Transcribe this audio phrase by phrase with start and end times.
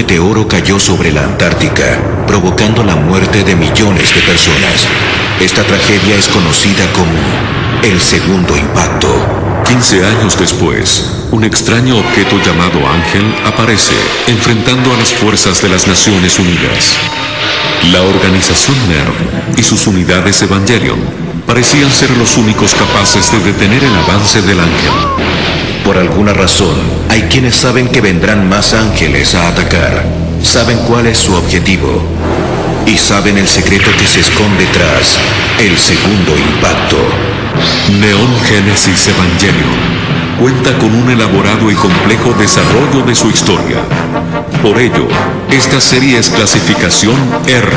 [0.00, 4.88] meteoro cayó sobre la Antártica, provocando la muerte de millones de personas.
[5.42, 7.12] Esta tragedia es conocida como
[7.82, 9.08] el segundo impacto.
[9.66, 13.92] 15 años después, un extraño objeto llamado Ángel aparece,
[14.26, 16.96] enfrentando a las fuerzas de las Naciones Unidas.
[17.92, 20.98] La organización NERV y sus unidades Evangelion
[21.46, 24.92] parecían ser los únicos capaces de detener el avance del ángel.
[25.90, 26.76] Por alguna razón,
[27.08, 30.04] hay quienes saben que vendrán más ángeles a atacar.
[30.40, 32.00] Saben cuál es su objetivo.
[32.86, 35.18] Y saben el secreto que se esconde tras
[35.58, 36.96] el segundo impacto.
[37.98, 40.00] Neon Genesis Evangelion
[40.40, 43.78] cuenta con un elaborado y complejo desarrollo de su historia.
[44.62, 45.08] Por ello,
[45.50, 47.68] esta serie es clasificación R,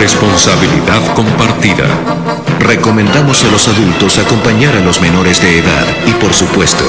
[0.00, 1.84] responsabilidad compartida.
[2.58, 6.84] Recomendamos a los adultos acompañar a los menores de edad y por supuesto,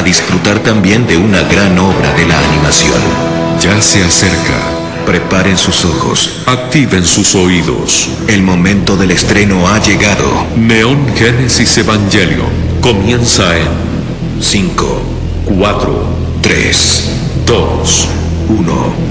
[0.00, 3.00] a disfrutar también de una gran obra de la animación.
[3.60, 4.58] Ya se acerca.
[5.04, 6.42] Preparen sus ojos.
[6.46, 8.08] Activen sus oídos.
[8.26, 10.46] El momento del estreno ha llegado.
[10.56, 12.48] Neon Genesis Evangelion
[12.80, 13.68] comienza en
[14.40, 15.02] 5,
[15.58, 16.04] 4,
[16.40, 17.10] 3,
[17.46, 18.08] 2,
[18.48, 19.10] 1.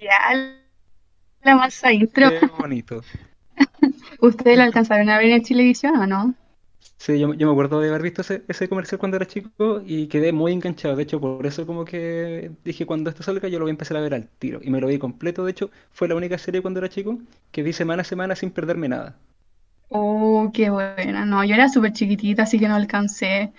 [0.00, 0.58] Ya,
[1.42, 2.28] la masa intro.
[2.28, 3.02] Qué bonito.
[4.20, 6.34] ¿Ustedes lo alcanzaron a ver en televisión o no?
[6.98, 10.06] Sí, yo, yo me acuerdo de haber visto ese, ese comercial cuando era chico y
[10.08, 10.94] quedé muy enganchado.
[10.96, 13.96] De hecho, por eso como que dije cuando esto salga yo lo voy a empezar
[13.96, 14.60] a ver al tiro.
[14.62, 15.44] Y me lo vi completo.
[15.44, 17.18] De hecho, fue la única serie cuando era chico
[17.50, 19.16] que vi semana a semana sin perderme nada.
[19.88, 21.24] Oh, qué buena.
[21.26, 23.52] No, yo era súper chiquitita, así que no alcancé.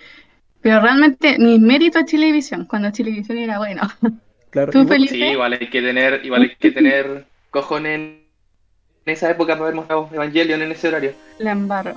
[0.62, 3.82] Pero realmente, mis méritos a televisión, cuando televisión era bueno.
[4.50, 5.14] Claro, ¿Tú, igual- Felipe?
[5.14, 8.22] Sí, igual hay que tener, igual hay que tener cojones en
[9.06, 11.14] esa época para haber mostrado Evangelion en ese horario.
[11.38, 11.94] La embarro.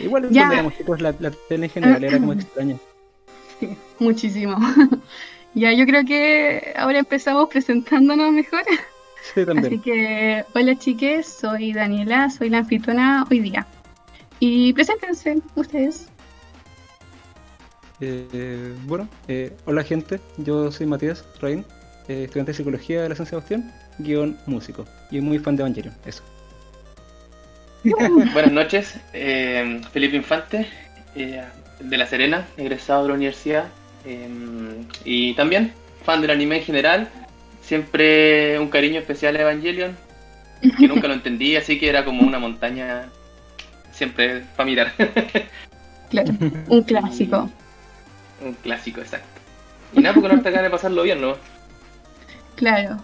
[0.00, 0.42] igual Ya.
[0.42, 2.76] cuando éramos chicos la, la tele en general era como extraña.
[3.58, 4.56] Sí, muchísimo.
[5.52, 8.62] Ya, yo creo que ahora empezamos presentándonos mejor.
[9.34, 9.82] Sí, Así también.
[9.82, 13.66] que, hola chiques, soy Daniela, soy la anfitriona hoy día.
[14.38, 16.06] Y preséntense ustedes.
[18.00, 21.64] Eh, bueno, eh, hola gente, yo soy Matías Rain,
[22.08, 25.94] eh, estudiante de psicología de la San Sebastián, guion músico, y muy fan de Evangelion,
[26.04, 26.22] eso.
[28.32, 30.66] Buenas noches, eh, Felipe Infante,
[31.14, 31.42] eh,
[31.80, 33.66] de La Serena, egresado de la universidad,
[34.04, 34.28] eh,
[35.04, 35.72] y también
[36.04, 37.08] fan del anime en general.
[37.62, 39.96] Siempre un cariño especial a Evangelion,
[40.60, 43.08] que nunca lo entendí, así que era como una montaña
[43.92, 44.92] siempre familiar.
[46.10, 46.32] Claro,
[46.66, 47.48] un clásico.
[48.44, 49.28] un clásico, exacto.
[49.92, 51.36] Y nada, porque no te ganas de pasarlo bien, ¿no?
[52.56, 52.96] Claro.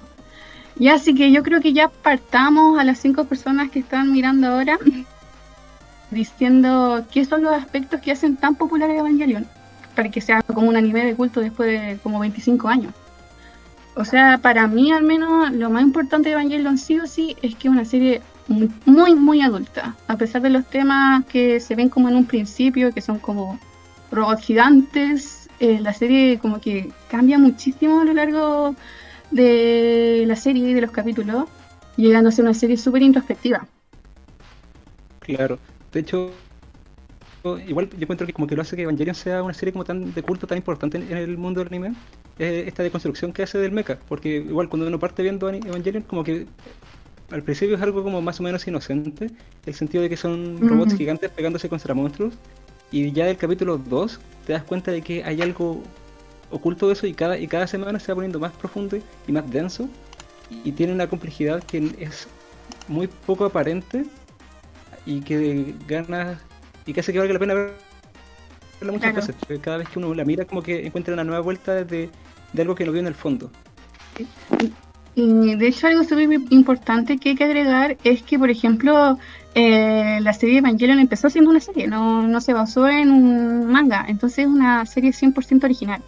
[0.78, 4.48] Ya, así que yo creo que ya partamos a las cinco personas que están mirando
[4.48, 4.78] ahora
[6.10, 9.46] diciendo qué son los aspectos que hacen tan popular Evangelion
[9.94, 12.92] para que sea como un anime de culto después de como 25 años.
[13.94, 17.54] O sea, para mí al menos lo más importante de Evangelion sí o sí es
[17.56, 19.96] que es una serie muy, muy, muy adulta.
[20.06, 23.58] A pesar de los temas que se ven como en un principio, que son como
[24.12, 28.76] robots gigantes, eh, la serie como que cambia muchísimo a lo largo
[29.30, 31.44] de la serie y de los capítulos,
[31.96, 33.66] llegando a ser una serie súper introspectiva.
[35.20, 35.58] Claro,
[35.92, 36.30] de hecho,
[37.66, 40.12] igual yo encuentro que como que lo hace que Evangelion sea una serie como tan
[40.12, 41.94] de culto, tan importante en, el mundo del anime,
[42.38, 46.22] eh, esta deconstrucción que hace del mecha, porque igual cuando uno parte viendo Evangelion como
[46.22, 46.46] que
[47.30, 49.30] al principio es algo como más o menos inocente,
[49.64, 52.34] el sentido de que son robots gigantes pegándose contra monstruos,
[52.92, 55.82] y ya del capítulo 2 te das cuenta de que hay algo
[56.50, 58.96] oculto de eso y cada, y cada semana se va poniendo más profundo
[59.26, 59.88] y más denso,
[60.64, 62.28] y tiene una complejidad que es
[62.88, 64.04] muy poco aparente
[65.04, 66.38] y que gana
[66.84, 67.72] y que hace que valga la pena verla
[68.92, 69.26] muchas Claro.
[69.26, 69.60] veces.
[69.60, 72.10] Cada vez que uno la mira como que encuentra una nueva vuelta de,
[72.52, 73.50] de algo que no vio en el fondo.
[75.14, 79.18] Y de hecho algo súper importante que hay que agregar es que, por ejemplo,
[79.54, 84.04] eh, la serie Evangelion empezó siendo una serie, no, no se basó en un manga,
[84.08, 86.02] entonces es una serie 100% original.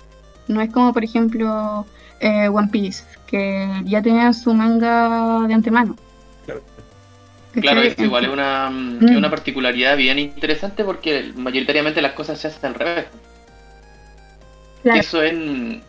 [0.48, 1.86] No es como, por ejemplo,
[2.20, 5.96] eh, One Piece, que ya tenía su manga de antemano.
[6.44, 6.62] Claro.
[7.52, 9.04] Claro, esto igual es una, Mm.
[9.08, 13.06] es una particularidad bien interesante porque mayoritariamente las cosas se hacen al revés.
[14.82, 15.00] Claro.
[15.00, 15.82] Eso en,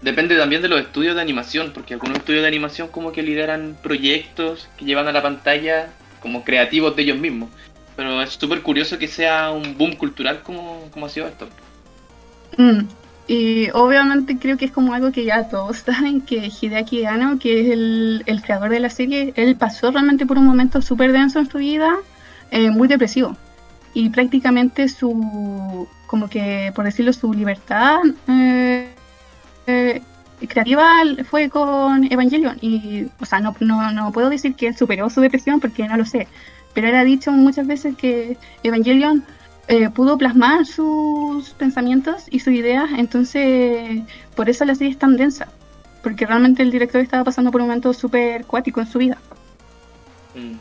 [0.00, 3.76] depende también de los estudios de animación, porque algunos estudios de animación como que lideran
[3.82, 5.88] proyectos que llevan a la pantalla
[6.20, 7.50] como creativos de ellos mismos.
[7.96, 11.48] Pero es súper curioso que sea un boom cultural como, como ha sido esto.
[12.56, 12.80] Mm,
[13.30, 17.60] Y obviamente creo que es como algo que ya todos saben, que Hideaki Anno, que
[17.60, 21.38] es el, el creador de la serie, él pasó realmente por un momento súper denso
[21.38, 21.96] en su vida,
[22.50, 23.36] eh, muy depresivo.
[23.94, 28.92] Y prácticamente su, como que, por decirlo, su libertad eh,
[29.68, 30.02] eh,
[30.48, 30.90] creativa
[31.30, 32.58] fue con Evangelion.
[32.60, 35.96] Y, o sea, no, no, no puedo decir que él superó su depresión porque no
[35.96, 36.26] lo sé.
[36.74, 39.22] Pero él ha dicho muchas veces que Evangelion
[39.70, 44.02] eh, pudo plasmar sus pensamientos y sus ideas, entonces
[44.34, 45.48] por eso la serie es tan densa,
[46.02, 49.18] porque realmente el director estaba pasando por un momento súper cuático en su vida.
[50.34, 50.54] Mm.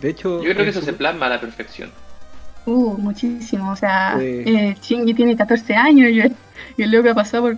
[0.00, 1.90] De hecho, Yo creo que eso es- se plasma a la perfección.
[2.66, 4.24] Uh, muchísimo, o sea, Sí.
[4.46, 4.76] eh,
[5.14, 6.36] tiene 14 años y el,
[6.76, 7.56] y el loco ha pasado por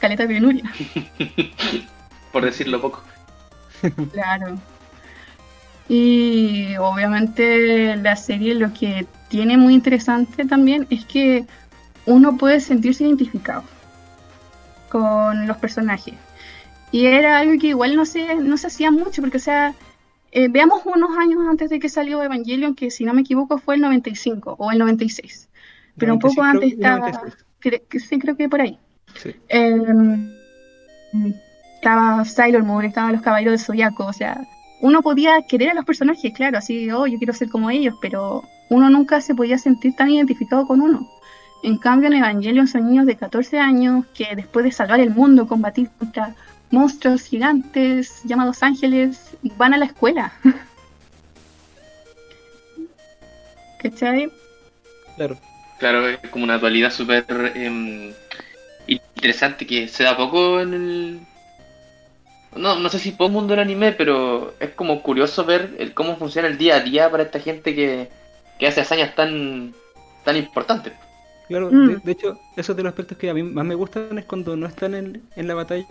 [0.00, 0.64] caleta de penuria,
[2.32, 3.02] Por decirlo poco.
[4.12, 4.58] claro.
[5.94, 11.44] Y obviamente la serie lo que tiene muy interesante también es que
[12.06, 13.62] uno puede sentirse identificado
[14.88, 16.14] con los personajes.
[16.92, 19.74] Y era algo que igual no se, no se hacía mucho, porque o sea,
[20.30, 23.74] eh, veamos unos años antes de que salió Evangelion, que si no me equivoco fue
[23.74, 25.50] el 95 o el 96.
[25.98, 27.44] Pero un poco 96, antes estaba, 96.
[27.60, 28.78] cre- que sí, creo que por ahí.
[29.14, 29.36] Sí.
[29.50, 29.76] Eh,
[31.74, 34.40] estaba Sailor Moon, estaban los Caballeros del Zodiaco, o sea,
[34.82, 38.42] uno podía querer a los personajes, claro, así, oh, yo quiero ser como ellos, pero
[38.68, 41.08] uno nunca se podía sentir tan identificado con uno.
[41.62, 45.46] En cambio, en Evangelion son niños de 14 años que después de salvar el mundo,
[45.46, 46.34] combatir contra
[46.70, 50.32] monstruos gigantes llamados ángeles, van a la escuela.
[53.78, 54.30] ¿Cachai?
[55.16, 55.38] Claro.
[55.78, 57.24] Claro, es como una dualidad súper
[57.56, 58.12] em,
[58.86, 61.20] interesante que se da poco en el...
[62.54, 66.16] No, no sé si poco mundo del anime, pero es como curioso ver el cómo
[66.16, 68.10] funciona el día a día para esta gente que,
[68.58, 69.74] que hace hazañas tan,
[70.22, 70.94] tan importantes.
[71.48, 71.82] Claro, Mm.
[71.82, 74.56] de, de hecho, esos de los aspectos que a mí más me gustan es cuando
[74.56, 75.86] no están en, en la batalla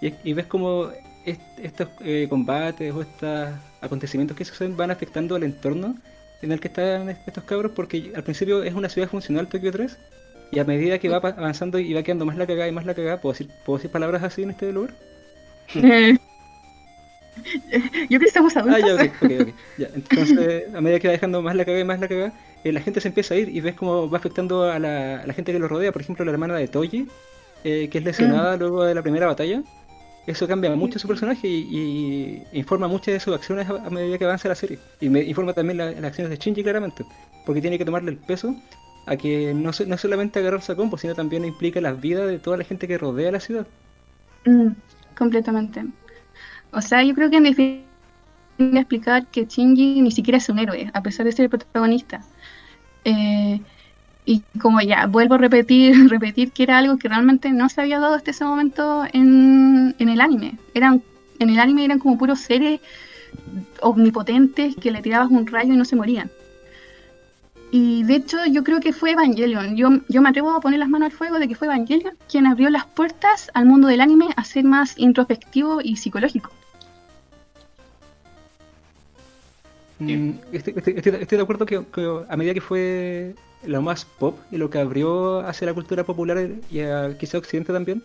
[0.00, 0.90] y, y ves como
[1.24, 6.02] est- estos eh, combates o estos acontecimientos que suceden van afectando al entorno
[6.42, 9.98] en el que están estos cabros, porque al principio es una ciudad funcional Tokio 3
[10.50, 12.94] y a medida que va avanzando y va quedando más la cagada y más la
[12.94, 14.96] cagada, ¿puedo decir, ¿puedo decir palabras así en este lugar?
[15.74, 16.16] Eh,
[18.08, 18.84] Yo creo que Ah, adultos.
[18.84, 19.54] ya, ok, ok, ok.
[19.76, 22.32] Ya, entonces, a medida que va dejando más la cagada y más la cagada,
[22.64, 25.26] eh, la gente se empieza a ir y ves cómo va afectando a la, a
[25.26, 25.92] la gente que lo rodea.
[25.92, 27.08] Por ejemplo, la hermana de Toji,
[27.64, 29.62] eh, que es lesionada luego de la primera batalla.
[30.26, 34.18] Eso cambia mucho su personaje y, y informa muchas de sus acciones a, a medida
[34.18, 34.80] que avanza la serie.
[35.00, 37.06] Y me informa también la- las acciones de Shinji claramente,
[37.44, 38.56] porque tiene que tomarle el peso
[39.06, 42.56] a que no, no solamente agarrarse a combo, sino también implica las vidas de toda
[42.56, 43.68] la gente que rodea la ciudad.
[44.46, 44.68] Mm,
[45.16, 45.84] completamente.
[46.72, 47.86] O sea, yo creo que en definitiva
[48.58, 52.22] explicar que Shinji ni siquiera es un héroe, a pesar de ser el protagonista.
[53.04, 53.60] Eh,
[54.24, 58.00] y como ya, vuelvo a repetir, repetir que era algo que realmente no se había
[58.00, 60.58] dado hasta ese momento en, en el anime.
[60.74, 61.02] Eran,
[61.38, 62.80] en el anime eran como puros seres
[63.80, 66.30] omnipotentes que le tirabas un rayo y no se morían.
[67.72, 69.76] Y de hecho yo creo que fue Evangelion.
[69.76, 72.46] Yo, yo me atrevo a poner las manos al fuego de que fue Evangelion quien
[72.46, 76.50] abrió las puertas al mundo del anime a ser más introspectivo y psicológico.
[79.98, 84.04] Mm, Estoy, estoy- estoy- estoy de acuerdo que, que a medida que fue lo más
[84.04, 88.02] pop y lo que abrió hacia la cultura popular y a quizá Occidente también,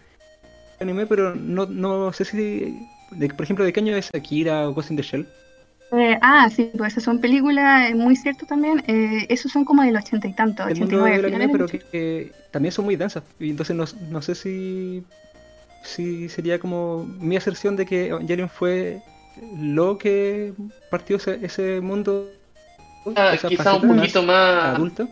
[0.80, 2.78] el anime, pero no, no sé si,
[3.12, 5.28] de, por ejemplo, de qué año es Akira o Ghost in the Shell.
[5.92, 8.82] Eh, ah, sí, pues esas son películas, es muy cierto también.
[8.88, 11.80] eh, esos son como del ochenta y tanto, El mundo 89, del anime, pero que,
[11.80, 13.24] que también son muy densas.
[13.40, 15.06] Y entonces no, no sé si,
[15.84, 19.04] si sería como mi aserción de que Evangelion fue
[19.36, 20.54] lo que
[20.90, 22.38] partió ese, ese mundo,
[23.16, 24.76] Ah, quizá un poquito más...
[24.76, 25.08] adulta,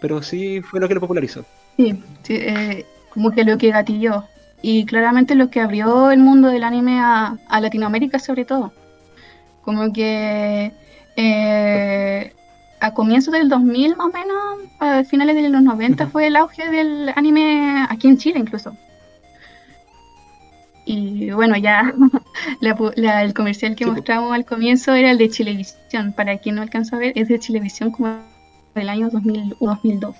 [0.00, 1.44] pero sí fue lo que lo popularizó.
[1.76, 4.24] Sí, sí, eh, como que lo que gatilló.
[4.62, 8.72] Y claramente lo que abrió el mundo del anime a, a Latinoamérica sobre todo.
[9.66, 10.72] Como que
[11.16, 12.32] eh,
[12.80, 14.36] a comienzos del 2000 más o menos,
[14.78, 16.12] a finales de los 90 Ujú.
[16.12, 18.74] fue el auge del anime aquí en Chile incluso.
[20.84, 21.92] Y bueno, ya
[22.60, 26.12] la pu- la- el comercial que Sí, mostramos al comienzo era el de Chilevisión.
[26.12, 28.20] Para quien no alcanza a ver, es de Chilevisión como
[28.74, 30.14] del año 2000 o 2002.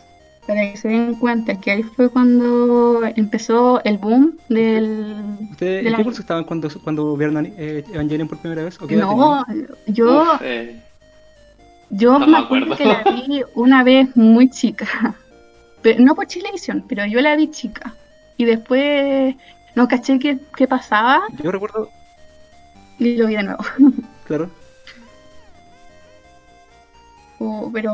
[0.47, 5.17] Para que se den cuenta que ahí fue cuando empezó el boom del...
[5.51, 8.81] ¿Ustedes de en la- qué curso estaban cuando, cuando vieron eh, Evangelion por primera vez?
[8.81, 9.45] ¿O qué edad No,
[9.87, 10.81] yo, Uf, eh,
[11.91, 12.77] yo no me me acuerdo acuerdo.
[12.77, 15.17] que la vi una vez muy chica.
[15.83, 17.95] Pero, no por Chilevisión, pero yo la vi chica.
[18.37, 19.35] Y después
[19.75, 21.23] no caché qué, qué pasaba?
[21.43, 21.91] Yo recuerdo,
[23.01, 23.65] y lo vi de nuevo.
[24.27, 24.49] claro,
[27.39, 27.93] Oh, pero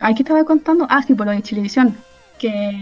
[0.00, 1.96] Aquí estaba contando, ah, sí, por lo de televisión,
[2.38, 2.72] que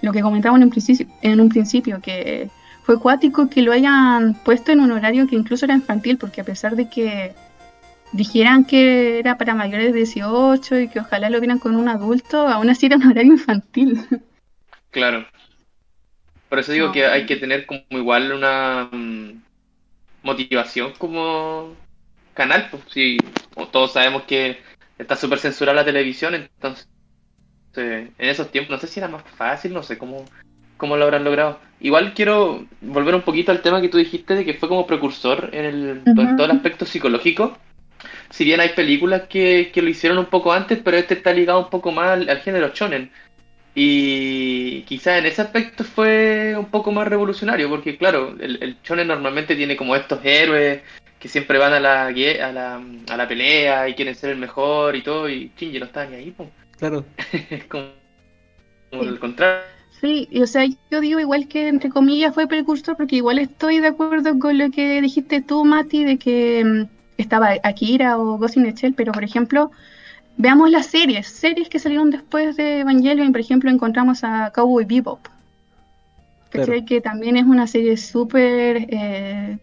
[0.00, 2.48] lo que comentaba en un principio, en un principio que
[2.82, 6.44] fue cuático que lo hayan puesto en un horario que incluso era infantil, porque a
[6.44, 7.34] pesar de que
[8.12, 12.48] dijeran que era para mayores de 18 y que ojalá lo vieran con un adulto,
[12.48, 14.00] aún así era un horario infantil.
[14.90, 15.26] Claro.
[16.48, 19.40] Por eso digo que hay que tener como igual una mm,
[20.24, 21.74] motivación como
[22.34, 23.18] canal, pues si
[23.70, 24.58] todos sabemos que
[25.00, 26.88] está súper censurada la televisión, entonces
[27.76, 30.24] en esos tiempos, no sé si era más fácil, no sé cómo,
[30.76, 31.60] cómo lo habrán logrado.
[31.80, 35.50] Igual quiero volver un poquito al tema que tú dijiste de que fue como precursor
[35.52, 37.56] en, el, en todo el aspecto psicológico.
[38.30, 41.58] Si bien hay películas que, que, lo hicieron un poco antes, pero este está ligado
[41.60, 43.10] un poco más al, género shonen.
[43.74, 49.08] Y quizás en ese aspecto fue un poco más revolucionario, porque claro, el, el shonen
[49.08, 50.82] normalmente tiene como estos héroes
[51.20, 54.96] que siempre van a la, a la, a la pelea y quieren ser el mejor
[54.96, 56.48] y todo, y Shinji no está ni ahí, pues.
[56.78, 57.04] Claro.
[57.50, 57.88] es como,
[58.90, 59.62] como el contrario.
[60.00, 63.80] Sí, y, o sea, yo digo igual que entre comillas fue precursor, porque igual estoy
[63.80, 68.56] de acuerdo con lo que dijiste tú, Mati, de que mm, estaba Akira o Ghost
[68.56, 69.70] in the Shell, pero por ejemplo,
[70.40, 75.20] veamos las series, series que salieron después de Evangelion, por ejemplo, encontramos a Cowboy Bebop,
[76.48, 76.72] claro.
[76.86, 79.58] que también es una serie súper, eh,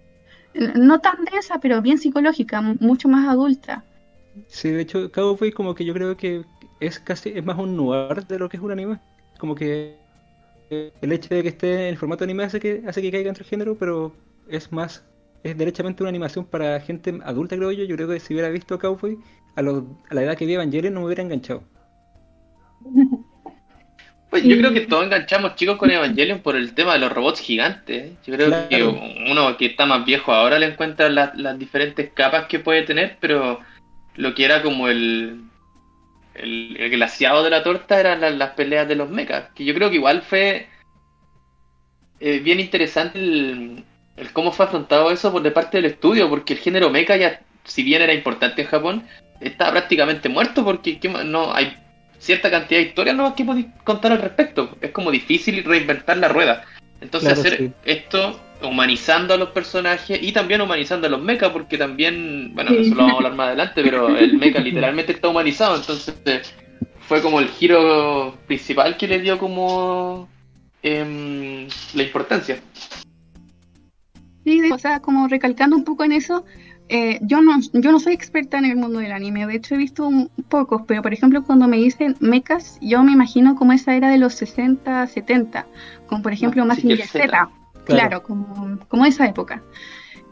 [0.76, 3.84] no tan densa, pero bien psicológica, mucho más adulta.
[4.48, 6.44] Sí, de hecho, Cowboy como que yo creo que
[6.80, 9.00] es casi, es más un noir de lo que es un anime,
[9.40, 9.98] como que
[10.70, 13.46] el hecho de que esté en el formato anime hace que, hace que caiga entre
[13.46, 14.14] género, pero
[14.48, 15.04] es más,
[15.48, 17.84] es derechamente una animación para gente adulta, creo yo.
[17.86, 19.18] Yo creo que si hubiera visto Cowboy
[19.56, 21.64] a, a la edad que vi Evangelion no me hubiera enganchado.
[24.30, 27.40] Pues yo creo que todos enganchamos chicos con Evangelion por el tema de los robots
[27.40, 28.12] gigantes.
[28.26, 28.68] Yo creo claro.
[28.68, 32.84] que uno que está más viejo ahora le encuentra las, las diferentes capas que puede
[32.84, 33.62] tener, pero
[34.16, 35.44] lo que era como el,
[36.36, 39.50] el, el glaciado de la torta eran las, las, peleas de los mechas.
[39.56, 40.68] Que yo creo que igual fue
[42.20, 43.86] eh, bien interesante el,
[44.18, 47.42] el, cómo fue afrontado eso por de parte del estudio, porque el género mecha ya,
[47.64, 49.04] si bien era importante en Japón,
[49.40, 51.78] está prácticamente muerto porque no hay
[52.20, 54.76] cierta cantidad de historias nuevas que podéis contar al respecto.
[54.82, 56.64] Es como difícil reinventar la rueda.
[57.00, 57.72] Entonces claro, hacer sí.
[57.86, 62.78] esto humanizando a los personajes y también humanizando a los mechas, porque también, bueno, sí.
[62.78, 66.42] eso lo vamos a hablar más adelante, pero el mecha literalmente está humanizado, entonces eh,
[67.02, 70.28] fue como el giro principal que le dio como
[70.82, 72.60] eh, la importancia.
[74.48, 76.46] Sí, o sea, como recalcando un poco en eso,
[76.88, 79.78] eh, yo, no, yo no soy experta en el mundo del anime, de hecho he
[79.78, 83.94] visto un, pocos, pero por ejemplo cuando me dicen mechas, yo me imagino como esa
[83.94, 85.68] era de los 60, 70,
[86.08, 87.28] como por ejemplo más sí, Z.
[87.28, 87.52] Claro,
[87.84, 89.62] claro como, como, esa época.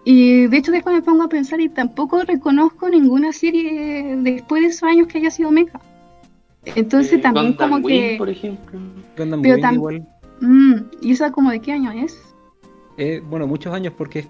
[0.05, 4.69] Y de hecho después me pongo a pensar y tampoco reconozco ninguna serie después de
[4.69, 5.81] esos años que haya sido mecha.
[6.63, 8.15] Entonces eh, también Gundam como Wing, que...
[8.17, 8.79] por ejemplo.
[9.17, 10.07] Gundam Pero Wing igual.
[10.39, 12.24] Mm, ¿Y esa como de qué año es?
[12.97, 14.27] Eh, bueno, muchos años porque es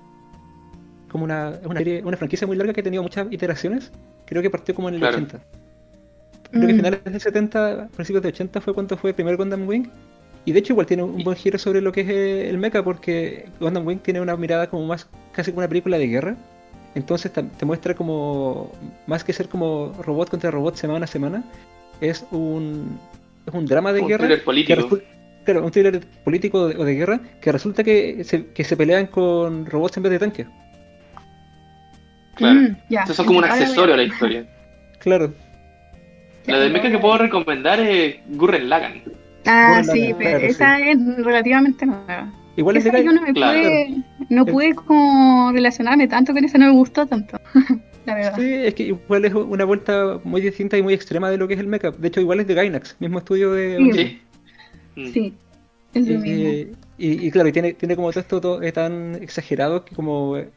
[1.09, 3.91] como una, es una, serie, una franquicia muy larga que ha tenido muchas iteraciones.
[4.25, 5.17] Creo que partió como en el Claro.
[5.17, 5.39] 80.
[6.51, 6.77] Creo que Mm.
[6.77, 9.87] finales del 70, principios de 80 fue cuando fue el primer Gundam Wing.
[10.45, 12.83] Y de hecho igual tiene un buen giro sobre lo que es eh, el mecha
[12.83, 16.35] porque Gundam Wing tiene una mirada como más, casi como una película de guerra.
[16.93, 18.71] Entonces te muestra como,
[19.07, 21.43] más que ser como robot contra robot semana a semana,
[21.99, 22.97] es un,
[23.45, 24.27] es un drama de Un guerra.
[24.29, 24.37] que
[25.45, 29.65] claro, un thriller político o de, guerra que resulta que se, que se pelean con
[29.65, 30.47] robots en vez de tanques.
[32.35, 32.59] Claro.
[32.59, 32.75] Mm.
[32.89, 34.45] Eso es como un accesorio a la historia.
[34.99, 35.31] Claro.
[36.47, 39.03] La de mecha que puedo recomendar es Gurren Lagann.
[39.45, 40.45] Ah, sí, claro, pero sí.
[40.47, 42.33] esa es relativamente nueva.
[42.57, 43.59] Igual es de Esa yo no me Claro.
[43.59, 43.97] pude,
[44.29, 47.37] no Es- pude como relacionarme tanto con esa, no me gustó tanto,
[48.07, 48.35] la verdad.
[48.35, 51.53] Sí, es que igual es una vuelta muy distinta y muy extrema de lo que
[51.53, 51.91] es el mecha.
[51.91, 53.77] De hecho, igual es de Gainax, mismo estudio de.
[53.93, 54.21] Sí.
[54.95, 55.01] Sí.
[55.01, 55.13] Mm.
[55.13, 55.33] Sí,
[55.93, 56.49] es lo mismo.
[56.49, 59.95] Eh, y, y claro, y tiene, tiene como todo esto todo, eh, tan exagerado que
[59.95, 60.47] como es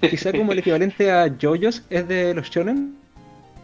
[0.00, 2.96] quizá como el equivalente a JoJo's es de los shonen.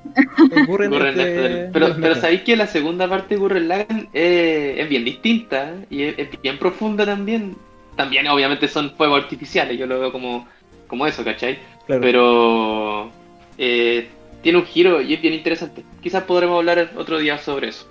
[0.66, 4.88] Gurren es Gurren de- Pero, sabéis que la segunda parte de Gurren Lagann eh, es
[4.88, 5.86] bien distinta ¿eh?
[5.90, 7.56] y es, es bien profunda también.
[7.96, 10.46] También obviamente son fuegos artificiales, yo lo veo como,
[10.88, 11.58] como eso, ¿cachai?
[11.86, 12.02] Claro.
[12.02, 13.10] Pero
[13.56, 14.08] eh,
[14.42, 15.84] tiene un giro y es bien interesante.
[16.02, 17.88] Quizás podremos hablar otro día sobre eso.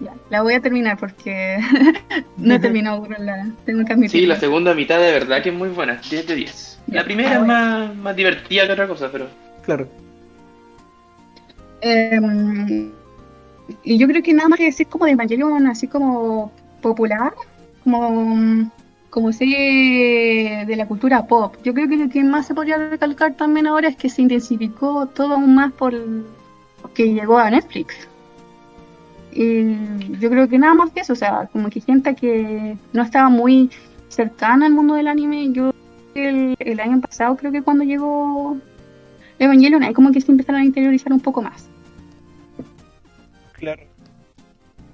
[0.00, 1.58] Ya, la voy a terminar porque
[2.38, 4.20] no he terminado con la, tengo que admitirlo.
[4.20, 6.78] Sí, la segunda mitad de verdad que es muy buena, 10 de 10.
[6.86, 9.28] Ya, La primera es más, más divertida que otra cosa, pero
[9.62, 9.86] Claro.
[11.80, 12.90] Em,
[13.84, 16.52] y yo creo que nada más que decir como de Evangelion así como
[16.82, 17.32] popular,
[17.84, 18.70] como,
[19.10, 21.54] como serie de la cultura pop.
[21.62, 25.06] Yo creo que lo que más se podría recalcar también ahora es que se intensificó
[25.06, 25.94] todo aún más por
[26.94, 28.08] que llegó a Netflix.
[29.32, 33.02] Y yo creo que nada más que eso, o sea, como que gente que no
[33.02, 33.70] estaba muy
[34.08, 35.72] cercana al mundo del anime, yo
[36.14, 38.56] el, el año pasado creo que cuando llegó
[39.38, 41.68] Evangelion, ahí como que se empezaron a interiorizar un poco más.
[43.52, 43.82] Claro.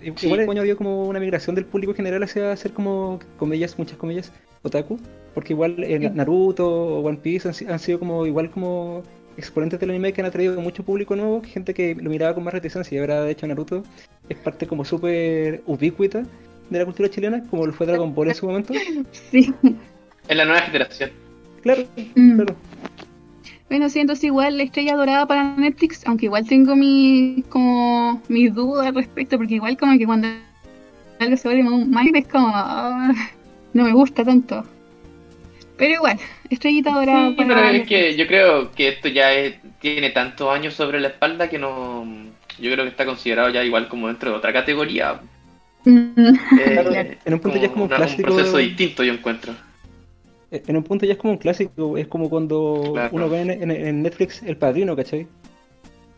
[0.02, 3.76] Igual el año había como una migración del público en general hacia hacer como comillas,
[3.78, 4.99] muchas comillas, otaku,
[5.35, 5.76] porque igual
[6.14, 9.02] Naruto o One Piece han, han sido como igual como
[9.37, 12.55] exponentes del anime que han atraído mucho público nuevo, gente que lo miraba con más
[12.55, 12.97] reticencia.
[12.97, 13.83] Y ahora, de hecho, Naruto
[14.28, 16.23] es parte como súper ubicuita
[16.71, 18.75] de la cultura chilena, como lo fue Dragon Ball en su momento.
[19.31, 19.52] Sí.
[20.28, 21.11] En la nueva generación.
[21.62, 22.37] Claro, Mm.
[22.37, 22.57] claro.
[23.69, 28.55] Bueno, sí, entonces igual la estrella dorada para Netflix, aunque igual tengo mi, como, mis
[28.55, 30.28] dudas al respecto, porque igual como que cuando
[31.19, 33.12] algo se vuelve más es como, ah,
[33.73, 34.64] no me gusta tanto.
[35.78, 36.18] Pero igual,
[36.49, 40.49] estrellita dorada Sí, para pero es que yo creo que esto ya es- tiene tantos
[40.54, 42.04] años sobre la espalda que no.
[42.59, 45.21] Yo creo que está considerado ya igual como dentro de otra categoría.
[45.84, 45.99] Mm,
[46.58, 49.12] Eh, en un punto ya es como un una- clásico Un proceso de- distinto, yo
[49.12, 49.52] encuentro.
[50.50, 53.10] Eh, En un punto ya es como un clásico, es como cuando Claro.
[53.12, 55.26] uno ve en, en- en Netflix El Padrino, ¿cachai?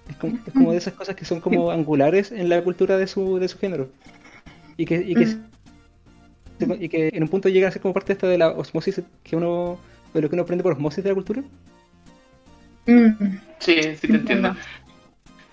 [0.09, 3.07] Es como, es como de esas cosas que son como angulares en la cultura de
[3.07, 3.89] su, de su género.
[4.77, 5.45] Y que, y que, Mm.
[6.81, 9.37] Y que en un punto llega a ser como parte esta de la osmosis que
[9.37, 9.79] uno,
[10.15, 11.43] de lo que uno aprende por osmosis de la cultura.
[12.87, 13.13] mm,
[13.59, 14.55] Sí, sí te entiendo.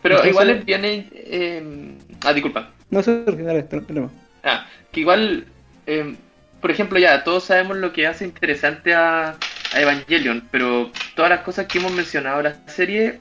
[0.02, 0.82] Pero Entonces- igual es bien.
[0.86, 2.72] eh, ah, disculpa.
[2.92, 4.10] No sé, dale, no hay problema.
[4.44, 5.46] Ah, que igual,
[5.88, 6.16] eh,
[6.62, 9.36] por ejemplo, ya todos sabemos lo que hace interesante a,
[9.74, 13.20] a Evangelion, pero todas las cosas que hemos mencionado en la serie,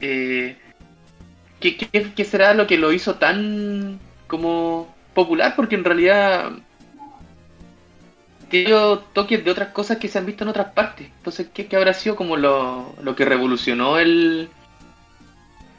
[0.00, 0.56] eh,
[1.60, 5.52] ¿qué, qué, qué será lo que lo hizo tan como popular?
[5.54, 6.52] Porque en realidad
[8.52, 8.76] tiene
[9.14, 11.08] toques de otras cosas que se han visto en otras partes.
[11.16, 14.50] Entonces, ¿qué, qué habrá sido como lo, lo que revolucionó el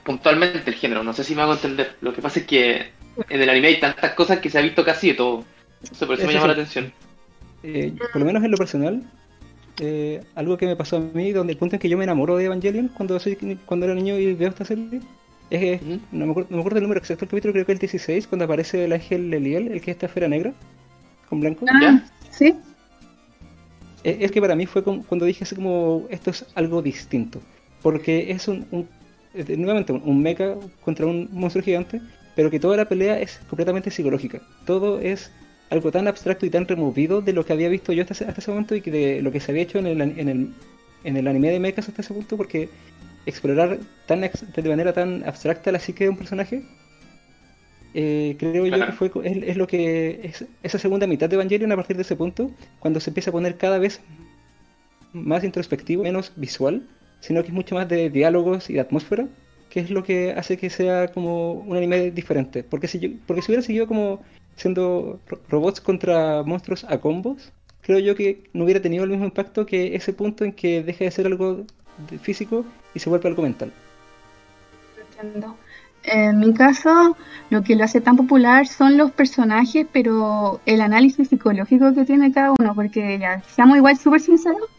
[0.03, 1.03] puntualmente el género?
[1.03, 1.95] No sé si me hago entender.
[2.01, 2.91] Lo que pasa es que
[3.29, 5.45] en el anime hay tantas cosas que se ha visto casi de todo.
[5.83, 6.91] Entonces, por eso me llama la atención.
[7.61, 9.03] Eh, por lo menos en lo personal,
[9.79, 12.37] eh, algo que me pasó a mí, donde el punto en que yo me enamoro
[12.37, 14.99] de Evangelion cuando, soy, cuando era niño y veo esta serie,
[15.51, 17.71] es que, no, me acuerdo, no me acuerdo el número exacto del capítulo, creo que
[17.73, 20.53] el 16, cuando aparece el ángel Leliel, el que es esta esfera negra,
[21.29, 21.65] con blanco.
[21.69, 22.03] Ah.
[22.37, 22.53] Sí,
[24.03, 27.41] Es, es que para mí fue como- cuando dije así como, esto es algo distinto,
[27.81, 28.87] porque es un, un-
[29.57, 32.01] nuevamente un, mecha contra un monstruo gigante,
[32.35, 34.41] pero que toda la pelea es completamente psicológica.
[34.65, 35.31] Todo es
[35.69, 38.75] algo tan abstracto y tan removido de lo que había visto yo hasta ese, momento
[38.75, 40.53] y que de lo que se había hecho en el, en el,
[41.03, 42.69] en el anime de mechas hasta ese punto, porque
[43.25, 46.63] explorar tan de manera tan abstracta la psique de un personaje,
[47.93, 51.35] eh, creo yo que fue co- es, es lo que es esa segunda mitad de
[51.35, 54.01] Evangelion a partir de ese punto, cuando se empieza a poner cada vez
[55.13, 56.81] más introspectivo, menos visual,
[57.19, 59.27] sino que es mucho más de diálogos y de atmósfera,
[59.69, 62.63] que es lo que hace que sea como un anime diferente.
[62.63, 64.21] Porque si, yo- porque si hubiera seguido como
[64.55, 67.51] siendo ro- robots contra monstruos a combos,
[67.81, 71.05] creo yo que no hubiera tenido el mismo impacto que ese punto en que deja
[71.05, 71.65] de ser algo
[72.21, 73.71] físico y se vuelve algo mental.
[75.17, 75.55] entiendo.
[76.03, 77.15] En mi caso,
[77.49, 82.31] lo que lo hace tan popular son los personajes, pero el análisis psicológico que tiene
[82.31, 84.69] cada uno, porque ya, seamos igual súper sinceros,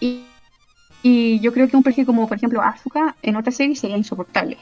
[0.00, 0.24] y,
[1.40, 4.58] yo creo que un personaje como, por ejemplo, Asuka en otra serie sería insoportable.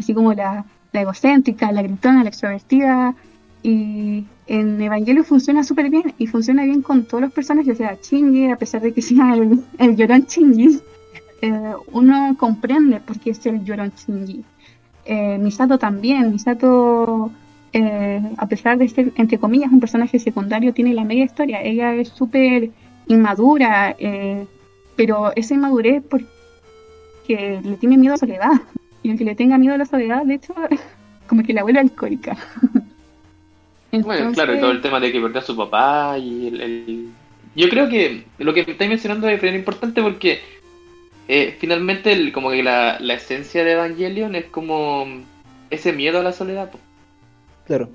[0.00, 3.14] Así como la, egocéntrica, la gritona, la extrovertida,
[3.62, 7.96] y en Evangelio funciona súper bien, y funciona bien con todos los personajes, o sea,
[8.02, 9.34] Shinji, a pesar de que sea
[9.78, 10.80] el, llorón Shinji,
[11.42, 14.44] eh, uno comprende por qué es el llorón Shinji
[15.06, 16.32] eh, Misato también.
[16.32, 17.30] Misato,
[17.72, 21.62] eh, a pesar de ser, entre comillas, un personaje secundario, tiene la media historia.
[21.62, 22.70] Ella es súper
[23.06, 24.46] inmadura, eh,
[24.96, 28.52] pero esa inmadurez porque le tiene miedo a la soledad.
[29.02, 30.54] Y el que le tenga miedo a la soledad, de hecho,
[31.26, 32.36] como que la vuelve alcohólica.
[33.92, 37.08] Bueno, claro, todo el tema de que perdió a su papá y el, el-
[37.54, 40.40] Yo creo que lo que estáis mencionando es bien importante porque
[41.28, 45.06] eh, finalmente el, como que la, la esencia de Evangelion es como
[45.70, 46.78] ese miedo a la soledad, po,
[47.66, 47.90] Claro.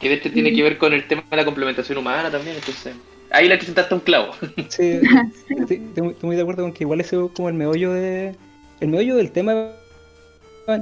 [0.00, 2.94] que de hecho tiene que ver con el tema de la complementación humana también, entonces
[3.30, 4.32] ahí le presentaste un clavo.
[4.68, 5.00] Sí,
[5.48, 7.92] estoy, estoy muy, estoy muy de acuerdo con que igual ese es como el meollo
[7.92, 8.34] de
[8.80, 9.72] el meollo del tema de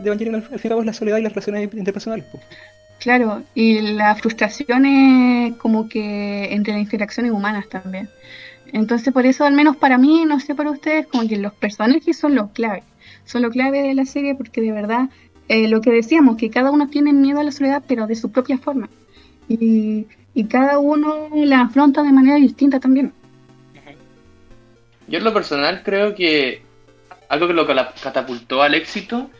[0.05, 2.26] Evangelion al, al fin y al cabo es la soledad y las relaciones interpersonales.
[2.26, 2.40] po.
[2.98, 8.09] Claro, y la frustración es como que entre las interacciones humanas también.
[8.72, 12.16] Entonces, por eso, al menos para mí, no sé para ustedes, como que los personajes
[12.16, 12.83] son los clave.
[13.24, 15.09] Son lo clave de la serie porque de verdad,
[15.48, 18.31] eh, lo que decíamos, que cada uno tiene miedo a la soledad, pero de su
[18.31, 18.88] propia forma.
[19.48, 23.12] Y, y cada uno la afronta de manera distinta también.
[25.09, 26.62] Yo en lo personal creo que
[27.29, 29.31] algo que lo catapultó al éxito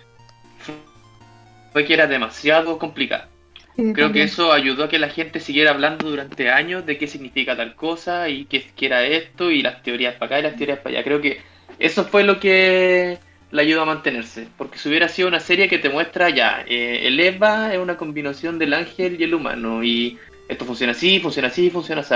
[1.73, 3.29] fue que era demasiado complicado.
[3.77, 7.57] Creo que eso ayudó a que la gente siguiera hablando durante años de qué significa
[7.57, 10.79] tal cosa y qué, qué era esto y las teorías para acá y las teorías
[10.79, 11.05] para allá.
[11.05, 11.41] Creo que
[11.79, 13.19] eso fue lo que
[13.51, 14.49] le ayudó a mantenerse.
[14.57, 17.97] Porque si hubiera sido una serie que te muestra ya, eh, el Eva es una
[17.99, 22.15] combinación del ángel y el humano y esto funciona así, funciona así, funciona así.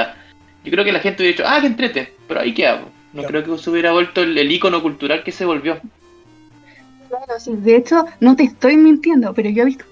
[0.64, 2.90] Yo creo que la gente hubiera dicho, ah, que entrete, pero ahí qué hago.
[3.12, 3.28] No Claro.
[3.42, 5.80] creo que se hubiera vuelto el, el icono cultural que se volvió.
[7.08, 7.52] Claro, sí.
[7.56, 9.84] De hecho, no te estoy mintiendo, pero yo he visto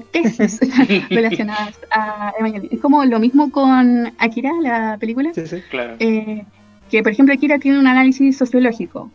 [0.00, 0.60] tesis
[1.10, 2.68] relacionadas a Evangelion.
[2.72, 5.62] Es como lo mismo con Akira, la película, Sí, sí.
[5.70, 5.96] Claro.
[5.98, 6.44] eh,
[6.90, 9.10] que por ejemplo Akira tiene un análisis sociológico.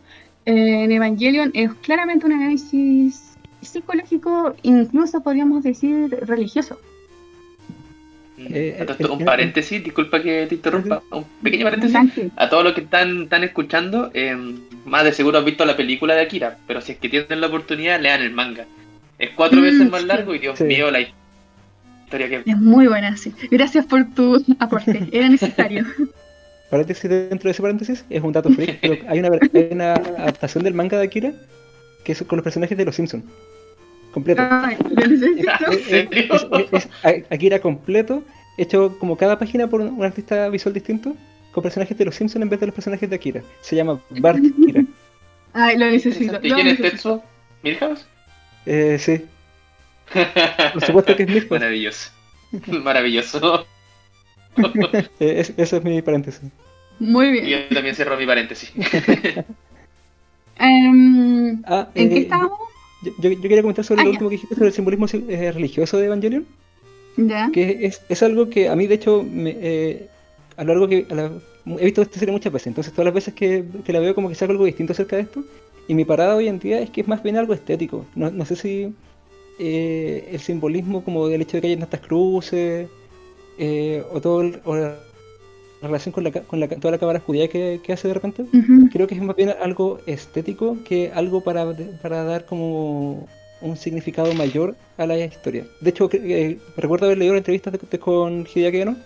[0.46, 6.78] Eh, en Evangelion es claramente un análisis psicológico, incluso podríamos decir religioso.
[8.38, 12.30] Eh, esto, eh, un paréntesis, disculpa que te interrumpa, un pequeño paréntesis.
[12.36, 14.36] A todos los que están, están escuchando, eh,
[14.84, 17.48] más de seguro han visto la película de Akira, pero si es que tienen la
[17.48, 18.66] oportunidad, lean el manga.
[19.18, 20.06] Es cuatro Mm, veces más sí.
[20.06, 20.64] largo y Dios Sí.
[20.64, 22.42] mío, la historia que...
[22.50, 23.32] Es muy buena, sí.
[23.50, 25.84] Gracias por tu aporte, era necesario.
[26.70, 29.94] Paréntesis dentro de ese paréntesis, es un dato freak, pero hay una, ver- hay una
[29.94, 31.32] adaptación del manga de Akira
[32.04, 33.24] que es con los personajes de los Simpsons.
[34.12, 34.42] Completo.
[34.50, 35.50] Ay, lo necesito.
[35.90, 38.22] ¿En Es- es- es- es Akira completo,
[38.58, 41.16] hecho como cada página por un, un artista visual distinto,
[41.52, 43.42] con personajes de los Simpsons en vez de los personajes de Akira.
[43.62, 44.84] Se llama Bart Kira.
[45.54, 46.38] Ay, lo necesito.
[46.42, 46.78] ¿Y quién es.
[46.80, 47.22] Tetsuo?
[47.62, 48.06] ¿Milhouse?
[48.66, 49.24] Eh, sí,
[50.72, 51.50] por supuesto que es Milhouse.
[51.52, 52.06] Maravilloso.
[52.82, 53.66] Maravilloso.
[55.20, 56.42] Eh, es- eso es mi paréntesis.
[56.98, 57.66] Muy Y bien.
[57.68, 58.72] yo también cierro mi paréntesis.
[60.58, 62.58] Em, Ah, ¿En qué eh, estábamos?
[63.02, 64.12] Yo, yo- yo quería comentar sobre Ah, lo ya.
[64.14, 66.46] último que dijiste sobre el simbolismo eh, religioso de Evangelion,
[67.16, 67.50] Ya.
[67.52, 70.08] que es, es algo que a mí, de hecho, me, eh,
[70.56, 71.30] a lo largo que a la-
[71.78, 74.28] he visto esta serie muchas veces, entonces todas las veces que, que la veo como
[74.28, 75.44] que saco algo distinto acerca de esto,
[75.88, 78.04] y mi parada hoy en día es que es más bien algo estético.
[78.14, 78.92] No, no sé si
[79.58, 82.88] eh, el simbolismo como del hecho de que hayan tantas cruces,
[83.58, 84.94] eh, o todo el- o la
[85.82, 88.44] relación con, la, con la, toda la cámara judía que, que hace de repente,
[88.92, 91.72] creo que es más bien algo estético que algo para,
[92.02, 93.26] para dar como
[93.60, 95.64] un significado mayor a la historia.
[95.80, 98.96] De hecho, eh, recuerdo haber leído una entrevista de- de- con Hideaki Anno,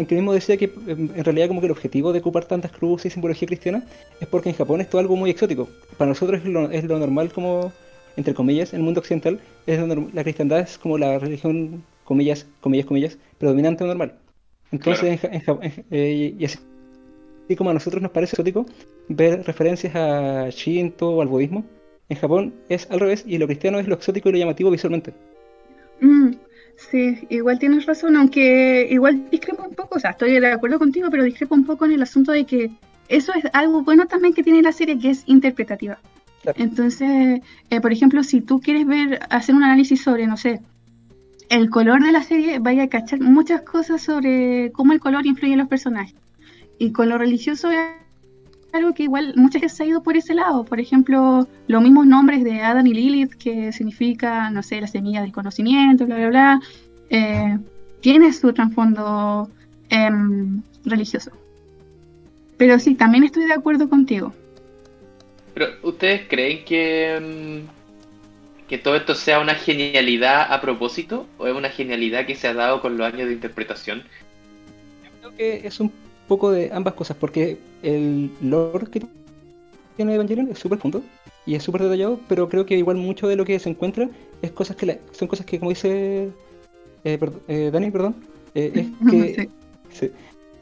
[0.00, 2.72] en que mismo decía que em, en realidad como que el objetivo de ocupar tantas
[2.72, 3.84] cruces y simbología cristiana
[4.20, 5.68] es porque en Japón es todo algo muy exótico.
[5.98, 7.72] Para nosotros es lo, es lo normal como,
[8.16, 12.46] entre comillas, en el mundo occidental, es lo la cristiandad es como la religión, comillas,
[12.60, 14.14] comillas, comillas, predominante o normal.
[14.72, 16.58] Entonces, en Ja- en Ja- en- eh, y así
[17.48, 18.64] y como a nosotros nos parece exótico
[19.08, 21.64] ver referencias a Shinto o al budismo,
[22.08, 25.12] en Japón es al revés y lo cristiano es lo exótico y lo llamativo visualmente.
[26.00, 26.30] Mm,
[26.76, 31.08] sí, igual tienes razón, aunque igual discrepo un poco, o sea, estoy de acuerdo contigo,
[31.10, 32.70] pero discrepo un poco en el asunto de que
[33.08, 35.98] eso es algo bueno también que tiene la serie, que es interpretativa.
[36.42, 36.62] Claro.
[36.62, 40.60] Entonces, eh, por ejemplo, si tú quieres ver, hacer un análisis sobre, no sé,
[41.50, 45.52] el color de la serie, vaya a cachar muchas cosas sobre cómo el color influye
[45.52, 46.14] en los personajes.
[46.78, 47.68] Y con lo religioso
[48.72, 50.64] algo que igual muchas veces se ha ido por ese lado.
[50.64, 55.22] Por ejemplo, los mismos nombres de Adam y Lilith, que significa, no sé, la semilla
[55.22, 56.60] del conocimiento, bla, bla, bla,
[57.10, 57.58] eh,
[58.00, 59.50] tiene su trasfondo
[59.88, 61.30] em, religioso.
[62.56, 64.34] Pero sí, también estoy de acuerdo contigo.
[65.54, 71.26] Pero, ¿ustedes creen que, mm, que todo esto sea una genialidad a propósito?
[71.38, 74.04] ¿O es una genialidad que se ha dado con los años de interpretación?
[75.20, 75.92] Creo que es un
[76.30, 79.02] poco de ambas cosas, porque el lore que
[79.96, 81.02] tiene Evangelion es súper profundo
[81.44, 84.08] y es súper detallado, pero creo que igual mucho de lo que se encuentra
[84.40, 86.30] es cosas que la- son cosas que, como dice
[87.04, 88.14] eh, eh, Dani, perdón,
[88.54, 90.06] eh, es que Sí.
[90.06, 90.10] Sí.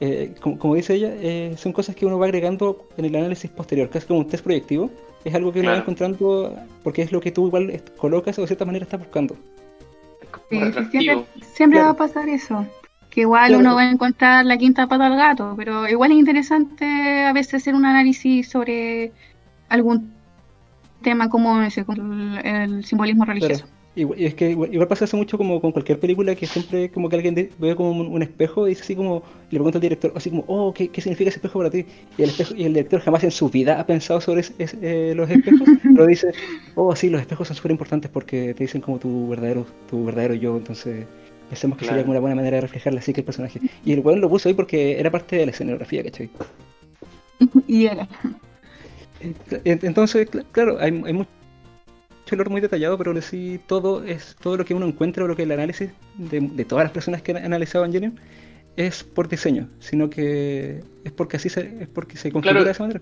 [0.01, 3.51] Eh, como, como dice ella, eh, son cosas que uno va agregando en el análisis
[3.51, 4.91] posterior, casi como un test proyectivo.
[5.25, 6.55] Es algo que uno va encontrando
[6.85, 9.35] porque es lo que tú igual colocas o de cierta manera estás buscando.
[10.51, 10.57] Sí,
[10.91, 11.85] siempre siempre Claro.
[11.87, 12.65] va a pasar eso.
[13.19, 13.59] Que igual Claro.
[13.65, 16.85] uno va a encontrar la quinta pata al gato, pero igual es interesante
[17.25, 19.11] a veces hacer un análisis sobre
[19.69, 20.13] algún
[21.03, 23.67] tema como ese, el, el simbolismo religioso.
[23.97, 26.91] Igual- y es que igual, igual pasa eso mucho como con cualquier película que siempre
[26.93, 29.79] como que alguien ve como un, un espejo y dice así como, y le pregunta
[29.79, 31.85] al director, así como, oh, ¿qué, qué significa ese espejo para ti?
[32.17, 34.77] Y el, espejo, y el director jamás en su vida ha pensado sobre es- es-
[34.81, 36.29] eh, los espejos, pero dice,
[36.77, 40.35] oh, sí, los espejos son súper importantes porque te dicen como tu verdadero, tu verdadero
[40.35, 41.05] yo, entonces
[41.49, 42.11] pensemos que sería Claro.
[42.11, 43.61] una buena manera de reflejar la psique del personaje.
[43.85, 46.29] Y el weón lo puso ahí porque era parte de la escenografía, ¿cachai?
[47.67, 48.09] Y era.
[49.65, 51.29] En- Entonces, cl- claro, hay, hay mucho
[52.33, 55.43] lore muy detallado, pero sí todo es todo lo que uno encuentra o lo que
[55.45, 58.19] el análisis de, de todas las personas que han analizado Evangelion
[58.77, 62.65] es por diseño, sino que es porque así se, es porque se configura Claro.
[62.67, 63.01] de esa manera.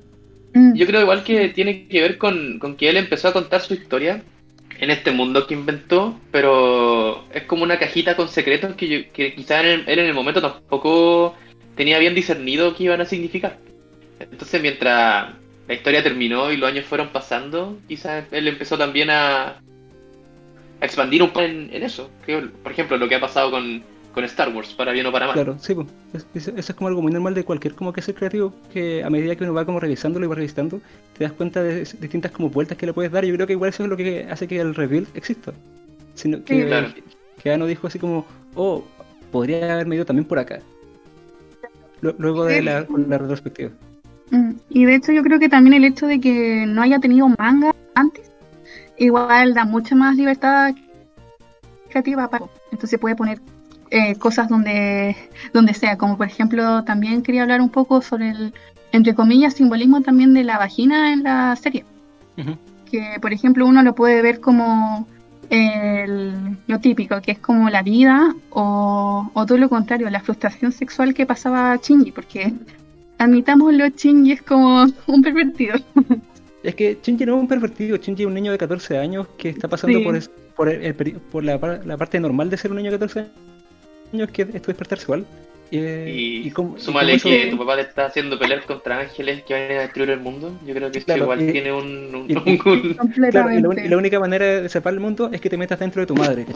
[0.54, 3.61] Mm, Yo creo igual que tiene que ver con, con que él empezó a contar
[3.61, 4.22] su historia
[4.78, 9.34] en este mundo que inventó, pero es como una cajita con secretos que, yo, que
[9.34, 11.34] quizás en el, él en el momento tampoco
[11.76, 13.58] tenía bien discernido qué iban a significar.
[14.20, 15.34] Entonces mientras
[15.68, 21.22] la historia terminó y los años fueron pasando, quizás él empezó también a, a expandir
[21.22, 22.10] un poco en, en eso.
[22.62, 23.82] Por ejemplo, lo que ha pasado con,
[24.16, 25.35] con Star Wars, para bien o para mal.
[25.35, 25.88] Claro, sí, pues.
[26.14, 29.05] Es- es- eso es como algo muy normal de cualquier como que ser creativo, que
[29.05, 30.81] a medida que uno va como revisándolo y va revisando,
[31.18, 33.26] te das cuenta de distintas como vueltas que le puedes dar.
[33.26, 35.52] Y yo creo que igual eso es lo que hace que el reveal exista.
[36.14, 36.88] Sino que, Sí, claro.
[37.42, 38.24] que Ano dijo así como,
[38.55, 38.85] oh,
[39.31, 40.61] podría haberme ido también por acá.
[42.00, 43.70] Lu- Luego de la, la retrospectiva.
[44.31, 47.29] Mm, Y de hecho yo creo que también el hecho de que no haya tenido
[47.38, 48.31] manga antes,
[48.96, 50.74] igual da mucha más libertad
[51.90, 52.46] creativa para...
[52.72, 53.40] Entonces puede poner
[53.90, 55.16] eh, cosas donde,
[55.53, 58.55] donde sea, como por ejemplo también quería hablar un poco sobre el,
[58.92, 61.85] entre comillas, simbolismo también de la vagina en la serie.
[62.90, 65.07] Que por ejemplo uno lo puede ver como
[65.51, 70.72] el- lo típico, que es como la vida, o, o todo lo contrario, la frustración
[70.72, 72.53] sexual que pasaba Shinji, porque
[73.18, 75.77] admitámoslo, Shinji es como un pervertido.
[76.62, 79.51] Es que Shinji no es un pervertido, Shinji es un niño de 14 años que
[79.51, 80.05] está pasando Sí.
[80.05, 83.20] por, es- por, el- por la, la parte normal de ser un niño de 14
[83.20, 83.33] años,
[84.31, 85.26] que es tu despertar sexual.
[85.72, 86.12] Eh,
[86.44, 89.42] Y, cómo- y súmale cómo eso- que tu papá te está haciendo pelear contra ángeles
[89.42, 90.57] que van a destruir el mundo.
[90.64, 92.37] Yo creo que Claro, igual y- tiene un, un- y- un-
[93.31, 96.00] Claro, y la, un- única manera de salvar el mundo es que te metas dentro
[96.02, 96.46] de tu madre,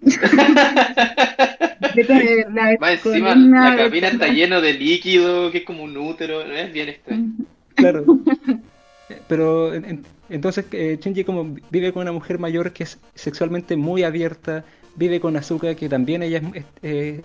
[2.06, 6.44] tener la Más encima, la cabina está lleno de líquido, que es como un útero,
[6.46, 6.54] ¿no?
[6.54, 7.30] es bien extraño.
[7.74, 8.04] Claro.
[9.28, 13.76] Pero en- en- entonces eh, Shinji como vive con una mujer mayor que es sexualmente
[13.76, 14.64] muy abierta,
[14.98, 17.22] vive con Asuka que también ella es- es- eh,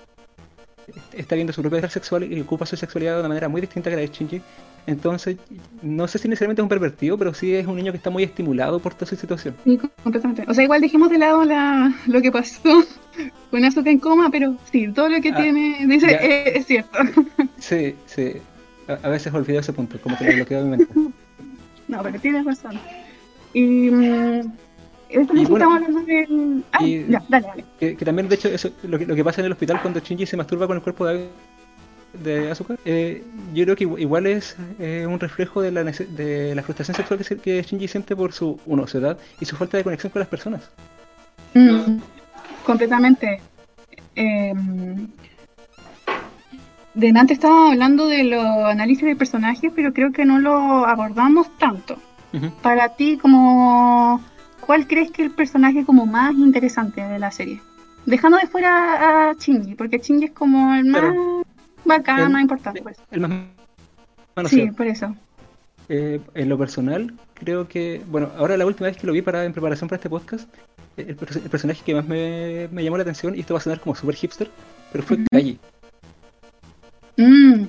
[1.13, 3.95] está viendo su propia sexual y ocupa su sexualidad de una manera muy distinta que
[3.95, 4.41] la de Shinji.
[4.85, 5.37] Entonces,
[5.81, 8.23] no sé si necesariamente es un pervertido, pero sí es un niño que está muy
[8.23, 9.55] estimulado por toda su situación.
[9.63, 10.43] Sí, completamente.
[10.45, 12.59] O sea, igual dejemos de lado la, lo que pasó
[13.51, 16.17] con Asuka en coma, pero sí, todo lo que Ah, tiene dice ya.
[16.17, 16.99] es, cierto.
[17.59, 18.33] Sí, sí.
[18.89, 20.93] A, a veces olvido ese punto, como que lo bloqueo de mi mente.
[21.87, 22.77] No, pero tienes razón.
[23.53, 23.89] Y.
[23.89, 24.51] mm,
[25.19, 26.63] Necesitamos bueno, hablar del.
[26.71, 27.65] Ah, y- ya, dale, dale.
[27.79, 29.99] Que, que también, de hecho, eso, lo, que, lo que pasa en el hospital cuando
[29.99, 31.27] Shinji se masturba con el cuerpo de,
[32.23, 33.23] de Asuka, eh,
[33.53, 37.17] yo creo que igu- igual es eh, un reflejo de la, de la frustración sexual
[37.17, 40.11] que, se- que Shinji siente por su, uno, su edad y su falta de conexión
[40.11, 40.69] con las personas.
[41.53, 41.97] Mm,
[42.65, 43.41] completamente.
[44.15, 44.53] Eh,
[46.93, 51.97] delante estaba hablando de los análisis de personajes, pero creo que no lo abordamos tanto.
[52.63, 54.19] Para ti, como
[54.65, 57.61] ¿cuál crees que es el personaje como más interesante de la serie?
[58.05, 61.13] Dejando de fuera a Shinji, porque Shinji es como el más
[61.85, 62.81] bacán, El- más importante.
[62.81, 62.97] pues.
[63.11, 63.31] El más
[64.49, 65.15] Sí, por eso.
[65.89, 69.45] Eh, en lo personal, creo que, bueno, ahora la última vez que lo vi para,
[69.45, 70.49] en preparación para este podcast,
[70.97, 73.59] eh, el, perso- el personaje que más me, me llamó la atención, y esto va
[73.59, 74.49] a sonar como super hipster,
[74.91, 75.25] pero fue Ujú.
[75.31, 75.59] Kaji.
[77.17, 77.65] Mm,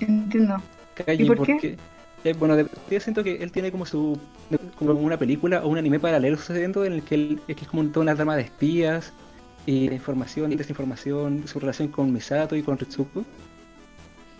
[0.00, 0.62] entiendo.
[0.94, 1.76] Kaji, ¿Y por qué?
[2.30, 4.18] Eh, bueno, de- yo siento que él tiene como su,
[4.76, 7.68] como una película o un anime paralelo sucediendo en el que él, es que es
[7.68, 9.12] como toda una trama de espías
[9.66, 13.24] y de información y desinformación, su relación con Misato y con Ritsuko.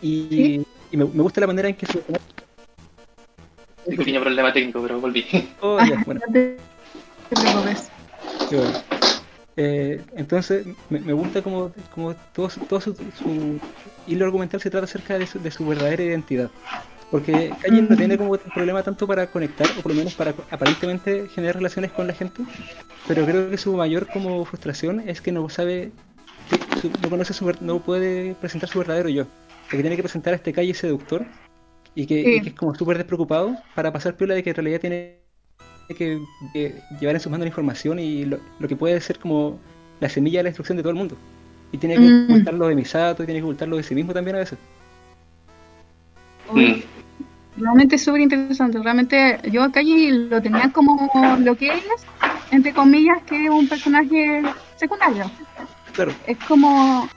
[0.03, 0.67] Y, ¿Sí?
[0.93, 1.99] y me, me gusta la manera en que su...
[3.87, 5.25] Un pequeño problema técnico, pero volví.
[5.63, 6.21] Oh, ya, bueno.
[6.27, 6.57] No te,
[7.29, 7.91] te preocupes.
[8.49, 8.75] Qué bueno.
[9.57, 13.61] Eh, entonces, me, me gusta como, como todo, su, todo su, su
[14.07, 16.51] hilo argumental se trata acerca de su, de su verdadera identidad.
[17.11, 21.29] Porque Kaji no tiene como problema tanto para conectar, o por lo menos para aparentemente
[21.29, 22.43] generar relaciones con la gente,
[23.07, 25.93] pero creo que su mayor como frustración es que no sabe,
[26.81, 29.27] que no conoce su, no puede presentar su verdadero yo.
[29.71, 31.27] Que tiene que presentar a este Kaji seductor
[31.95, 32.31] y que, Sí.
[32.37, 35.19] y que es como súper despreocupado para pasar piola de que en realidad tiene
[35.97, 36.21] que
[36.55, 39.59] eh, llevar en sus manos la información y lo, lo que puede ser como
[40.01, 41.17] la semilla de la destrucción de todo el mundo.
[41.73, 42.25] Y tiene que Mm.
[42.25, 44.59] ocultarlo de Misato y tiene que ocultarlo de sí mismo también a veces.
[46.51, 46.83] Mm.
[47.59, 48.79] Realmente es súper interesante.
[48.79, 51.85] Realmente yo a Kaji lo tenía como lo que es,
[52.51, 54.43] entre comillas, que es un personaje
[54.77, 55.31] secundario.
[55.93, 57.09] Claro, Es como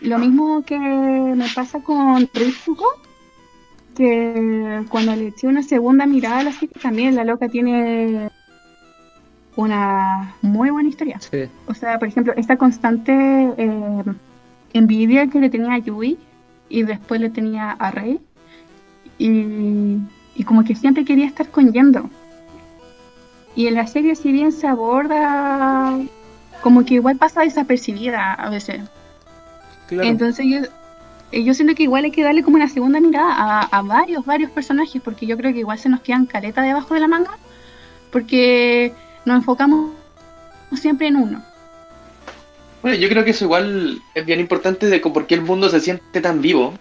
[0.00, 2.86] lo mismo que me pasa con Ritsuko,
[3.96, 8.30] que cuando le eché una segunda mirada a la serie también la loca tiene
[9.56, 11.20] una muy buena historia.
[11.20, 11.44] sí.
[11.66, 14.04] O sea, por ejemplo, esta constante eh,
[14.72, 16.18] envidia que le tenía a Yui
[16.68, 18.20] y después le tenía a Rei.
[19.18, 19.98] Y,
[20.34, 22.08] y como que siempre quería estar con Yendo.
[23.54, 25.98] Y en la serie, si bien se aborda,
[26.62, 28.80] como que igual pasa desapercibida a veces.
[29.88, 30.08] Claro.
[30.08, 30.58] Entonces yo,
[31.32, 34.24] eh, yo siento que igual hay que darle como una segunda mirada a, a varios,
[34.24, 37.38] varios personajes, porque yo creo que igual se nos quedan caleta debajo de la manga,
[38.10, 38.94] porque
[39.24, 39.92] nos enfocamos
[40.76, 41.42] siempre en uno.
[42.82, 45.80] Bueno, yo creo que eso igual es bien importante de por qué el mundo se
[45.80, 46.74] siente tan vivo.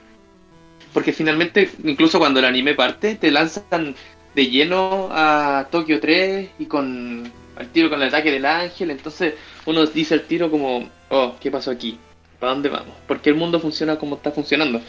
[0.93, 3.95] Porque finalmente, incluso cuando el anime parte, te lanzan
[4.35, 8.91] de lleno a Tokio 3 y con al tiro con el ataque del ángel.
[8.91, 11.97] Entonces uno dice al tiro como, oh, ¿qué pasó aquí?
[12.39, 12.95] ¿Para dónde vamos?
[13.07, 14.81] Porque el mundo funciona como está funcionando.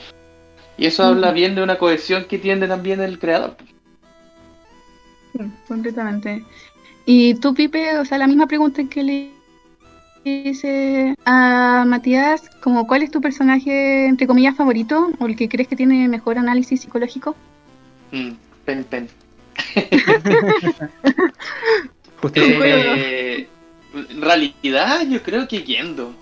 [0.79, 3.57] Y eso habla bien de una cohesión que tiene también el creador.
[5.33, 6.45] Sí, completamente.
[7.05, 9.31] Y tú, Pipe, o sea, la misma pregunta que le
[10.25, 15.15] hice a Matías, como ¿cuál es tu personaje, entre comillas, favorito?
[15.19, 17.37] ¿O el que crees que tiene mejor análisis psicológico?
[18.13, 19.09] Mm, pen, pen.
[22.21, 23.49] Pues Eh,
[23.93, 26.15] en realidad, yo creo que Yendo.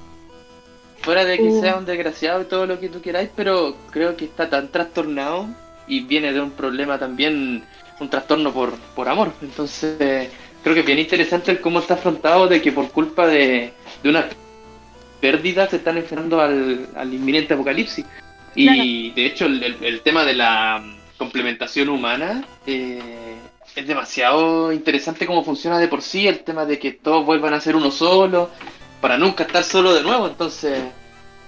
[1.02, 1.52] Fuera de que Uh.
[1.52, 5.56] sea un desgraciado y todo lo que tú queráis, pero creo que está tan trastornado
[5.86, 7.64] y viene de un problema también,
[8.00, 9.32] un trastorno por, por amor.
[9.40, 10.30] Entonces,
[10.62, 14.08] creo que es bien interesante el cómo está afrontado de que por culpa de, de
[14.10, 14.28] una
[15.20, 18.06] pérdida se están enfrentando al, al inminente apocalipsis.
[18.54, 20.82] Y de hecho, el, el- el tema de la
[21.16, 23.36] complementación humana eh,
[23.74, 26.26] es demasiado interesante cómo funciona de por sí.
[26.26, 28.50] El tema de que todos vuelvan a ser uno solo,
[29.00, 30.26] para nunca estar solo de nuevo.
[30.26, 30.92] Entonces,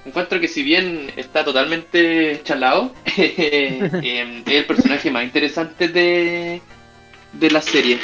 [0.05, 6.62] encuentro que si bien está totalmente chalado, eh, es el personaje más interesante de,
[7.33, 7.98] de la serie.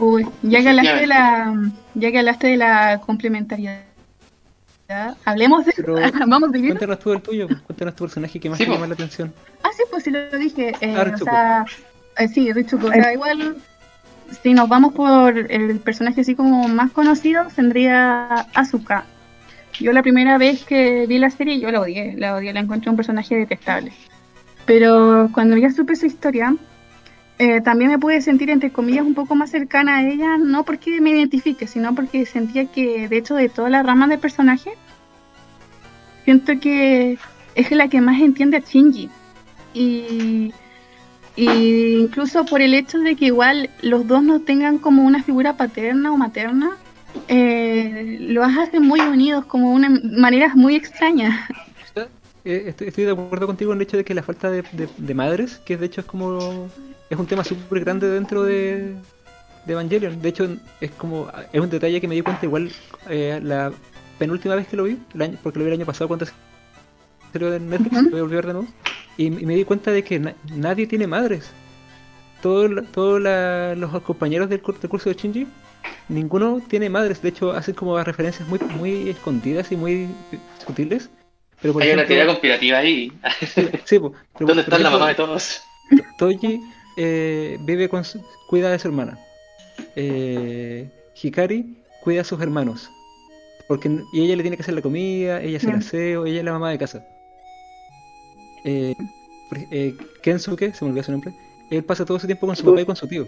[0.00, 1.54] Uy, ya que hablaste de la,
[1.94, 3.84] ya que hablaste de la complementariedad,
[5.24, 6.66] hablemos de, Pero vamos de ir.
[6.68, 9.32] cuéntanos tú el tuyo, cuéntanos tu personaje que más Sí, te llama la atención.
[9.62, 10.72] Ah, sí, pues sí lo dije.
[10.80, 11.64] eh, Ah, o sea,
[12.18, 12.86] eh, sí, Ritsuko.
[12.88, 13.56] O sea, igual,
[14.42, 19.04] si nos vamos por el personaje así como más conocido, tendría Asuka.
[19.78, 22.90] Yo la primera vez que vi la serie, yo la odié, la odié, la encontré
[22.90, 23.92] un personaje detestable.
[24.66, 26.54] Pero cuando ya supe su historia,
[27.42, 31.00] eh, también me pude sentir, entre comillas, un poco más cercana a ella, no porque
[31.00, 34.72] me identifique, sino porque sentía que, de hecho, de todas las ramas del personaje,
[36.26, 37.16] siento que
[37.54, 39.08] es la que más entiende a Shinji.
[39.72, 40.52] Y,
[41.34, 46.12] incluso por el hecho de que igual los dos no tengan como una figura paterna
[46.12, 46.76] o materna,
[47.26, 51.48] eh, los hacen muy unidos, como una maneras muy extrañas.
[52.44, 55.78] Eh, estoy, de acuerdo contigo en el hecho de que la falta de madres, que
[55.78, 56.68] de hecho es como.
[57.10, 58.94] Es un tema súper grande dentro de,
[59.66, 60.22] de Evangelion.
[60.22, 60.48] De hecho,
[60.80, 61.28] es como.
[61.52, 62.70] Es un detalle que me di cuenta igual
[63.08, 63.72] eh, la
[64.18, 66.26] penúltima vez que lo vi, el año- porque lo vi el año pasado cuando
[67.32, 68.68] salió en Netflix, lo voy a volver de nuevo.
[69.16, 71.50] Y, y me di cuenta de que na- nadie tiene madres.
[72.42, 75.46] Todos la- los compañeros del, cur- del curso de Shinji,
[76.08, 77.20] ninguno tiene madres.
[77.20, 80.08] De hecho, hacen como referencias muy, muy escondidas y muy
[80.64, 81.10] sutiles.
[81.60, 83.12] Pero por Hay una teoría conspirativa ahí.
[83.84, 83.98] Sí.
[83.98, 84.14] Pero,
[84.46, 85.60] ¿Dónde está la mamá de todos?
[86.18, 86.60] Toji
[86.96, 89.18] eh, vive con su- cuida de su hermana.
[89.96, 90.88] Eh,
[91.22, 92.90] Hikari cuida a sus hermanos.
[93.68, 96.44] Porque, y ella le tiene que hacer la comida, ella hace el aseo, ella es
[96.44, 97.04] la mamá de casa.
[98.64, 98.94] Eh,
[99.70, 101.32] eh, Kensuke, se me olvidó su nombre,
[101.70, 103.26] él pasa todo su tiempo con su papá y con su tío.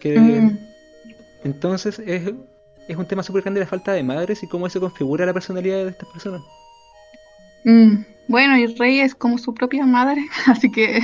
[0.00, 0.58] Que, Mm.
[1.44, 2.32] Entonces es,
[2.88, 5.84] es un tema súper grande la falta de madres y cómo eso configura la personalidad
[5.84, 6.40] de estas personas.
[7.64, 7.96] Mm.
[8.28, 10.98] Bueno, y Rey es como su propia madre, así que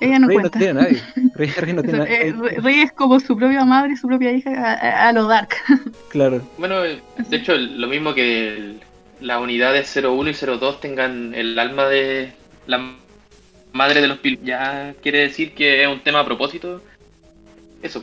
[0.00, 0.58] ella no Rey no cuenta.
[0.58, 1.02] tiene a nadie.
[1.34, 2.60] Rey, Rey no tiene a Eh, nadie.
[2.60, 5.50] Rey es como su propia madre, su propia hija, a, a- lo dark.
[6.10, 6.42] Claro.
[6.58, 7.00] Bueno, de
[7.36, 8.76] hecho, lo mismo que
[9.20, 12.32] las unidades 01 y 02 tengan el alma de
[12.66, 12.92] la
[13.72, 16.82] madre de los pilotos, ya quiere decir que es un tema a propósito.
[17.82, 18.02] Eso.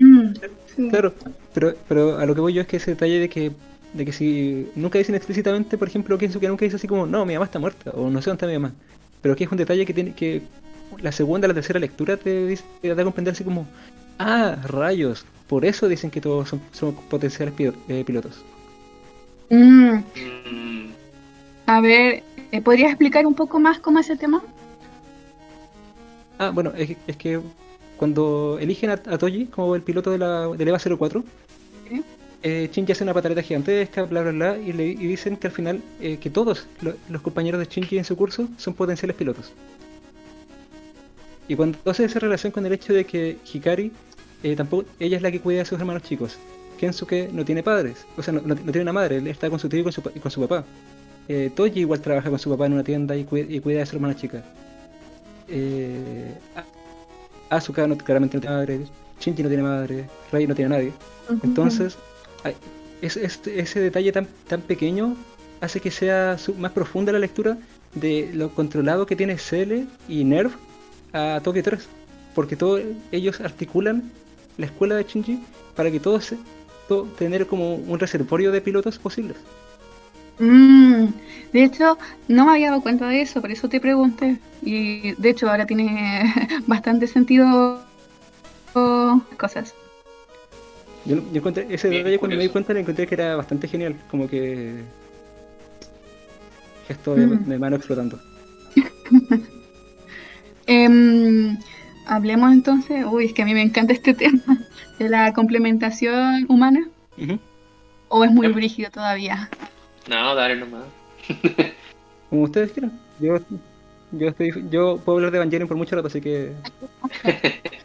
[0.00, 0.32] Mm,
[0.74, 0.88] sí.
[0.88, 1.14] Claro,
[1.54, 3.52] pero, pero a lo que voy yo es que ese detalle de que,
[3.94, 7.24] de que si nunca dicen explícitamente, por ejemplo, que que nunca dice así como, no,
[7.24, 8.74] mi mamá está muerta, o no sé dónde está mi mamá,
[9.22, 10.42] pero que es un detalle que tiene que
[11.00, 13.66] la segunda, la tercera lectura te, dice, te da a comprender así como,
[14.18, 18.44] ah, rayos, por eso dicen que todos son, son potenciales pi- eh, pilotos.
[19.50, 19.98] Mm,
[21.66, 22.22] a ver,
[22.52, 24.42] ¿eh, ¿podrías explicar un poco más cómo es ese tema?
[26.38, 27.40] Ah, bueno, es, que- es que
[27.96, 31.28] cuando eligen a, a Toji como el piloto de la, del EVA 04, Sí.
[32.44, 35.80] Eh, hace una pataleta gigantesca, bla bla bla, y, le, y dicen que al final
[36.00, 39.52] eh, que todos lo- los compañeros de Shinji en su curso son potenciales pilotos.
[41.48, 43.90] Y cuando hace esa relación con el hecho de que Hikari,
[44.42, 46.36] eh, tampoco, ella es la que cuida a sus hermanos chicos.
[46.78, 49.58] Kensuke no tiene padres, o sea, no, no- no tiene una madre, él está con
[49.58, 50.64] su tío y con su, pa- y con su papá.
[51.28, 53.86] Eh, Toji igual trabaja con su papá en una tienda y, cuida- y cuida de
[53.86, 54.42] su hermana chica.
[55.48, 58.80] Eh, A- Asuka no, claramente no tiene madre,
[59.20, 60.92] Shinji no tiene madre, Rei no tiene nadie.
[61.42, 61.96] Entonces,
[63.02, 65.16] es- es- ese detalle tan, tan pequeño
[65.60, 67.56] hace que sea más profunda la lectura
[67.94, 70.50] de lo controlado que tiene Cele y Nerv
[71.12, 71.88] a Tokyo 3.
[72.34, 72.82] Porque todos
[73.12, 74.10] ellos articulan
[74.56, 75.40] la escuela de Shinji
[75.76, 76.34] para que todos
[76.88, 79.36] todo, tener como un reservorio de pilotos posibles.
[80.38, 81.06] Mm,
[81.52, 81.96] de hecho,
[82.28, 84.38] no me había dado cuenta de eso, por eso te pregunté.
[84.62, 86.32] Y de hecho, ahora tiene
[86.66, 87.80] bastante sentido
[89.38, 89.74] cosas.
[91.06, 93.68] Yo, yo encontré ese Bien, detalle cuando me di cuenta le encontré que era bastante
[93.68, 94.72] genial, como que
[96.88, 97.44] gesto de, Mm.
[97.48, 98.18] de mano explotando.
[100.66, 101.58] Em,
[102.06, 104.42] hablemos entonces, uy, es que a mí me encanta este tema
[104.98, 106.88] de la complementación humana,
[108.08, 108.56] o es muy Yep.
[108.56, 109.50] brígido todavía.
[110.08, 110.84] No, dale nomás.
[112.30, 112.92] Como ustedes quieran.
[113.20, 113.38] Yo,
[114.12, 116.52] yo estoy, yo puedo hablar de Evangelion por mucho rato, así que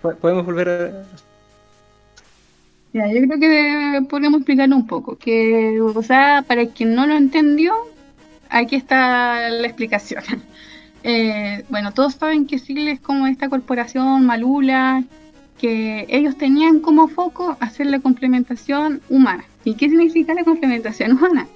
[0.01, 1.05] po- podemos volver a
[2.91, 7.15] Ya, yo creo que podemos explicarlo un poco, que, o sea, para quien no lo
[7.15, 7.73] entendió,
[8.49, 10.23] aquí está la explicación.
[11.01, 15.05] Eh, bueno, todos saben que Sigil es como esta corporación malula,
[15.57, 19.45] que ellos tenían como foco hacer la complementación humana.
[19.63, 21.47] ¿Y qué significa la complementación humana?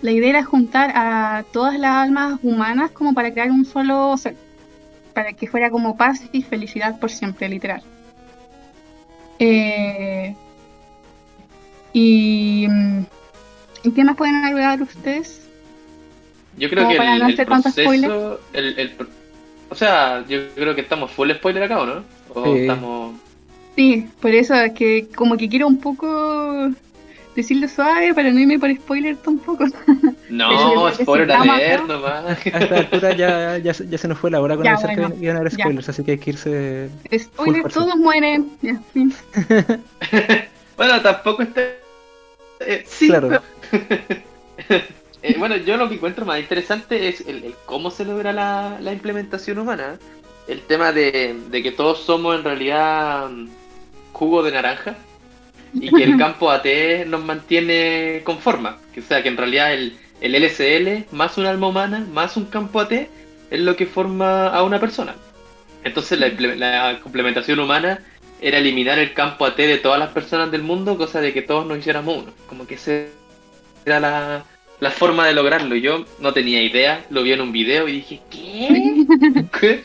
[0.00, 4.36] La idea era juntar a todas las almas humanas como para crear un solo ser,
[5.12, 7.82] para que fuera como paz y felicidad por siempre, literal.
[9.40, 10.36] Eh,
[11.94, 13.04] y, mm,
[13.84, 15.40] ¿y qué más pueden agregar ustedes?
[16.58, 18.92] Yo creo que el, no el proceso, el, el
[19.70, 22.04] o sea, yo creo que estamos full spoiler acá, ¿o no?
[22.34, 22.60] O Sí.
[22.60, 23.14] estamos...
[23.76, 26.70] Sí, por eso es que como que quiero un poco
[27.34, 29.64] decirlo suave para no irme por spoiler tampoco.
[30.30, 31.86] No, spoiler necesitamos a leer acá.
[31.88, 32.24] nomás.
[32.26, 35.10] A esta altura ya, ya, se- ya se nos fue la hora con Ya, bueno.
[35.14, 35.64] que iban a haber Ya.
[35.64, 36.88] spoilers, así que hay que irse.
[37.18, 37.80] Spoiler, fuerza.
[37.80, 38.50] todos mueren.
[38.62, 39.12] Ya, fin.
[40.76, 41.60] Bueno, tampoco está...
[42.66, 43.42] eh, sí, Claro.
[45.26, 48.78] Eh, bueno, yo lo que encuentro más interesante es el, el cómo se logra la,
[48.80, 49.98] la implementación humana.
[50.46, 53.48] El tema de, de que todos somos en realidad mm,
[54.12, 54.96] jugo de naranja
[55.72, 56.66] y que el campo AT
[57.06, 58.78] nos mantiene con forma.
[58.96, 62.80] O sea, que en realidad el, el LSL más un alma humana más un campo
[62.80, 63.08] AT es
[63.60, 65.14] lo que forma a una persona.
[65.84, 68.00] Entonces la, la complementación humana
[68.40, 71.66] era eliminar el campo AT de todas las personas del mundo, cosa de que todos
[71.66, 72.32] nos hiciéramos uno.
[72.48, 72.92] Como que esa
[73.86, 74.44] era la,
[74.80, 75.76] la forma de lograrlo.
[75.76, 79.04] Yo no tenía idea, lo vi en un video y dije, ¿qué?
[79.60, 79.84] ¿Qué?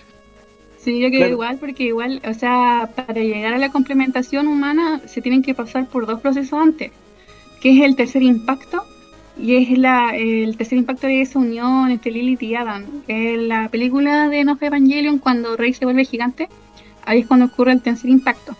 [0.77, 1.33] Sí, yo Claro.
[1.33, 5.87] igual, porque igual, o sea, para llegar a la complementación humana se tienen que pasar
[5.87, 6.91] por dos procesos antes,
[7.61, 8.83] que es el tercer impacto,
[9.37, 12.85] y es la, el tercer impacto de esa unión entre Lilith y Adam.
[13.07, 16.47] En la película de No Evangelion, cuando Rey se vuelve gigante,
[17.09, 18.55] ahí es cuando ocurre el tercer impacto.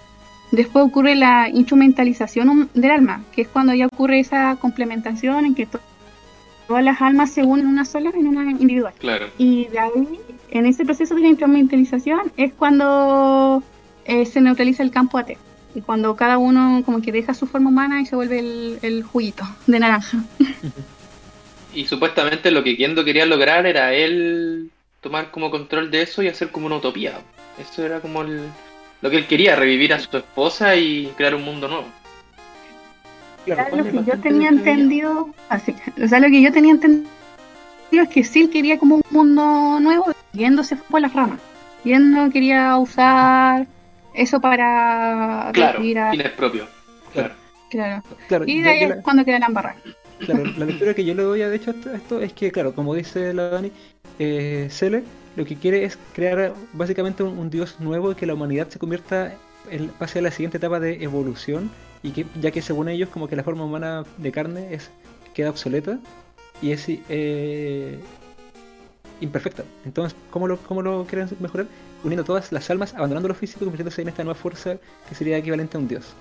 [0.52, 5.66] Después ocurre la instrumentalización del alma, que es cuando ya ocurre esa complementación en que
[5.68, 5.80] to-
[6.68, 8.94] todas las almas se unen en una sola, en una individual.
[8.98, 9.28] Claro.
[9.38, 10.20] Y de ahí,
[10.50, 13.62] en ese proceso de la instrumentalización, es cuando
[14.06, 15.32] eh, se neutraliza el campo AT.
[15.76, 19.04] Y cuando cada uno como que deja su forma humana y se vuelve el, el
[19.04, 20.18] juguito de naranja.
[21.72, 24.72] Y supuestamente lo que Kendo quería lograr era él
[25.02, 27.22] tomar como control de eso y hacer como una utopía.
[27.60, 28.48] Eso era como el-
[29.02, 31.86] lo que él quería, revivir a su esposa y crear un mundo nuevo.
[33.46, 37.10] Claro, lo es que yo tenía entendido, así, o sea, lo que yo tenía entendido
[37.92, 41.40] es que Sil quería como un mundo nuevo, yéndose por las ramas.
[41.84, 43.66] Yendo quería usar
[44.14, 45.82] eso para Claro, a-
[46.12, 46.68] fines propios.
[47.14, 47.34] Claro.
[47.70, 48.04] claro.
[48.28, 49.78] claro, Y de ahí es la- cuando queda la embarrada.
[50.20, 52.76] Claro, la lectura que yo le doy a de hecho a esto es que, claro,
[52.76, 53.72] como dice la Dani,
[54.20, 55.04] eh, Cele
[55.40, 59.36] lo que quiere es crear básicamente un, dios nuevo y que la humanidad se convierta,
[59.72, 61.72] en, pase a la siguiente etapa de evolución
[62.04, 64.92] y que ya que según ellos como que la forma humana de carne es
[65.34, 65.98] queda obsoleta
[66.62, 68.00] y es eh,
[69.22, 69.64] imperfecta.
[69.86, 71.68] Entonces, ¿cómo lo, ¿cómo lo quieren mejorar?
[72.04, 74.76] Uniendo todas las almas, abandonando lo físico y convirtiéndose en esta nueva fuerza
[75.08, 76.16] que sería equivalente a un dios.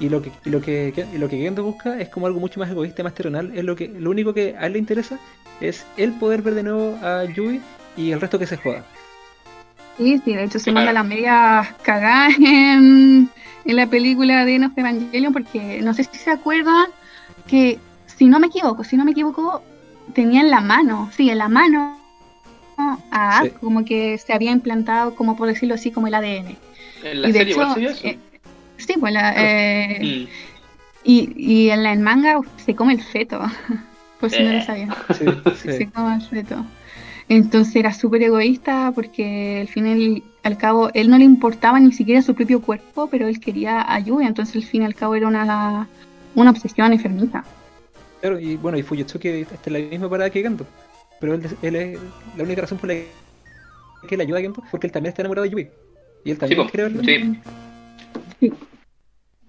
[0.00, 2.60] Y lo que, y lo que, y lo que Gendo busca es como algo mucho
[2.60, 3.52] más egoísta, más terrenal.
[3.54, 5.18] Es lo que, lo único que a él le interesa
[5.60, 7.60] es el poder ver de nuevo a Yui
[7.96, 8.84] y el resto que se joda.
[9.98, 13.28] Sí, sí, de hecho se manda la media cagada en,
[13.64, 16.86] en la película de No Evangelion porque no sé si se acuerdan
[17.46, 19.62] que, si no me equivoco, si no me equivoco,
[20.14, 21.98] tenía en la mano, sí, en la mano
[23.10, 23.50] a Sí.
[23.60, 26.56] como que se había implantado, como por decirlo así, como el ADN.
[27.02, 28.06] En la y de serie hecho, eso.
[28.06, 28.18] eh,
[28.78, 30.28] sí, pues la, eh, Mm.
[31.04, 33.38] y, y en la en manga se come el feto,
[34.20, 34.62] por si no lo Eh.
[34.64, 34.90] sabían.
[35.18, 35.24] Sí,
[35.62, 35.68] sí.
[35.68, 36.64] el feto.
[37.28, 41.92] Entonces era súper egoísta porque al fin y al cabo él no le importaba ni
[41.92, 45.28] siquiera su propio cuerpo, pero él quería ayuda, entonces al fin y al cabo era
[45.28, 45.88] una,
[46.34, 47.44] una obsesión enfermiza.
[48.20, 50.66] Claro, y bueno, y Fuyutsuki está en la misma parada que Gendo.
[51.20, 51.98] Pero él, él es
[52.36, 55.44] la única razón por la que él ayuda a Gendo porque él también está enamorado
[55.44, 55.68] de Yui.
[56.24, 57.02] Y él Sí, también quiere verlo.
[57.04, 57.16] sí.
[57.16, 57.38] Sí.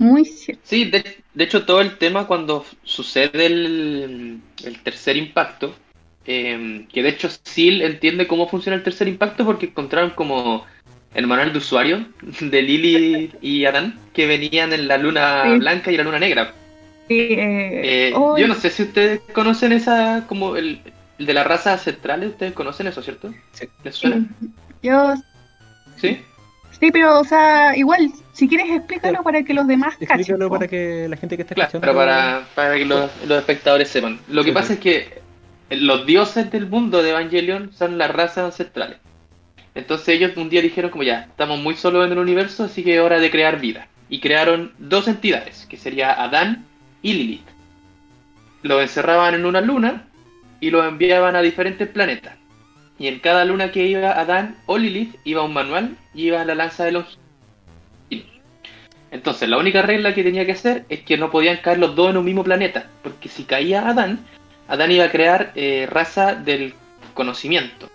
[0.01, 0.61] Muy cierto.
[0.65, 5.73] Sí, de, de hecho todo el tema cuando sucede el, el tercer impacto,
[6.25, 10.65] eh, que de hecho Seal entiende cómo funciona el tercer impacto porque encontraron como
[11.13, 12.05] el manual de usuario
[12.39, 15.59] de Lily y Adán que venían en la luna Sí.
[15.59, 16.53] blanca y la luna negra.
[17.07, 20.79] Sí, eh, Eh, oh, yo no sé si ustedes conocen esa, como el,
[21.19, 23.33] el de las razas centrales, ustedes conocen eso, ¿cierto?
[23.51, 23.67] Sí.
[23.83, 24.25] ¿Les suena?
[24.81, 25.13] Yo,
[25.97, 26.19] ¿Sí?
[26.81, 30.35] Sí, pero, o sea, igual, si quieres explícalo para que los demás cachen.
[30.35, 31.81] Explícalo para que la gente que está Claro, escuchando.
[31.81, 34.19] pero para, para que los, los espectadores sepan.
[34.27, 34.73] Lo que Sí, pasa sí.
[34.75, 35.21] es que
[35.69, 38.99] los dioses del mundo de Evangelion son las razas ancestrales.
[39.75, 42.95] Entonces ellos un día dijeron como ya, estamos muy solos en el universo, así que
[42.95, 43.89] es hora de crear vida.
[44.09, 46.67] Y crearon dos entidades, que sería Adán
[47.01, 47.47] y Lilith.
[48.63, 50.07] Los encerraban en una luna
[50.59, 52.40] y los enviaban a diferentes planetas.
[53.01, 56.53] Y en cada luna que iba Adán o Lilith iba un manual y iba la
[56.53, 57.19] lanza de longitud.
[59.09, 62.11] Entonces, la única regla que tenía que hacer es que no podían caer los dos
[62.11, 64.19] en un mismo planeta, porque si caía Adán,
[64.67, 66.75] Adán iba a crear eh, raza del
[67.15, 67.89] conocimiento,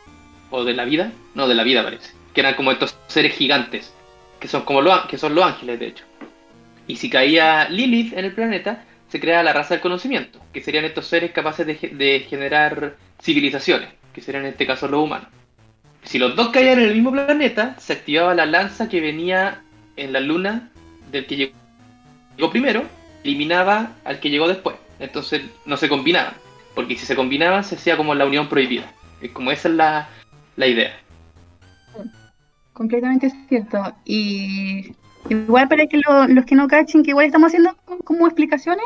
[0.51, 3.95] o de la vida, no de la vida parece, que eran como estos seres gigantes,
[4.41, 6.05] que son como los, que son los ángeles de hecho.
[6.89, 10.85] Y si caía Lilith en el planeta, se crea la raza del conocimiento, que serían
[10.85, 15.29] estos seres capaces de, de generar civilizaciones, que serían en este caso los humanos.
[16.03, 19.62] Si los dos caían en el mismo planeta, se activaba la lanza que venía
[19.97, 20.71] en la luna
[21.12, 22.83] del que llegó primero,
[23.23, 24.77] eliminaba al que llegó después.
[24.99, 26.33] Entonces no se combinaban,
[26.75, 28.91] porque si se combinaban se hacía como la unión prohibida.
[29.21, 30.09] Es como esa es la,
[30.57, 30.97] la idea.
[32.73, 33.95] Completamente cierto.
[34.05, 34.95] Y
[35.29, 38.85] igual para que lo- los que no cachen, que igual estamos haciendo co- como explicaciones,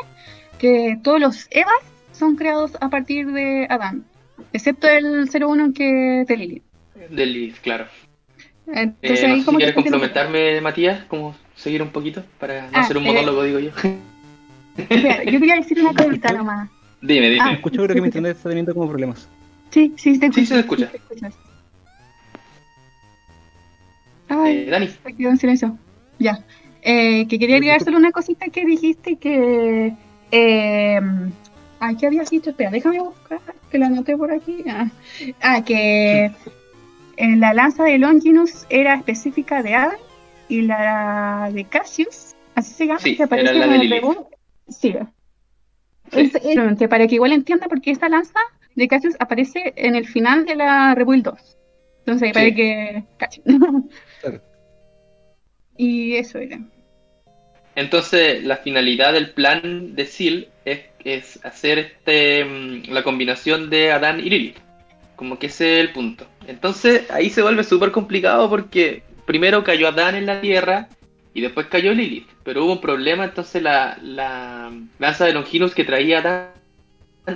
[0.57, 1.73] que todos los Evas
[2.11, 4.05] son creados a partir de Adán,
[4.53, 6.63] excepto el 01 que de Lilith.
[7.09, 7.85] Del Lilith, claro.
[8.67, 12.69] Entonces Eh, no ahí sé si quieres complementarme, Matías, como seguir un poquito, para no
[12.73, 13.71] Ah, hacer un eh, monólogo, digo yo.
[14.77, 16.69] Espera, Yo quería decir una cosita nomás.
[17.01, 17.41] dime, dime.
[17.43, 17.51] Ah.
[17.53, 19.27] Escucho, creo que mi internet está teniendo como problemas.
[19.71, 20.53] Sí, sí, te Sí, escucho.
[20.53, 20.91] se escucha.
[20.91, 21.33] te escuchas.
[24.29, 25.77] Ay, Eh, Dani, se quedó en silencio.
[26.19, 26.43] Ya.
[26.83, 29.93] Eh, que quería agregar solo una cosita que dijiste que.
[30.31, 30.99] Eh,
[31.79, 32.51] ay, ¿qué habías dicho?
[32.51, 33.39] Espera, déjame buscar,
[33.71, 34.63] que la anoté por aquí.
[34.69, 34.89] Ah,
[35.41, 36.31] ah, que
[37.17, 39.97] en la lanza de Longinus era específica de Adam
[40.49, 43.91] y la de Cassius, así se llama, Sí, que aparece era la en de el
[43.91, 44.17] reboot.
[44.67, 44.93] Sí.
[46.11, 46.19] Sí.
[46.19, 48.39] Es- es- que para que igual entienda, porque esta lanza
[48.75, 51.57] de Cassius aparece en el final de la Rebuild 2.
[51.99, 53.43] Entonces, para que cachen.
[54.21, 54.41] Claro.
[55.77, 56.59] Y eso era.
[57.75, 63.91] Entonces, la finalidad del plan de Seal es, es hacer este mm, la combinación de
[63.91, 64.57] Adán y Lilith.
[65.15, 66.25] Como que ese es el punto.
[66.47, 70.89] Entonces, ahí se vuelve súper complicado porque primero cayó Adán en la Tierra
[71.33, 72.27] y después cayó Lilith.
[72.43, 76.49] Pero hubo un problema, entonces la, la lanza de Longinus que traía Adán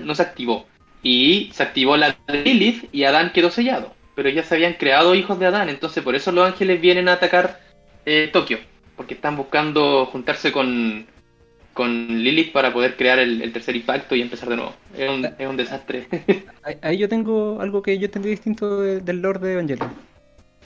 [0.01, 0.65] no se activó.
[1.03, 3.93] Y se activó la de Lilith y Adán quedó sellado.
[4.15, 7.13] Pero ya se habían creado hijos de Adán, entonces por eso los ángeles vienen a
[7.13, 7.59] atacar
[8.05, 8.59] eh, Tokio
[8.95, 11.05] porque están buscando juntarse con,
[11.75, 14.73] con Lilith para poder crear el, el tercer impacto y empezar de nuevo.
[14.97, 16.07] Es un, es un desastre.
[16.81, 19.91] Ahí, yo tengo algo que yo entendí distinto de- del Lord de Evangelion.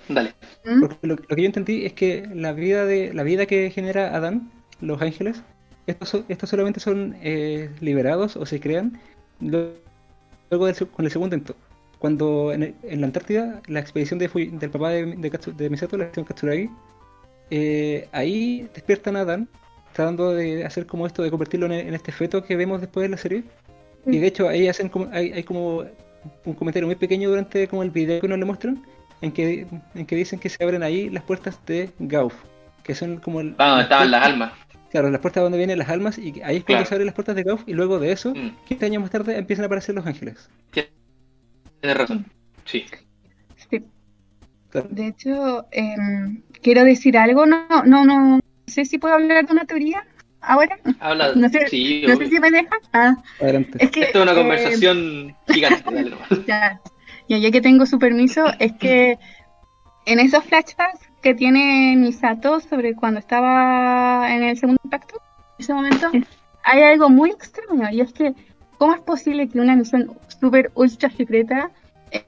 [0.08, 0.34] Dale.
[0.66, 0.80] ¿Mm?
[0.82, 4.16] Porque lo, lo que yo entendí es que la vida de la vida que genera
[4.16, 4.52] Adán,
[4.82, 5.42] los ángeles,
[5.88, 9.00] estos, estos solamente son eh, liberados o se crean
[9.42, 11.56] luego del, con el segundo intento.
[12.00, 15.70] Cuando en, el- en la Antártida, la expedición de Fuy- del papá de, de, de
[15.70, 16.70] Misato, la expedición Katsuragi,
[17.52, 19.50] eh, ahí despiertan a Adán,
[20.00, 23.10] tratando de hacer como esto, de convertirlo en, en este feto que vemos después de
[23.10, 23.44] la serie.
[24.06, 25.84] Y de hecho ahí hacen como, hay, hay como
[26.46, 28.82] un comentario muy pequeño durante como el video que nos le muestran,
[29.22, 32.34] en que, en que dicen que se abren ahí las puertas de Gauf,
[32.82, 34.54] que son como el, Ah, donde estaban las almas.
[34.90, 36.86] Claro, las puertas donde vienen las almas y ahí es cuando Claro.
[36.86, 39.38] se abren las puertas de Gauf y luego de eso, Mm, 15 años más tarde
[39.38, 40.50] empiezan a aparecer los ángeles.
[40.72, 42.26] tienes razón.
[42.64, 42.86] Sí.
[43.70, 43.84] Sí.
[44.70, 44.88] Claro.
[44.92, 47.46] De hecho, em, quiero decir algo.
[47.46, 48.40] No, no, no
[48.70, 50.06] sé si puedo hablar de una teoría
[50.42, 50.78] ahora.
[51.00, 51.34] Habla.
[51.36, 52.80] No sé- sí, No sé si me dejan.
[52.94, 53.78] Ah, Adelante.
[53.84, 55.84] es que, Esto es una eh, conversación gigante.
[55.92, 56.16] Dale.
[56.48, 56.80] Ya,
[57.28, 59.18] ya, ya que tengo su permiso, es que
[60.06, 65.16] en esos flashbacks que tiene Misato sobre cuando estaba en el segundo impacto,
[65.58, 66.10] en ese momento,
[66.64, 68.34] hay algo muy extraño y es que,
[68.78, 71.72] ¿cómo es posible que una misión super ultra secreta,
[72.12, 72.24] eh,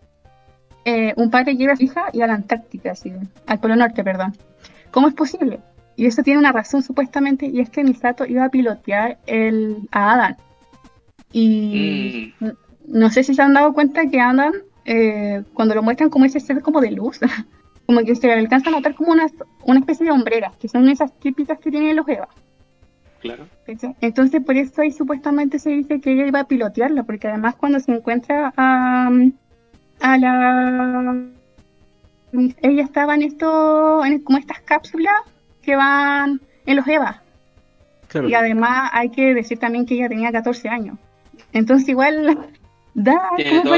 [0.86, 3.12] eh, un padre lleve a su hija y a la Antártica, así,
[3.48, 4.36] al Polo Norte, perdón?
[4.92, 5.60] ¿Cómo es posible?
[6.02, 10.14] Y eso tiene una razón supuestamente y es que Misato iba a pilotear el, a
[10.14, 10.36] Adam.
[11.32, 12.48] Y Mm,
[12.88, 14.52] no sé si se han dado cuenta que Adam,
[14.84, 17.20] eh, cuando lo muestran como ese ser como de luz,
[17.86, 19.28] como que se alcanza a notar como una,
[19.64, 22.30] una especie de hombreras, que son esas típicas que tienen los Eva.
[23.20, 23.46] claro.
[24.02, 27.80] Entonces, por eso ahí supuestamente se dice que ella iba a pilotearla, porque además cuando
[27.80, 29.12] se encuentra a,
[30.00, 31.26] a la...
[32.34, 35.14] Ella estaba en esto, en como estas cápsulas
[35.72, 37.22] que van en los EVA.
[38.10, 38.28] Claro.
[38.28, 40.98] Y además hay que decir también que ella tenía 14 años.
[41.54, 42.38] Entonces igual
[42.94, 43.30] da
[43.64, 43.74] como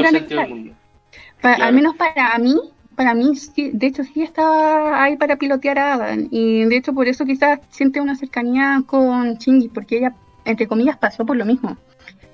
[1.38, 1.64] Claro.
[1.64, 2.56] Al menos para mí,
[2.96, 6.26] para mí, sí, de hecho sí estaba ahí para pilotear a Adam.
[6.32, 10.14] Y de hecho por eso quizás siente una cercanía con Shinji, porque ella,
[10.44, 11.76] entre comillas, pasó por lo mismo.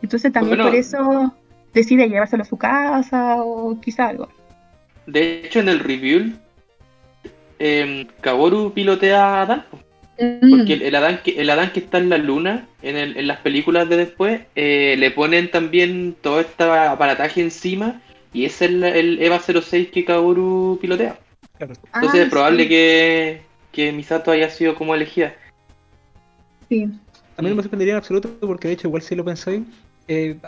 [0.01, 0.71] Entonces también Bueno.
[0.71, 1.35] por eso
[1.75, 4.29] decide llevárselo a su casa o quizá algo.
[5.07, 6.33] De hecho, en el review,
[7.61, 9.67] eh, Kaworu pilotea a Adán.
[10.19, 13.17] Mm, Porque el, el Adán que, el Adán que está en la luna, en, el-
[13.17, 18.03] en las películas de después, eh, le ponen también todo este aparataje encima.
[18.33, 21.19] Y es el, el EVA 06 que Kaworu pilotea.
[21.59, 21.79] claro.
[21.95, 23.43] Entonces ah, es probable sí, que,
[23.73, 25.35] que Misato haya sido como elegida.
[26.69, 26.89] sí.
[27.37, 29.63] A mí no me sorprendería en absoluto porque de hecho igual si lo pensáis,
[30.09, 30.39] eh,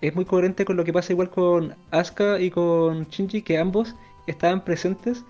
[0.00, 3.94] es muy coherente con lo que pasa igual con Asuka y con Shinji, que ambos
[4.26, 5.24] estaban presentes.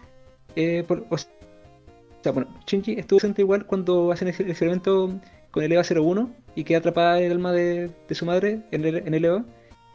[0.56, 5.18] Eh, por- o sea, bueno, Shinji estuvo presente igual cuando hacen el experimento
[5.50, 8.96] con el EVA 01 y queda atrapada el alma de, de su madre en el,
[8.96, 9.44] en el EVA.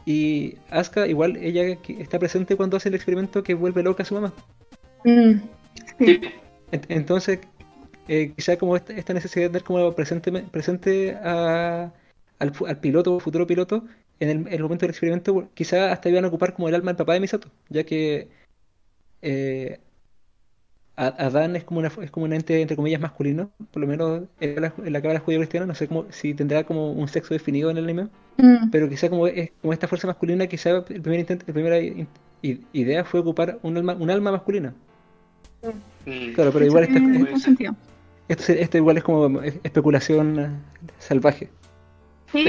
[0.06, 4.14] Y Asuka igual ella está presente cuando hace el experimento que vuelve loca a su
[4.14, 4.32] mamá.
[5.04, 5.34] Mm,
[5.98, 6.20] sí.
[6.88, 7.40] Entonces,
[8.08, 11.92] eh, quizá como esta, esta necesidad de tener como presente, presente a-
[12.38, 13.84] al, piloto futuro piloto
[14.20, 16.92] en el, en el momento del experimento, quizá hasta iban a ocupar como el alma
[16.92, 18.28] del papá de Misato, ya que
[19.22, 19.78] eh,
[21.08, 24.60] Adán es como, una, es como un ente, entre comillas, masculino, por lo menos en
[24.60, 27.70] la, en la cábala judío cristiana, no sé cómo, si tendrá como un sexo definido
[27.70, 28.08] en el anime,
[28.40, 31.78] Mm, pero quizá como, es, como esta fuerza masculina, quizá el primer intento, la primera
[32.42, 34.74] idea fue ocupar un alma, un alma masculina.
[36.06, 36.32] Mm.
[36.32, 37.74] Claro, pero igual esta-.
[38.28, 40.48] Esto, esto igual es como especulación eh,
[40.98, 41.48] salvaje.
[42.32, 42.46] Sí,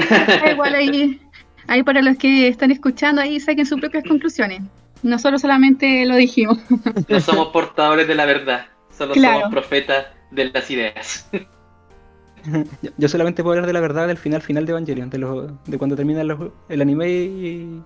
[0.52, 1.20] igual ahí,
[1.66, 4.62] ahí para los que están escuchando, ahí saquen sus propias conclusiones.
[5.02, 6.58] Nosotros solamente lo dijimos.
[7.08, 9.40] No somos portadores de la verdad, solo Claro.
[9.40, 11.28] somos profetas de las ideas.
[12.98, 15.78] Yo, solamente puedo hablar de la verdad del final final de Evangelion, de, los, de
[15.78, 17.82] cuando termina los- el anime y,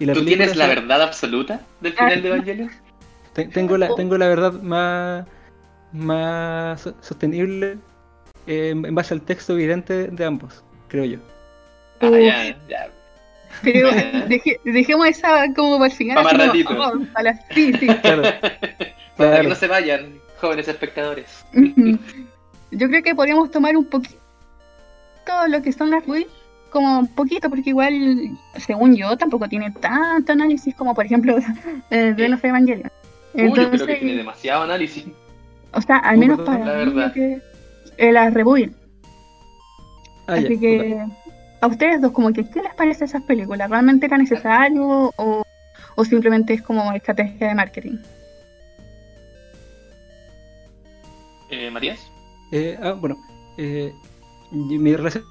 [0.00, 2.70] y la ¿Tú película, tienes la verdad absoluta del final de Evangelion?
[3.34, 5.26] Te- Tengo la, tengo la verdad más,
[5.92, 7.78] más so- sostenible
[8.48, 11.18] eh, en base al texto evidente de ambos, creo yo.
[12.00, 12.90] Ah, ya, ya.
[13.62, 13.90] Pero
[14.28, 16.16] deje- dejemos esa como para el final.
[16.16, 16.70] Pa' más como, ratito.
[16.78, 17.86] oh, para las- sí, sí.
[18.02, 18.22] Claro,
[19.16, 21.44] Para que no se vayan, jóvenes espectadores.
[22.70, 24.18] Yo creo que podríamos tomar un poquito
[25.48, 26.30] lo que son las builds,
[26.70, 27.92] como un poquito, porque igual,
[28.56, 31.36] según yo, tampoco tiene tanto análisis como, por ejemplo,
[31.90, 32.90] eh, de los Evangelion.
[33.34, 35.04] Uy, yo creo que Entonces, tiene demasiado análisis.
[35.72, 37.12] o sea, al menos para la mí, verdad.
[37.12, 37.40] que,
[37.98, 38.74] eh, las rebuild.
[40.26, 41.04] Ah, Así que,
[41.60, 43.68] a ustedes dos, como que, ¿qué les parece esas películas?
[43.68, 45.42] ¿Realmente era necesario o,
[45.96, 47.98] o simplemente es como estrategia de marketing?
[51.50, 52.10] Eh, Matías.
[52.52, 53.16] Eh, ah, bueno,
[53.56, 53.92] eh,
[54.52, 55.24] mi relación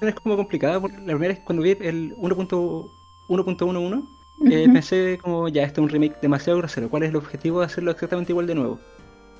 [0.00, 4.02] es como complicada porque la primera es cuando vi el 1.111
[4.50, 4.72] eh, Ujú.
[4.72, 7.90] pensé como ya este es un remake demasiado grosero, ¿cuál es el objetivo de hacerlo
[7.90, 8.78] exactamente igual de nuevo?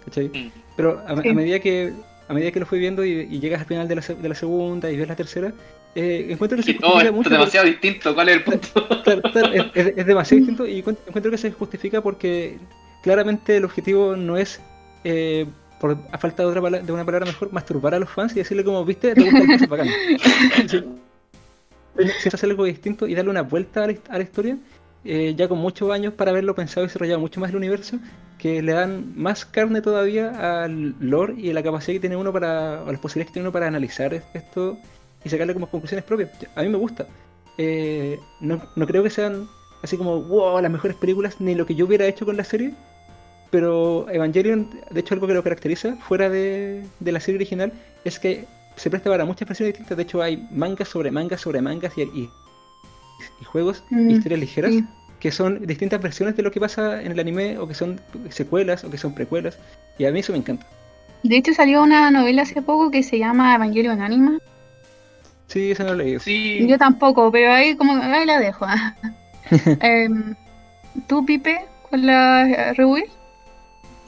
[0.05, 0.28] ¿Cachai?
[0.28, 0.51] Mm.
[0.76, 1.28] Pero a, Sí.
[1.28, 1.93] a medida que
[2.28, 4.34] a medida que lo fui viendo y, y llegas al final de la, de la
[4.34, 5.53] segunda y ves la tercera,
[5.95, 7.28] eh, encuentro que se justifica mucho.
[7.28, 8.14] es demasiado distinto.
[8.14, 8.89] ¿Cuál es el punto?
[9.03, 12.59] claro, claro, es, es- es demasiado distinto y encuent- encuentro que se justifica porque
[13.03, 14.61] claramente el objetivo no es,
[15.05, 15.47] eh,
[15.80, 18.64] por a falta de, otra de una palabra mejor, masturbar a los fans y decirle
[18.64, 19.89] como, viste, te gusta el es bacán.
[20.68, 20.84] Sí.
[22.20, 24.57] Si hacer algo distinto y darle una vuelta a la, hist- a la historia,
[25.05, 27.99] eh, ya con muchos años para haberlo pensado y desarrollado mucho más el universo,
[28.39, 32.32] que le dan más carne todavía al lore y a la capacidad que tiene uno
[32.32, 34.78] para, o las posibilidades que tiene uno para analizar es- esto
[35.29, 36.31] y sacarle como conclusiones propias.
[36.57, 37.07] A mí me gusta.
[37.59, 39.49] Eh, no, no creo que sean
[39.83, 42.72] así como, wow, las mejores películas, ni lo que yo hubiera hecho con la serie,
[43.51, 47.72] pero Evangelion, de hecho, algo que lo caracteriza, fuera de, de la serie original,
[48.05, 48.45] es que
[48.76, 49.97] se presta para muchas versiones distintas.
[49.97, 52.31] De hecho, hay mangas sobre mangas sobre mangas y, y-
[53.41, 54.85] y juegos, Mm, historias ligeras, sí.
[55.18, 58.01] que son distintas versiones de lo que pasa en el anime, o que son
[58.31, 59.59] secuelas, o que son precuelas.
[59.99, 60.66] Y a mí eso me encanta.
[61.24, 64.39] De hecho, salió una novela hace poco que se llama Evangelion Anima.
[65.49, 66.20] Sí, eso no lo he leído.
[66.20, 66.66] Sí.
[66.68, 68.66] Yo tampoco, pero ahí como ahí la dejo.
[69.80, 70.34] Em,
[71.07, 73.11] ¿Tú, Pipe, con la eh, rebuild?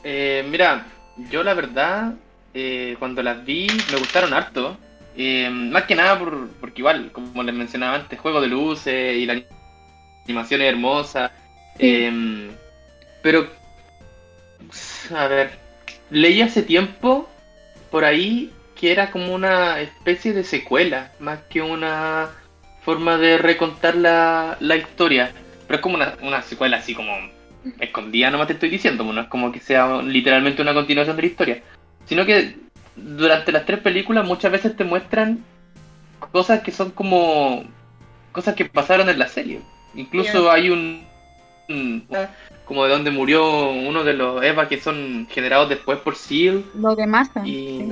[0.04, 0.86] Eh, mira,
[1.30, 2.12] yo la verdad,
[2.52, 4.76] eh, cuando las vi, me gustaron harto.
[5.16, 9.24] Eh, más que nada por, porque igual, como les mencionaba antes, juego de luces y
[9.26, 9.42] la
[10.24, 11.32] animación es hermosa.
[11.78, 12.50] Eh,
[13.22, 13.48] pero,
[15.16, 15.58] a ver,
[16.10, 17.28] leí hace tiempo
[17.90, 22.30] por ahí que era como una especie de secuela, más que una
[22.82, 25.32] forma de recontar la, la historia.
[25.66, 27.12] Pero es como una, una secuela así como
[27.78, 31.22] escondida, nomás te estoy diciendo, pues, no es como que sea literalmente una continuación de
[31.22, 31.62] la historia.
[32.06, 32.56] Sino que
[32.96, 35.44] durante las tres películas muchas veces te muestran
[36.32, 37.64] cosas que son como
[38.32, 39.60] cosas que pasaron en la serie.
[39.94, 40.52] Incluso Yeah.
[40.54, 41.04] hay un-
[42.64, 46.64] como de donde murió uno de los EVA que son generados después por SEAL.
[46.74, 47.42] Lo de masa.
[47.44, 47.88] Y-.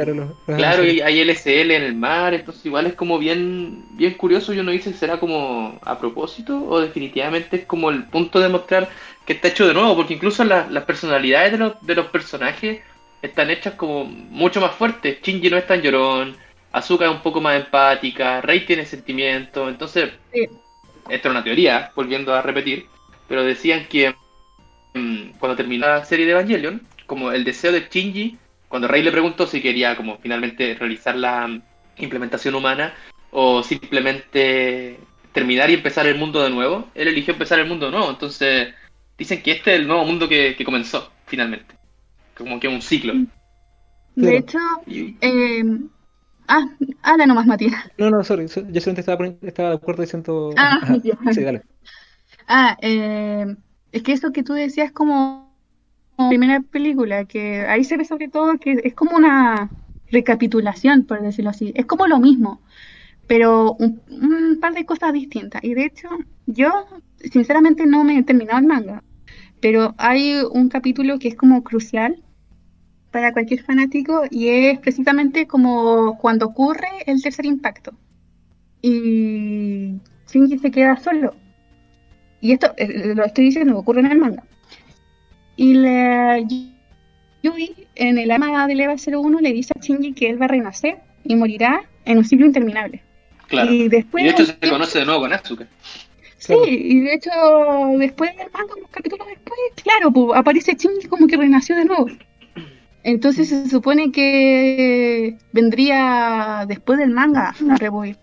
[0.46, 4.52] Claro, y hay LSL en el mar, entonces igual es como bien, bien curioso.
[4.52, 8.48] Yo no dice si será como a propósito o definitivamente es como el punto de
[8.48, 8.88] mostrar
[9.26, 12.80] que está hecho de nuevo, porque incluso la- las personalidades de los, de los personajes
[13.20, 15.18] están hechas como mucho más fuertes.
[15.22, 16.36] Shinji no es tan llorón,
[16.70, 20.44] Asuka es un poco más empática, Rei tiene sentimientos, entonces, Sí.
[21.08, 22.86] esto es una teoría, volviendo a repetir,
[23.28, 24.14] pero decían que
[24.94, 29.10] mm, cuando terminó la serie de Evangelion, como el deseo de Shinji cuando Rey le
[29.12, 31.62] preguntó si quería como finalmente realizar la mm,
[31.98, 32.94] implementación humana
[33.30, 34.98] o simplemente
[35.32, 38.10] terminar y empezar el mundo de nuevo, él eligió empezar el mundo de nuevo.
[38.10, 38.74] Entonces
[39.16, 41.74] dicen que este es el nuevo mundo que, que comenzó finalmente.
[42.36, 43.14] Como que un ciclo.
[43.14, 43.26] De
[44.16, 44.36] Claro.
[44.38, 45.64] hecho, Y- eh,
[46.48, 46.64] ah,
[47.02, 47.90] habla nomás, Matías.
[47.98, 48.48] No, no, sorry.
[48.48, 50.54] so- Yo solamente estaba, poniendo- estaba de acuerdo diciendo.
[50.56, 50.96] Ah, Ajá.
[51.02, 51.16] ya.
[51.32, 51.62] Sí, dale.
[52.48, 53.56] Ah, eh,
[53.92, 55.48] es que eso que tú decías como
[56.16, 59.70] como primera película, que ahí se ve sobre todo que es como una
[60.10, 61.72] recapitulación, por decirlo así.
[61.76, 62.60] Es como lo mismo,
[63.28, 65.64] pero un, un par de cosas distintas.
[65.64, 66.08] Y de hecho,
[66.46, 66.86] yo
[67.32, 69.04] sinceramente no me he terminado el manga,
[69.60, 72.22] pero hay un capítulo que es como crucial
[73.12, 77.92] para cualquier fanático y es precisamente como cuando ocurre el tercer impacto.
[78.82, 81.34] Y Shinji se queda solo.
[82.40, 84.44] Y esto eh, lo estoy diciendo, ocurre en el manga.
[85.56, 86.38] Y la
[87.42, 90.48] Yui, en el ama del EVA 01, le dice a Shinji que él va a
[90.48, 93.02] renacer y morirá en un ciclo interminable.
[93.48, 93.72] claro.
[93.72, 94.22] Y después.
[94.22, 95.66] Y de hecho se conoce de nuevo con Asuka.
[96.38, 97.30] Sí, y de hecho,
[97.98, 102.06] después del manga, unos capítulos después, claro, pues, aparece Shinji como que renació de nuevo.
[103.02, 108.18] Entonces se supone que vendría después del manga a Rebuild.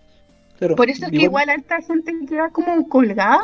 [0.58, 3.40] Claro, Por eso es que igual harta gente queda como colgada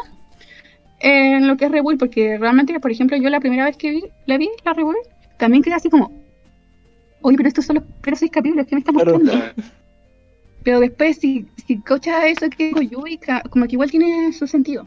[1.03, 4.05] en lo que es Rebuild, porque realmente, por ejemplo, yo la primera vez que vi,
[4.27, 4.99] la vi, la Rebuild,
[5.39, 6.13] también quedé así como,
[7.23, 9.13] oye, pero estos son los primeros seis capítulos, ¿qué me está Claro.
[9.15, 9.33] mostrando?
[10.65, 13.19] Pero después, si, si cocha eso que digo yo, y
[13.51, 14.87] como que igual tiene su sentido.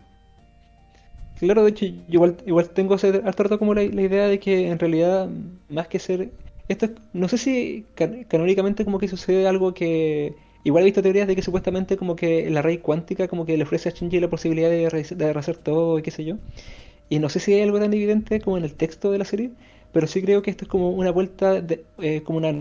[1.36, 4.68] Claro, de hecho, igual, igual tengo ese- harto rato como la, la idea de que
[4.70, 5.30] en realidad,
[5.70, 6.32] más que ser.
[6.68, 10.38] Esto es- no sé si can- canónicamente como que sucede algo que.
[10.66, 13.64] Igual he visto teorías de que supuestamente como que la raíz cuántica como que le
[13.66, 16.38] ofrece a Shinji la posibilidad de, de rehacer todo y qué sé yo.
[17.10, 19.52] Y no sé si hay algo tan evidente como en el texto de la serie,
[19.94, 22.54] pero sí creo que esto es como una vuelta, de, eh, como una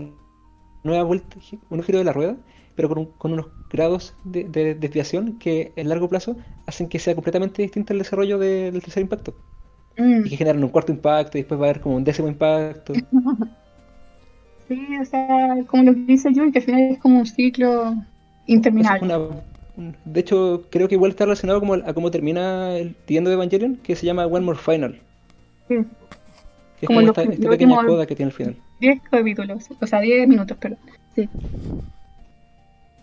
[0.83, 1.37] nueva vuelta,
[1.69, 2.37] un giro de la rueda,
[2.75, 6.99] pero con, un- con unos grados de, de desviación que en largo plazo hacen que
[6.99, 9.35] sea completamente distinto el desarrollo de- del tercer impacto.
[9.97, 10.23] Mm.
[10.23, 12.93] Y que generan un cuarto impacto y después va a haber como un décimo impacto.
[14.67, 15.27] Sí, o sea,
[15.67, 17.93] como lo que dice Yui, que al final es como un ciclo
[18.47, 19.05] interminable.
[19.05, 19.19] una-
[19.77, 23.27] un- de hecho, creo que igual está relacionado como a cómo termina el The End
[23.27, 24.99] of Evangelion, que se llama One More Final.
[25.67, 25.75] Sí.
[26.79, 28.55] Que es Como como esta, esta pequeña coda que tiene al final.
[28.79, 30.79] 10 capítulos, o sea, 10 minutos, perdón.
[31.15, 31.29] Sí.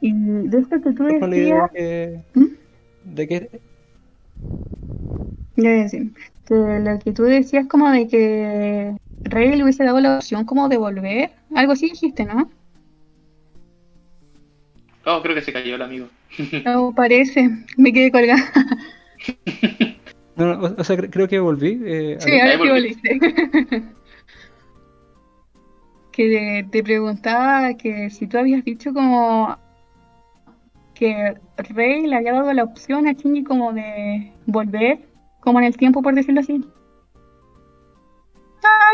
[0.01, 2.47] Y de esto que tú la idea decías, que, ¿Mm?
[3.05, 3.51] de que
[5.57, 6.13] ya decir,
[6.47, 10.68] que lo que tú decías como de que Rey le hubiese dado la opción como
[10.68, 12.51] de volver, algo así dijiste, ¿no?
[15.05, 16.07] Oh, creo que se cayó el amigo.
[16.64, 18.43] No parece, me quedé colgada.
[20.35, 21.79] No, no, o, o sea, cre- creo que volví.
[21.85, 22.41] eh, a Sí, ver.
[22.41, 23.18] ahora volviste.
[23.20, 23.83] volviste.
[26.12, 29.57] que te preguntaba que si tú habías dicho como
[30.95, 35.01] que Rey le había dado la opción a Shinji como de volver,
[35.41, 36.64] como en el tiempo, por decirlo así.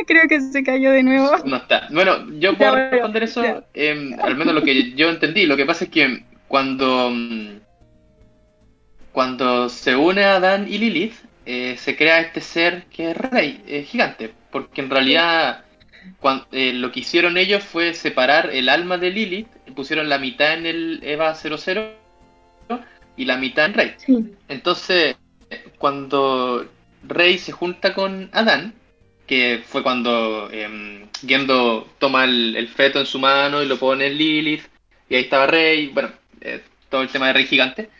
[0.07, 1.31] Creo que se cayó de nuevo.
[1.45, 1.89] No está.
[1.91, 3.43] Bueno, yo puedo responder eso,
[3.75, 5.47] em, al menos lo que yo entendí.
[5.47, 7.11] Lo que pasa es que cuando,
[9.13, 11.15] cuando se une a Dan y Lilith,
[11.47, 14.33] eh, se crea este ser que es rey, eh, gigante.
[14.51, 15.65] Porque en realidad
[16.21, 20.55] cuan- eh, lo que hicieron ellos fue separar el alma de Lilith, pusieron la mitad
[20.55, 21.93] en el Eva 00
[23.17, 23.95] y la mitad en Rey.
[23.99, 25.17] Sí, Entonces,
[25.79, 26.67] cuando
[27.07, 28.75] Rey se junta con Adán,
[29.29, 34.07] que fue cuando em, Gendo toma el, el feto en su mano y lo pone
[34.09, 34.65] en Lilith,
[35.09, 36.11] y ahí estaba Rey, bueno,
[36.41, 37.91] eh, todo el tema de Rey gigante.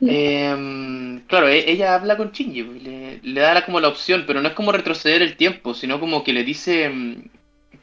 [0.00, 0.06] Sí.
[0.08, 4.48] Em, claro, e- ella habla con Shinji, le, le da como la opción, pero no
[4.48, 7.24] es como retroceder el tiempo, sino como que le dice em,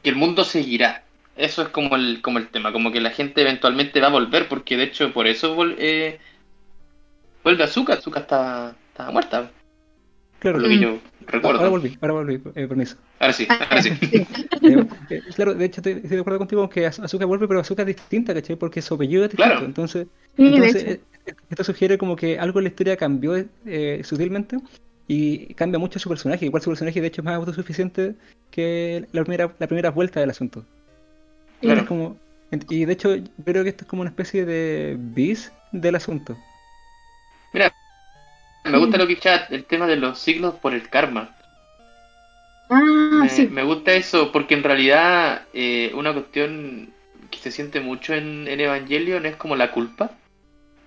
[0.02, 1.04] que el mundo seguirá.
[1.36, 4.48] eso es como el, como el tema, como que la gente eventualmente va a volver,
[4.48, 6.20] porque de hecho por eso eh,
[7.44, 9.50] vuelve Azuka, Azuka estaba, estaba muerta,
[10.40, 11.58] Claro, por lo que yo recuerdo.
[11.58, 12.96] ahora volví, ahora volví, eh, permiso.
[13.18, 13.90] Ahora sí, ahora sí.
[14.00, 14.26] Sí.
[14.60, 17.60] Eh, eh, claro, de hecho estoy, estoy de acuerdo contigo que Az- Azúcar vuelve, pero
[17.60, 18.56] Azúcar es distinta, ¿cachai?
[18.56, 19.50] Porque su apellido es distinto.
[19.50, 19.64] Claro.
[19.66, 21.00] Entonces, Sí, entonces eh,
[21.48, 24.58] esto sugiere como que algo en la historia cambió eh, sutilmente
[25.06, 26.44] y cambia mucho su personaje.
[26.46, 28.14] Igual su personaje de hecho es más autosuficiente
[28.50, 30.64] que la primera, la primera vuelta del asunto.
[31.60, 31.80] Claro.
[31.80, 32.16] Es como,
[32.68, 36.36] y de hecho yo creo que esto es como una especie de bis del asunto.
[38.68, 41.36] Me gusta lo que chat, el tema de los siglos por el karma.
[42.70, 42.80] Ah,
[43.20, 43.48] Me, sí.
[43.48, 46.94] me gusta eso, porque en realidad eh, una cuestión
[47.30, 50.18] que se siente mucho en, en Evangelion es como la culpa.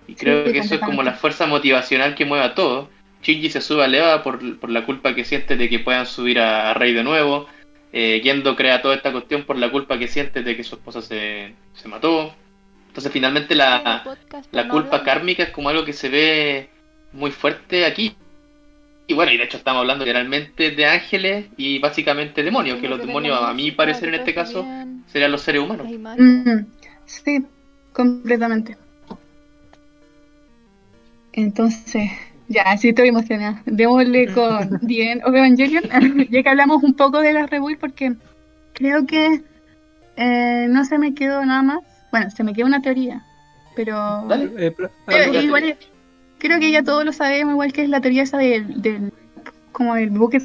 [0.06, 2.90] Y creo Sí, que eso es como la fuerza motivacional que mueve a todo.
[3.22, 6.40] Shinji se sube a Eva por, por la culpa que siente de que puedan subir
[6.40, 7.48] a, a Rey de nuevo.
[7.92, 11.02] Eh, Gendo crea toda esta cuestión por la culpa que siente de que su esposa
[11.02, 12.34] se, se mató.
[12.88, 14.10] Entonces finalmente la,
[14.50, 16.70] la culpa kármica es como algo que se ve
[17.12, 18.14] muy fuerte aquí.
[19.06, 22.98] Y bueno, y de hecho estamos hablando generalmente de ángeles y básicamente demonios, que los
[22.98, 24.64] demonios a mi parecer en este caso
[25.06, 25.86] serían los seres humanos.
[26.18, 26.64] Mm,
[27.04, 27.44] sí,
[27.92, 28.76] completamente.
[31.32, 32.10] Entonces,
[32.48, 33.62] ya, sí estoy emocionada.
[33.66, 35.84] Démosle con End of Evangelion,
[36.30, 38.14] ya que hablamos un poco de la rebuild, porque
[38.74, 39.42] creo que
[40.16, 41.78] eh, no se me quedó nada más.
[42.10, 43.24] Bueno, se me quedó una teoría,
[43.74, 44.50] pero, Dale.
[44.58, 45.91] Eh, pero- alguna igual teoría.
[46.42, 49.12] Creo que ya todos lo sabemos, igual que es la teoría esa del, del
[49.70, 50.42] como el buque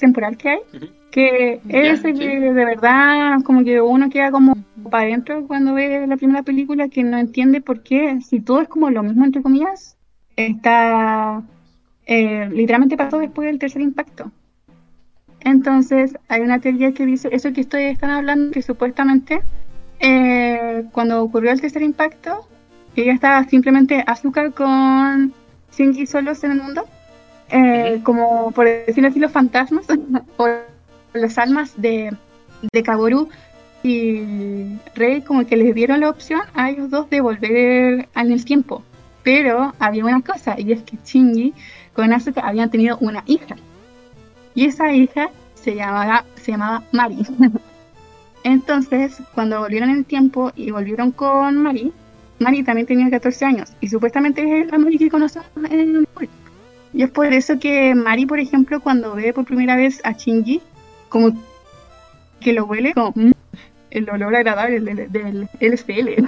[0.00, 0.58] temporal que hay,
[1.10, 2.18] que es ese sí.
[2.18, 4.54] que de verdad como que uno queda como
[4.90, 8.68] para adentro cuando ve la primera película que no entiende por qué, si todo es
[8.68, 9.98] como lo mismo entre comillas,
[10.36, 11.42] está
[12.06, 14.32] eh, literalmente pasó después del tercer impacto.
[15.40, 19.42] Entonces hay una teoría que dice, eso que ustedes están hablando, que supuestamente
[20.00, 22.48] eh, cuando ocurrió el tercer impacto,
[23.02, 25.32] ella estaba simplemente azúcar con
[25.76, 26.84] Shinji solos en el mundo,
[27.50, 29.86] eh, como por decirlo así, los fantasmas
[30.36, 30.48] o
[31.12, 32.12] las almas de,
[32.72, 33.28] de Kaworu
[33.82, 38.44] y Rey, como que les dieron la opción a ellos dos de volver en el
[38.44, 38.82] tiempo.
[39.22, 41.54] Pero había una cosa, y es que Shinji
[41.92, 43.56] con Asuka habían tenido una hija.
[44.54, 47.26] Y esa hija se llamaba, se llamaba Mari.
[48.44, 51.92] Entonces, cuando volvieron en el tiempo y volvieron con Mari,
[52.38, 53.72] Mari también tenía 14 años.
[53.80, 56.32] Y supuestamente es la Mari que conocemos en el juego.
[56.92, 60.60] Y es por eso que Mari, por ejemplo, cuando ve por primera vez a Shinji,
[61.08, 61.32] como
[62.40, 63.32] que lo huele como mm,
[63.90, 66.08] el olor agradable del, del LCL.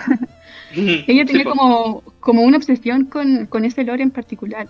[0.74, 1.50] Ella Sí, tenía po.
[1.50, 4.68] como, como una obsesión con, con ese olor en particular.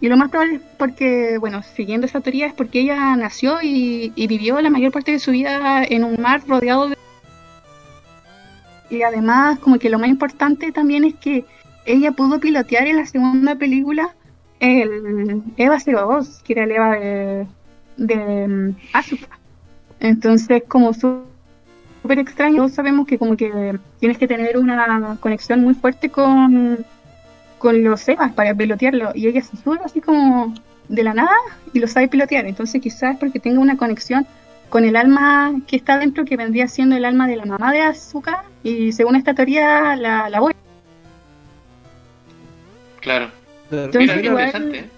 [0.00, 4.12] Y lo más probable es porque, bueno, siguiendo esa teoría, es porque ella nació y,
[4.16, 6.96] y vivió la mayor parte de su vida en un mar rodeado de...
[8.90, 11.44] Y además, como que lo más importante también es que
[11.86, 14.14] ella pudo pilotear en la segunda película
[14.60, 17.46] el Eva 02, que era el Eva de,
[17.96, 19.38] de mm, Asuka.
[20.00, 25.74] Entonces, como súper extraño, todos sabemos que como que tienes que tener una conexión muy
[25.74, 26.84] fuerte con,
[27.58, 29.12] con los Evas para pilotearlo.
[29.14, 30.54] Y ella se sube así como
[30.88, 31.34] de la nada
[31.72, 32.46] y lo sabe pilotear.
[32.46, 34.26] Entonces quizás porque tenga una conexión
[34.74, 37.80] con el alma que está dentro, que vendría siendo el alma de la mamá de
[37.82, 38.42] Azuka.
[38.64, 40.52] Y según esta teoría, la, la voy.
[43.00, 43.28] Claro.
[43.70, 44.78] Entonces, Mira, igual- interesante.
[44.80, 44.90] ¿eh?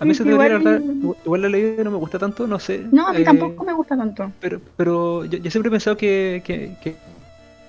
[0.00, 2.58] A mí esa teoría, la igual- verdad, igual la leí no me gusta tanto, no
[2.58, 2.86] sé.
[2.90, 4.32] No, a mí eh, tampoco me gusta tanto.
[4.40, 6.96] Pero, pero yo, yo siempre he pensado que, que, que,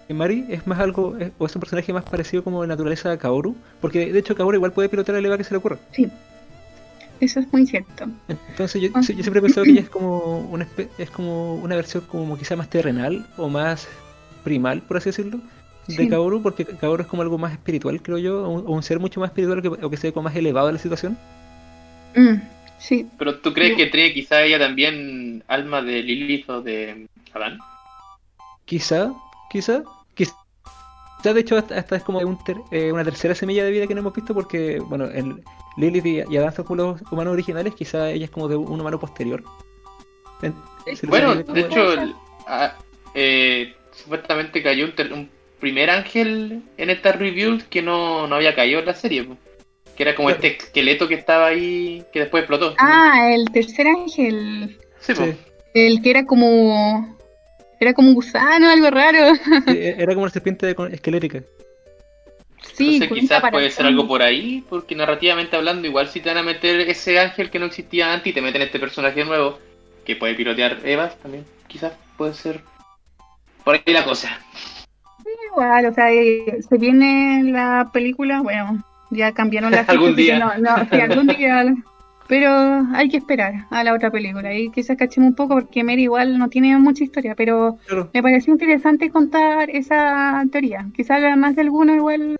[0.07, 3.11] que Mari es más algo, es- o es un personaje más parecido como de naturaleza
[3.11, 5.77] a Kaoru, porque de hecho Kaoru igual puede pilotar el Eva que se le ocurra.
[7.19, 8.05] Eso es muy cierto.
[8.27, 9.01] Entonces yo, Ah.
[9.01, 12.37] yo siempre he pensado que ella es como una espe- es como una versión como
[12.37, 13.87] quizá más terrenal o más
[14.43, 15.39] primal, por así decirlo,
[15.87, 16.07] de Sí.
[16.09, 18.99] Kaoru, porque Kaoru es como algo más espiritual, creo yo, o un, o un ser
[18.99, 21.17] mucho más espiritual que, o que se ve como más elevado de la situación.
[22.15, 22.35] Mm,
[22.77, 27.57] sí, Pero tú crees que tiene quizá ella también alma de Lilith o de Adán?
[28.65, 29.11] Quizá,
[29.51, 29.83] quizá,
[31.21, 33.93] quizá de hecho hasta es como un ter- eh, una tercera semilla de vida que
[33.93, 35.41] no hemos visto porque, bueno, el
[35.77, 38.79] Lilith y, y Adán son como los humanos originales, quizá ella es como de un
[38.79, 39.43] humano posterior.
[40.41, 40.55] En-
[40.85, 42.15] le Bueno, de hecho, el-
[43.13, 48.55] eh, supuestamente cayó un, ter- un primer ángel en esta review que no, no había
[48.55, 49.23] caído en la serie.
[49.23, 49.37] po.
[49.95, 50.41] Que era como Claro.
[50.43, 52.73] este esqueleto que estaba ahí, que después explotó.
[52.77, 54.77] Ah, el tercer ángel.
[55.01, 55.13] Sí.
[55.13, 55.33] Sí.
[55.73, 57.17] El que era como.
[57.79, 59.35] Era como un gusano, algo raro.
[59.35, 59.41] Sí,
[59.97, 61.41] era como una serpiente de- con- esquelética.
[62.73, 66.37] Sí, Entonces quizás puede ser algo por ahí, porque narrativamente hablando, igual si te van
[66.39, 69.59] a meter ese ángel que no existía antes y te meten este personaje nuevo,
[70.05, 72.61] que puede pilotear Evas también, quizás puede ser
[73.63, 74.39] por ahí la cosa.
[75.51, 80.39] Igual, o sea, eh, se viene la película, bueno, ya cambiaron la Algún fecha, día.
[80.39, 81.65] No, no, sí, algún día.
[82.29, 82.51] Pero
[82.93, 86.37] hay que esperar a la otra película y quizás cachemos un poco porque Mary igual
[86.37, 88.09] no tiene mucha historia, pero Claro.
[88.13, 90.85] me pareció interesante contar esa teoría.
[90.95, 92.37] Quizás más de alguna igual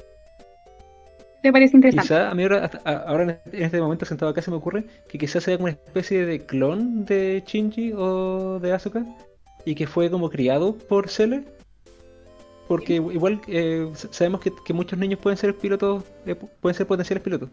[1.41, 2.03] te parece interesante.
[2.07, 4.57] Quizá a mí ahora, hasta- ahora en este- en este momento sentado acá se me
[4.57, 9.03] ocurre que quizás sea como una especie de clon de Shinji o de Asuka
[9.65, 11.45] y que fue como criado por Cele.
[12.67, 16.85] Porque igual eh, sabemos que, que muchos niños pueden ser pilotos, eh, pu- pueden ser
[16.85, 17.49] potenciales pilotos.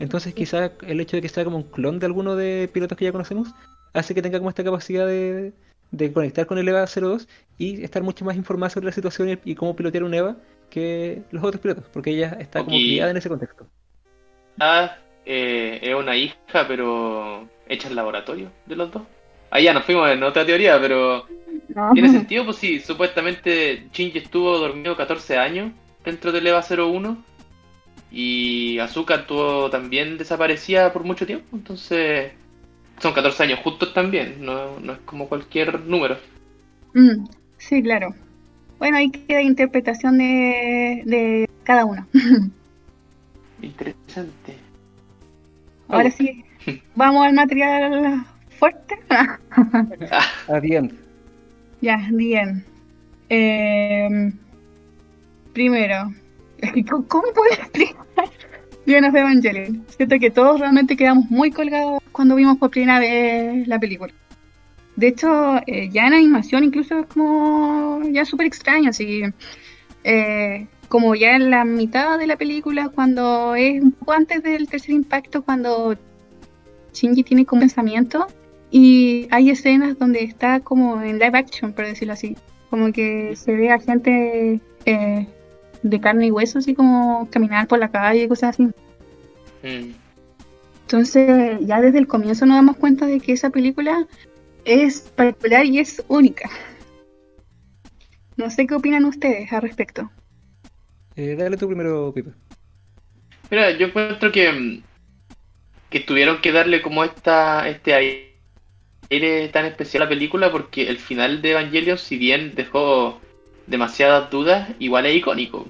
[0.00, 3.04] Entonces quizás el hecho de que sea como un clon de alguno de pilotos que
[3.04, 3.48] ya conocemos
[3.92, 5.52] hace que tenga como esta capacidad de,
[5.90, 7.28] de conectar con el EVA 02
[7.58, 10.36] y estar mucho más informada sobre la situación y, y cómo pilotear un EVA
[10.70, 13.66] que los otros pilotos, porque ella está como criada en ese contexto.
[14.58, 14.96] Ah,
[15.26, 19.02] eh, es una hija, pero hecha en laboratorio de los dos.
[19.50, 21.26] Ahí ya nos fuimos en otra teoría, pero
[21.74, 21.92] No.
[21.92, 25.72] tiene sentido, pues sí, supuestamente Shinji estuvo dormido 14 años
[26.04, 27.24] dentro del EVA 01
[28.10, 32.32] y Asuka estuvo también desaparecida por mucho tiempo, entonces
[32.98, 36.18] son 14 años justos también, no, no es como cualquier número.
[36.94, 37.24] Mm,
[37.58, 38.14] sí, claro.
[38.78, 42.06] Bueno, ahí queda interpretación de, de cada uno.
[43.62, 44.56] Interesante.
[45.88, 46.12] Ahora Oh.
[46.12, 46.44] sí,
[46.94, 48.24] vamos al material
[48.58, 48.98] fuerte.
[49.10, 50.92] A the end.
[51.80, 52.64] ya, bien.
[53.28, 54.32] Eh,
[55.52, 56.14] primero, ¿cómo
[57.08, 57.96] cómo puedo explicar
[58.86, 59.84] Leonas de Evangelion?
[59.88, 64.12] Siento que todos realmente quedamos muy colgados cuando vimos por primera vez la película.
[64.96, 69.22] De hecho, eh, ya en animación incluso es como ya súper extraño, así
[70.04, 74.68] eh, como ya en la mitad de la película, cuando es un poco antes del
[74.68, 75.96] tercer impacto, cuando
[76.92, 78.26] Shinji tiene como pensamiento
[78.70, 82.36] y hay escenas donde está como en live action, por decirlo así,
[82.70, 85.26] como que se ve a gente eh,
[85.82, 88.64] de carne y hueso, así como caminar por la calle y cosas así.
[89.62, 89.92] Mm.
[90.82, 94.06] Entonces, ya desde el comienzo nos damos cuenta de que esa película
[94.64, 96.50] es particular y es única.
[98.36, 100.10] No sé qué opinan ustedes al respecto.
[101.16, 102.30] Eh, dale tú primero, Pipe.
[103.50, 104.82] Mira, yo encuentro que, mm,
[105.90, 107.94] que tuvieron que darle como esta, este
[109.10, 113.20] aire tan especial a la película porque el final de Evangelion, si bien dejó
[113.70, 115.66] demasiadas dudas, igual es icónico.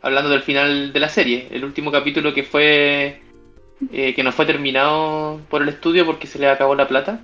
[0.00, 3.20] Hablando del final de la serie, el último capítulo que fue
[3.90, 7.20] eh, que no fue terminado por el estudio porque se le acabó la plata.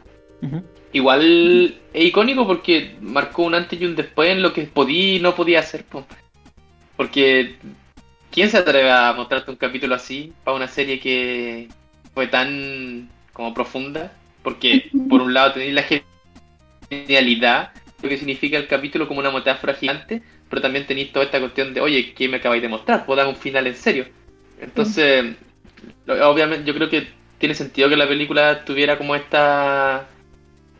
[0.93, 5.21] Igual es icónico porque marcó un antes y un después en lo que podía y
[5.21, 5.85] no podía hacer.
[5.85, 6.07] po.
[6.97, 7.57] Porque
[8.31, 11.69] ¿quién se atreve a mostrarte un capítulo así para una serie que
[12.15, 14.13] fue tan como profunda?
[14.43, 15.85] Porque por un lado tenéis la
[16.91, 17.71] genialidad,
[18.03, 21.75] lo que significa el capítulo como una metáfora gigante, pero también tenéis toda esta cuestión
[21.75, 23.05] de, oye, ¿qué me acabáis de mostrar?
[23.05, 24.07] Puedo dar un final en serio.
[24.61, 25.37] Entonces,
[26.07, 30.09] obviamente yo creo que tiene sentido que la película tuviera como esta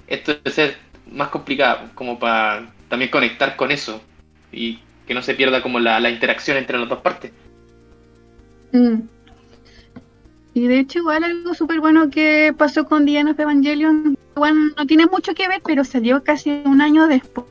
[0.07, 0.77] esto de ser
[1.11, 4.03] más complicada, como para también conectar con eso
[4.53, 7.33] y que no se pierda como la, la interacción entre las dos partes.
[8.73, 9.01] Mm.
[10.59, 14.87] Y de hecho, igual algo súper bueno que pasó con Diana of Evangelion, igual no
[14.87, 17.45] tiene mucho que ver, pero salió casi un año despu-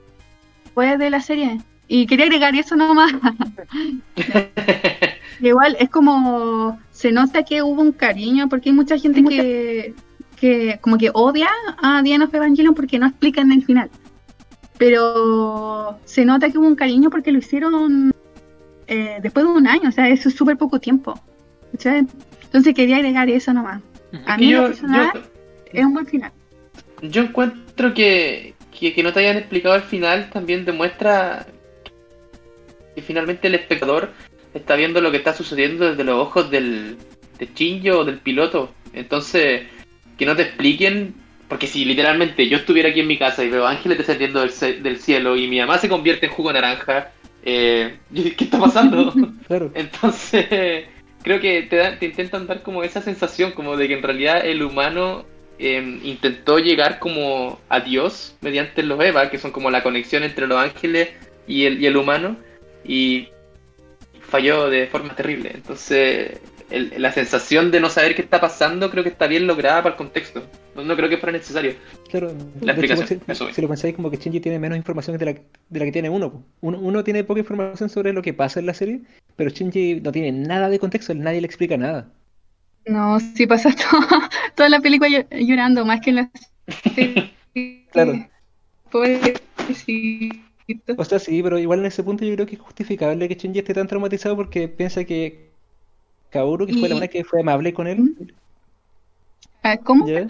[0.66, 1.62] después de la serie.
[1.88, 3.14] Y quería agregar eso nomás.
[5.42, 9.94] igual es como se nota que hubo un cariño, porque hay mucha gente que,
[10.36, 11.48] que como que odia
[11.82, 13.90] a Diana of Evangelion porque no explican el final.
[14.78, 18.14] Pero se nota que hubo un cariño porque lo hicieron
[18.88, 21.18] eh, después de un año, o sea, eso es súper poco tiempo.
[22.48, 23.82] Entonces quería agregar eso nomás.
[24.26, 25.22] A mí lo personal yo-
[25.74, 26.32] es un buen final.
[27.02, 31.46] yo encuentro que, que, que no te hayan explicado el final también demuestra
[32.96, 34.12] que finalmente el espectador
[34.54, 36.98] está viendo lo que está sucediendo desde los ojos del
[37.38, 38.74] de Shinjo o del piloto.
[38.94, 39.64] Entonces,
[40.18, 41.14] que no te expliquen,
[41.48, 44.98] porque si literalmente yo estuviera aquí en mi casa y veo ángeles descendiendo del, del
[45.00, 47.12] cielo y mi mamá se convierte en jugo naranja,
[47.44, 49.14] eh, ¿qué está pasando?
[49.48, 49.72] Claro.
[49.76, 50.86] Entonces,
[51.28, 54.46] creo que te, dan- te intentan dar como esa sensación, como de que en realidad
[54.46, 55.26] el humano
[55.60, 60.48] eh, intentó llegar como a Dios mediante los Eva, que son como la conexión entre
[60.48, 61.10] los ángeles
[61.46, 62.38] y el, y el humano,
[62.86, 63.28] y
[64.22, 65.52] falló de forma terrible.
[65.54, 66.40] Entonces,
[66.70, 69.94] el- la sensación de no saber qué está pasando creo que está bien lograda para
[69.94, 70.44] el contexto.
[70.76, 71.74] No, no creo que fuera necesario.
[72.10, 75.80] Claro, La hecho, si, lo pensáis como que Shinji tiene menos información de la, de
[75.80, 76.80] la que tiene uno, uno.
[76.80, 79.02] Uno tiene poca información sobre lo que pasa en la serie,
[79.36, 82.10] pero Shinji no tiene nada de contexto, nadie le explica nada.
[82.86, 84.08] No, si pasas todo-
[84.56, 86.32] toda la película llo- llorando, más que en la
[86.94, 87.34] serie.
[87.92, 88.28] Claro.
[88.92, 89.20] Pobre,
[89.74, 90.30] sí.
[90.60, 90.94] poquito.
[90.98, 93.60] O sea, sí, pero igual en ese punto yo creo que es justificable que Shinji
[93.60, 95.47] esté tan traumatizado porque piensa que
[96.30, 98.16] Kaoru, que fue la Y- una que fue amable con él.
[99.64, 100.08] Ah, ¿Cómo?
[100.08, 100.28] ¿ya?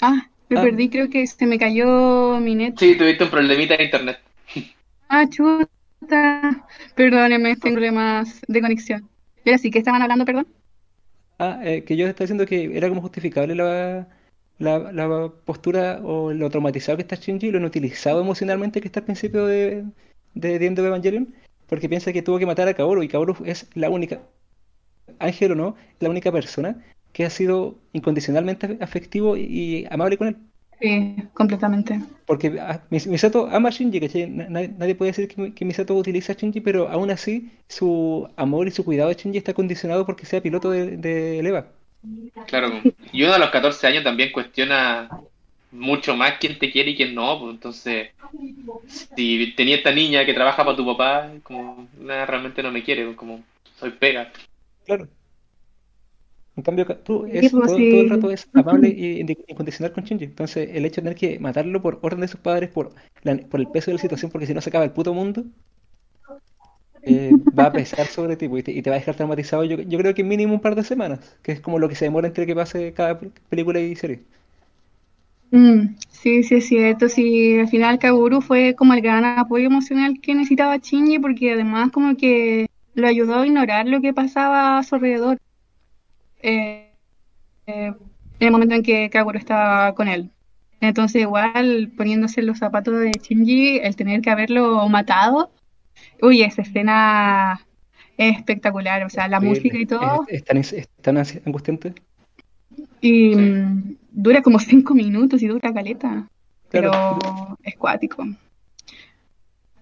[0.00, 0.62] Ah, me Ah.
[0.62, 2.74] perdí, creo que se me cayó mi net.
[2.78, 4.18] Sí, tuviste un problemita de internet.
[5.12, 6.66] Ah, chuta.
[6.94, 9.08] Perdónenme, tengo problemas de conexión.
[9.44, 10.46] Pero sí, ¿qué estaban hablando, perdón?
[11.38, 14.06] Ah, eh, que yo estaba diciendo que era como justificable la,
[14.58, 19.00] la, la postura o lo traumatizado que está Shinji y lo inutilizado emocionalmente que está
[19.00, 19.84] al principio de,
[20.34, 21.34] de The End of Evangelion,
[21.70, 24.20] porque piensa que tuvo que matar a Kaoru y Kaoru es la única,
[25.18, 30.36] Ángel o no, la única persona que ha sido incondicionalmente afectivo y, amable con él.
[30.80, 32.00] Sí, completamente.
[32.26, 34.28] Porque ah, Mis- Misato ama a Shinji, ¿cachai?
[34.30, 38.28] Na- Nadie, nadie puede decir que, que Misato utiliza a Shinji, pero aún así su
[38.36, 41.66] amor y su cuidado de Shinji está condicionado porque sea piloto de, de Leva.
[42.46, 42.70] Claro.
[43.12, 45.08] Y uno a los 14 años también cuestiona
[45.72, 47.38] mucho más quién te quiere y quién no.
[47.38, 48.10] Pues entonces,
[49.16, 53.04] si tenía esta niña que trabaja para tu papá, como, nada, realmente no me quiere,
[53.04, 53.42] pues, como,
[53.78, 54.32] soy pega.
[54.84, 55.08] Claro.
[56.56, 60.24] En cambio, ca- tú es, pues, todo, el rato es amable y incondicional con Shinji.
[60.26, 63.60] Entonces, el hecho de tener que matarlo por orden de sus padres, por, la- por
[63.60, 65.44] el peso de la situación, porque si no se acaba el puto mundo,
[67.02, 69.64] eh, va a pesar sobre ti pues, y te, y te va a dejar traumatizado.
[69.64, 72.04] Yo, yo creo que mínimo un par de semanas, que es como lo que se
[72.06, 74.24] demora entre que pase cada pe- película y serie.
[75.50, 77.08] Mm, sí, sí, es cierto.
[77.08, 81.90] Sí, al final Kaguru fue como el gran apoyo emocional que necesitaba Shinji porque además
[81.90, 85.38] como que lo ayudó a ignorar lo que pasaba a su alrededor
[86.42, 86.92] eh,
[87.66, 87.94] eh,
[88.40, 90.30] en el momento en que Kaguru estaba con él.
[90.80, 95.52] Entonces igual poniéndose en los zapatos de Shinji, el tener que haberlo matado,
[96.22, 97.66] uy, esa escena
[98.16, 100.24] es espectacular, o sea, la música y todo.
[100.28, 101.94] Es, es tan, es tan ansi- angustiante.
[103.00, 103.99] Y Sí.
[104.12, 106.28] Dura como cinco minutos y dura caleta.
[106.70, 107.58] Pero Claro.
[107.62, 108.24] es cuático.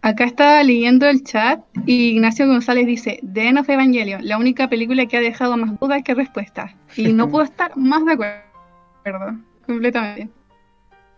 [0.00, 4.68] Acá está leyendo el chat y Ignacio González dice, The End of Evangelion, la única
[4.68, 6.72] película que ha dejado más dudas que respuestas.
[6.96, 10.28] Y no puedo estar más de acuerdo, completamente.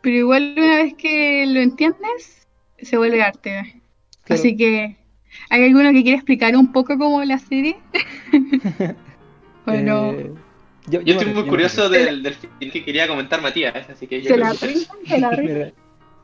[0.00, 2.48] Pero igual una vez que lo entiendes,
[2.78, 3.82] se vuelve arte.
[4.24, 4.40] Claro.
[4.40, 4.96] Así que,
[5.50, 7.76] ¿hay alguno que quiera explicar un poco cómo la serie?
[9.66, 10.32] Bueno, Eh,
[10.88, 14.22] yo, Yo me estoy muy curioso del, del final que quería comentar Matías, así que
[14.22, 14.96] yo ¿se la brincan?
[15.07, 15.30] ¿Se la?
[15.30, 15.72] Mira,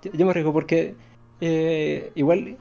[0.02, 0.94] yo, yo me arriesgo porque
[1.40, 2.56] eh, igual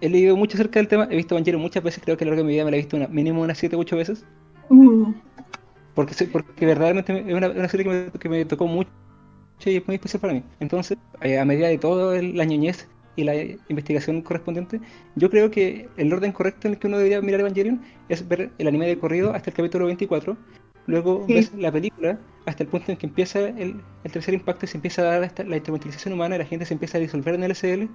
[0.00, 2.32] he leído mucho acerca del tema, he visto Evangelion muchas veces, creo que a lo
[2.32, 4.24] largo de mi vida me la he visto una, mínimo unas 7 u 8 veces,
[4.70, 5.12] Uh,
[5.94, 8.88] porque, porque verdaderamente es una, una serie que me, que me tocó mucho
[9.64, 10.44] y es muy especial para mí.
[10.60, 13.34] Entonces, eh, a medida de toda la ñoñez y la
[13.68, 14.80] investigación correspondiente,
[15.16, 18.50] yo creo que el orden correcto en el que uno debería mirar Evangelion es ver
[18.58, 20.36] el anime de corrido hasta el capítulo 24,
[20.90, 21.34] luego Sí.
[21.34, 24.76] ves la película hasta el punto en que empieza el, el tercer impacto y se
[24.78, 27.44] empieza a dar esta- la instrumentalización humana y la gente se empieza a disolver en
[27.44, 27.88] el SL,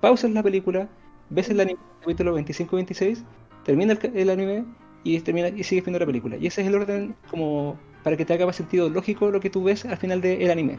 [0.00, 0.88] pausas la película,
[1.30, 3.24] ves el anime capítulo 25-26,
[3.64, 4.64] termina el, anime
[5.04, 6.36] y termina y sigues viendo la película.
[6.36, 9.50] Y ese es el orden como para que te haga más sentido lógico lo que
[9.50, 10.78] tú ves al final del anime.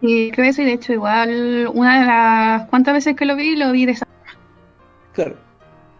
[0.00, 3.56] Y creo que sí, de hecho, igual una de las cuantas veces que lo vi,
[3.56, 4.06] lo vi de esa
[5.12, 5.34] Claro.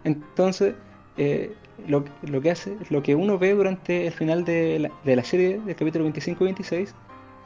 [0.05, 0.75] Entonces,
[1.17, 1.53] eh,
[1.87, 5.23] lo, lo que hace, lo que uno ve durante el final de la, de la
[5.23, 6.95] serie del capítulo 25 y 26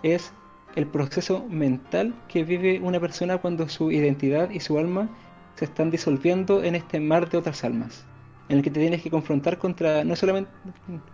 [0.03, 0.34] es
[0.76, 5.10] el proceso mental que vive una persona cuando su identidad y su alma
[5.55, 8.05] se están disolviendo en este mar de otras almas,
[8.49, 10.49] en el que te tienes que confrontar contra no solamente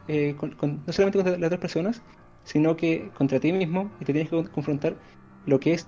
[0.08, 2.02] eh, no solamente contra las otras personas,
[2.46, 4.96] sino que contra ti mismo y te tienes que con- confrontar
[5.46, 5.88] lo que es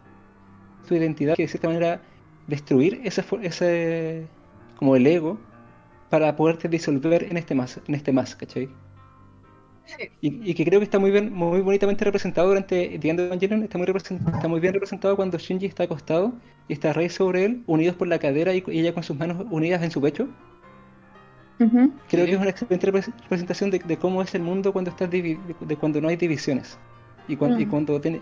[0.87, 2.01] tu identidad, que de cierta manera
[2.47, 4.27] destruir ese, ese
[4.75, 5.37] como el ego
[6.11, 8.69] para poderte disolver en este más, en este más, ¿cachai?
[9.85, 10.03] Sí.
[10.21, 13.25] Y, y que creo que está muy bien, muy bonitamente representado durante The End of
[13.27, 13.87] Evangelion, está muy,
[14.35, 16.33] está muy bien representado cuando Shinji está acostado
[16.67, 19.45] y está Rey sobre él, unidos por la cadera y, y ella con sus manos
[19.49, 20.27] unidas en su pecho.
[21.59, 21.91] Ujú.
[22.09, 22.29] Creo Sí.
[22.31, 25.37] que es una excelente repre- representación de, de cómo es el mundo cuando estás de,
[25.59, 26.77] de cuando no hay divisiones
[27.27, 27.69] y, cuan- y Mm.
[27.69, 28.21] cuando tiene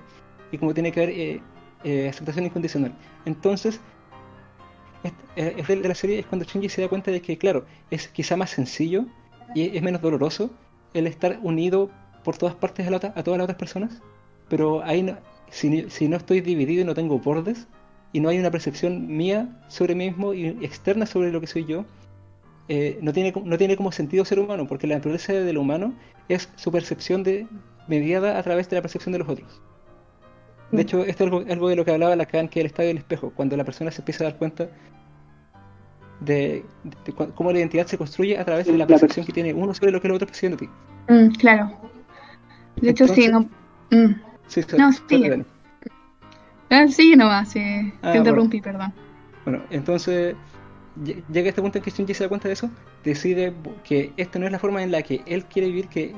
[0.52, 1.42] y cómo tiene que haber eh,
[1.84, 2.94] eh, aceptación incondicional.
[3.26, 3.80] Entonces,
[5.04, 8.08] es, eh, de la serie es cuando Shinji se da cuenta de que, claro, es
[8.08, 9.06] quizá más sencillo
[9.56, 10.50] y es menos doloroso
[10.94, 11.90] el estar unido
[12.24, 14.02] por todas partes a, la otra- a todas las otras personas,
[14.50, 15.18] pero ahí no-
[15.50, 17.68] si, si no estoy dividido y no tengo bordes
[18.12, 21.66] y no hay una percepción mía sobre mí mismo y externa sobre lo que soy
[21.66, 21.86] yo,
[22.68, 25.94] eh, no, tiene, no tiene como sentido ser humano, porque la naturaleza del humano
[26.28, 27.48] es su percepción de,
[27.88, 29.62] mediada a través de la percepción de los otros.
[30.72, 30.80] De Mm.
[30.82, 33.32] hecho, esto es algo, algo de lo que hablaba Lacan, que el estadio del espejo,
[33.36, 34.70] cuando la persona se empieza a dar cuenta
[36.20, 36.66] de,
[37.06, 39.74] de cu- cómo la identidad se construye a través de la percepción que tiene uno
[39.74, 40.70] sobre lo que el otro percibe de ti.
[41.08, 41.72] Mm, claro.
[42.82, 43.42] De hecho, sí, no.
[43.92, 44.16] mm.
[44.48, 45.46] Sí, sí, No, sigue.
[46.70, 47.62] Ah, sí, nomás, sí.
[48.02, 48.94] Ah, Te interrumpí, perdón.
[49.46, 50.36] Bueno, entonces
[51.04, 52.70] lle- llega este punto en que Shinji se da cuenta de eso,
[53.04, 56.14] decide que esta no es la forma en la que él quiere vivir, que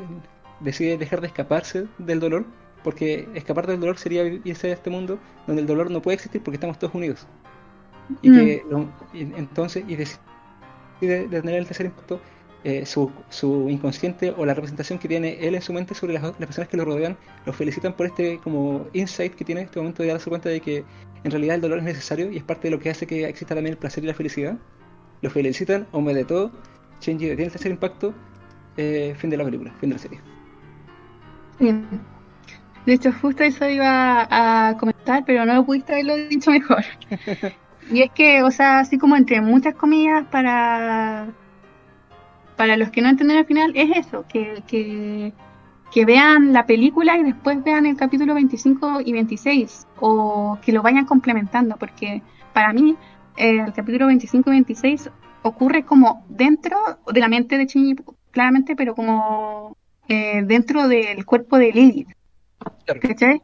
[0.59, 2.45] decide dejar de escaparse del dolor,
[2.83, 6.41] porque escapar del dolor sería irse a este mundo donde el dolor no puede existir
[6.41, 7.25] porque estamos todos unidos.
[8.21, 8.33] Y Mm.
[8.33, 10.19] que lo- y entonces, y decide
[11.27, 12.19] detener el tercer impacto,
[12.63, 16.21] eh, su, su inconsciente o la representación que tiene él en su mente sobre las,
[16.23, 19.79] las personas que lo rodean, lo felicitan por este como insight que tiene en este
[19.79, 20.83] momento de darse cuenta de que
[21.23, 23.55] en realidad el dolor es necesario y es parte de lo que hace que exista
[23.55, 24.57] también el placer y la felicidad.
[25.21, 26.51] Lo felicitan, hombre de todo,
[27.01, 28.13] Shinji detiene el tercer impacto,
[28.77, 30.19] eh, fin de la película, fin de la serie.
[32.85, 36.83] De hecho, justo eso iba a comentar, pero no lo pudiste haberlo dicho mejor.
[37.91, 41.27] Y es que, o sea, así como entre muchas comillas para
[42.55, 45.33] para los que no entienden al final, es eso, que, que,
[45.91, 50.83] que vean la película y después vean el capítulo 25 y 26, o que lo
[50.83, 52.21] vayan complementando, porque
[52.53, 52.95] para mí
[53.35, 55.09] eh, el capítulo 25 y 26
[55.41, 56.77] ocurre como dentro
[57.11, 57.95] de la mente de Shinji,
[58.29, 59.75] claramente, pero como
[60.07, 62.09] eh, dentro del cuerpo de Lilith.
[62.85, 63.41] ¿Cachai?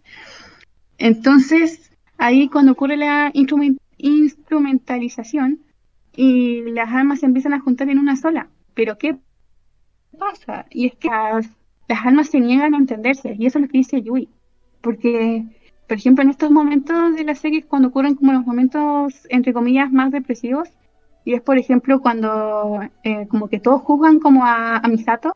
[0.99, 5.61] Entonces, ahí cuando ocurre la instrumen- instrumentalización
[6.15, 8.49] y las almas se empiezan a juntar en una sola.
[8.73, 9.17] Pero ¿qué
[10.17, 10.65] pasa?
[10.69, 11.47] Y es que las,
[11.87, 14.29] las almas se niegan a entenderse, y eso es lo que dice Yui.
[14.81, 15.45] Porque,
[15.87, 19.53] por ejemplo, en estos momentos de la serie, es cuando ocurren como los momentos, entre
[19.53, 20.69] comillas, más depresivos,
[21.23, 25.35] y es, por ejemplo, cuando eh, como que todos juzgan como a, a Misato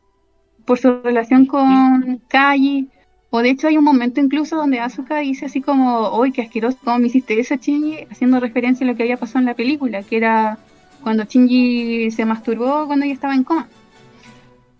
[0.64, 2.88] por su relación con Kaji,
[3.34, 6.76] o de hecho hay un momento incluso donde Asuka dice así como, uy, qué asqueroso,
[6.84, 8.06] ¿cómo me hiciste eso, Shinji?
[8.10, 10.58] Haciendo referencia a lo que había pasado en la película, que era
[11.02, 13.68] cuando Shinji se masturbó cuando ella estaba en coma.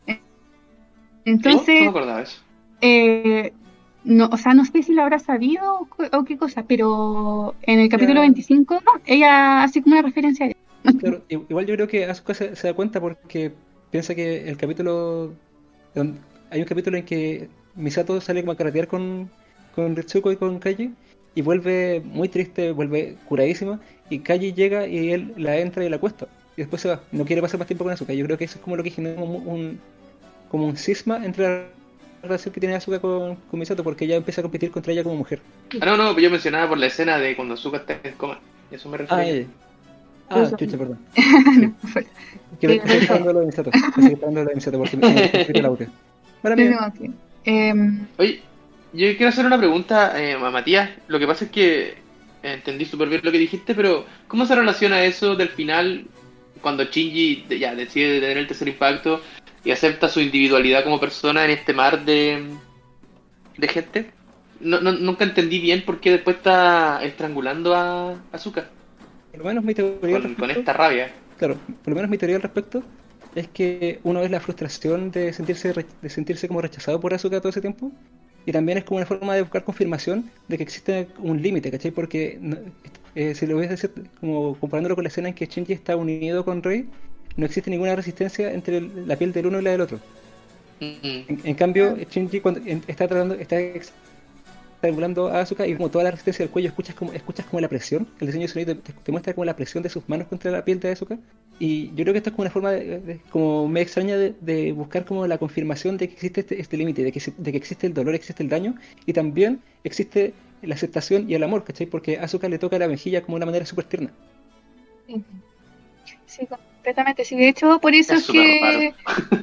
[0.07, 0.21] No, no
[1.25, 2.43] Entonces, eso.
[2.83, 3.55] eh,
[4.05, 7.89] no, o sea, no sé si lo habrá sabido o, qué cosa, pero en el
[7.89, 8.21] capítulo Ya.
[8.21, 10.57] 25 ella hace como una referencia a ella.
[11.01, 13.55] Claro, igual yo creo que Asuka se, se da cuenta porque
[13.91, 15.33] piensa que el capítulo.
[15.95, 19.31] Hay un capítulo en que Misato sale como a carretear con,
[19.75, 20.93] con Ritsuko y con Kaji
[21.35, 23.81] y vuelve muy triste, vuelve curadísima
[24.11, 26.27] y Kaji llega y él la entra y la cuesta
[26.57, 27.01] y después se va.
[27.13, 28.13] No quiere pasar más tiempo con Asuka.
[28.13, 29.79] Yo creo que eso es como lo que genera como un,
[30.51, 31.65] como un cisma entre la
[32.23, 35.17] relación que tiene Asuka con, con Misato porque ella empieza a competir contra ella como
[35.17, 35.41] mujer.
[35.81, 38.39] Ah, no, no, yo mencionaba por la escena de cuando Zuka está en coma.
[38.71, 39.47] Eso me Ah, ella.
[40.29, 40.57] Ah, Eso.
[40.57, 40.99] chucha, perdón.
[41.61, 41.75] No,
[42.61, 43.71] Que Sí, estoy esperando lo de Misato.
[43.71, 45.87] Estoy esperando lo de Misato porque me me escrito el audio.
[46.43, 46.69] Para mí,
[47.45, 48.43] Em, Oye,
[48.93, 50.91] yo quiero hacer una pregunta eh, a Matías.
[51.09, 51.95] Lo que pasa es que
[52.43, 56.05] entendí súper bien lo que dijiste, pero ¿cómo se relaciona eso del final
[56.61, 59.21] cuando Shinji ya decide tener el tercer impacto
[59.65, 62.45] y acepta su individualidad como persona en este mar de,
[63.57, 64.11] de gente?
[64.61, 68.69] No, no- nunca entendí bien por qué después está estrangulando a Azuka
[69.31, 71.11] por lo menos mi teoría al con, esta rabia.
[71.39, 72.83] claro, por lo menos mi teoría al respecto
[73.35, 75.73] es que uno es la frustración de sentirse
[76.03, 77.93] de sentirse como rechazado por Asuka todo ese tiempo
[78.45, 81.93] y también es como una forma de buscar confirmación de que existe un límite, ¿cachai?
[81.93, 82.41] Porque
[83.15, 86.45] eh, si lo ves decir, como comparándolo con la escena en que Shinji está unido
[86.45, 86.91] con Rei,
[87.37, 90.03] no existe ninguna resistencia entre el- la piel del uno y la del otro.
[90.81, 93.57] Mm, En, en cambio, Shinji cuando en- está tratando, está
[94.81, 97.69] estrangulando a Asuka y como toda la resistencia del cuello, escuchas como, escuchas como la
[97.69, 100.51] presión, el diseño de sonido te, te muestra como la presión de sus manos contra
[100.51, 101.19] la piel de Asuka.
[101.65, 104.35] Y yo creo que esto es como una forma de, de- como me extraña de,
[104.41, 107.57] de buscar como la confirmación de que existe este, este límite, de que, de que
[107.57, 108.75] existe el dolor, existe el daño,
[109.07, 110.33] y también existe
[110.63, 111.87] la aceptación y el amor, ¿cachai?
[111.87, 114.11] Porque Asuka le toca la mejilla como una manera súper tierna.
[116.27, 117.25] Sí, completamente.
[117.25, 118.93] Sí, de hecho, por eso Es que.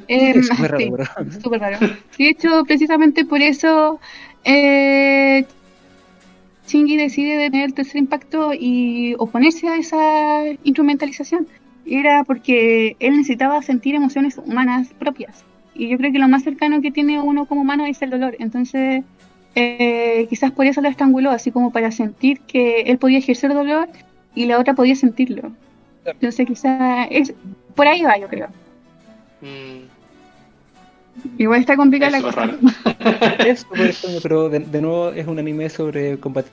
[0.09, 1.77] em, Es súper raro, sí, súper raro.
[2.17, 3.99] Sí, de hecho, precisamente por eso.
[4.43, 5.45] Eh,
[6.67, 11.47] Shinji decide detener el tercer impacto y oponerse a esa instrumentalización.
[11.89, 15.43] Era porque él necesitaba sentir emociones humanas propias.
[15.73, 18.35] Y yo creo que lo más cercano que tiene uno como humano es el dolor.
[18.39, 19.03] Entonces,
[19.55, 23.89] eh, quizás por eso lo estranguló, así como para sentir que él podía ejercer dolor
[24.35, 25.51] y la otra podía sentirlo.
[26.05, 27.33] Entonces, quizás es
[27.75, 28.47] por ahí va, yo creo.
[29.41, 29.99] mm,
[31.37, 32.49] Igual está complicada la cosa.
[33.45, 33.65] Es
[34.23, 36.51] pero de, de nuevo es un anime sobre combatir.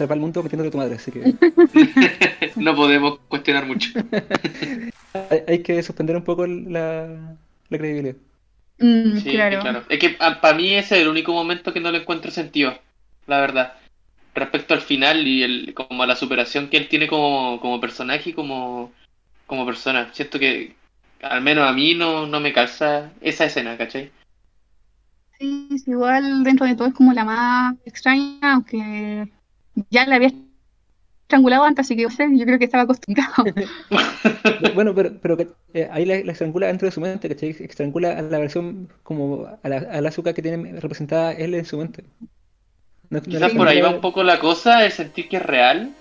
[0.00, 1.20] Salvar el mundo metiéndole a tu madre, así que
[2.56, 3.90] no podemos cuestionar mucho.
[5.12, 7.36] hay, hay que suspender un poco la,
[7.68, 8.16] la credibilidad.
[8.78, 9.60] Mm, Sí, claro.
[9.60, 9.84] claro.
[9.90, 12.78] Es que para mí ese es el único momento que no le encuentro sentido,
[13.26, 13.74] la verdad.
[14.34, 18.30] Respecto al final y el, como a la superación que él tiene como, como personaje
[18.30, 18.90] y como,
[19.46, 20.08] como persona.
[20.14, 20.76] Siento que
[21.20, 24.10] al menos a mí no, no me calza esa escena, ¿cachai?
[25.38, 29.28] Sí, igual dentro de todo es como la más extraña, aunque
[29.90, 30.32] ya la había
[31.22, 33.44] estrangulado antes, así que o sea, yo creo que estaba acostumbrado.
[34.74, 35.36] Bueno, pero, pero
[35.74, 37.50] eh, ahí la, la estrangula dentro de su mente, ¿cachai?
[37.60, 41.78] Estrangula a la versión como a la, al azúcar que tiene representada él en su
[41.78, 42.04] mente.
[43.08, 45.92] No- no Quizás por ahí va un poco la cosa, el sentir que es real,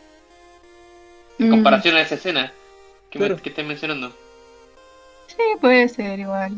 [1.40, 2.52] en Mm, comparación a esa escena
[3.10, 3.42] que, me, Claro.
[3.42, 4.12] que estás mencionando.
[5.28, 6.54] Sí, puede ser igual.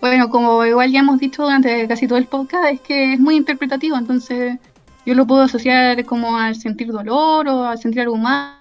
[0.00, 3.36] Bueno, como igual ya hemos dicho durante casi todo el podcast, es que es muy
[3.36, 4.58] interpretativo, entonces
[5.06, 8.60] yo lo puedo asociar como al sentir dolor o al sentir algo humano,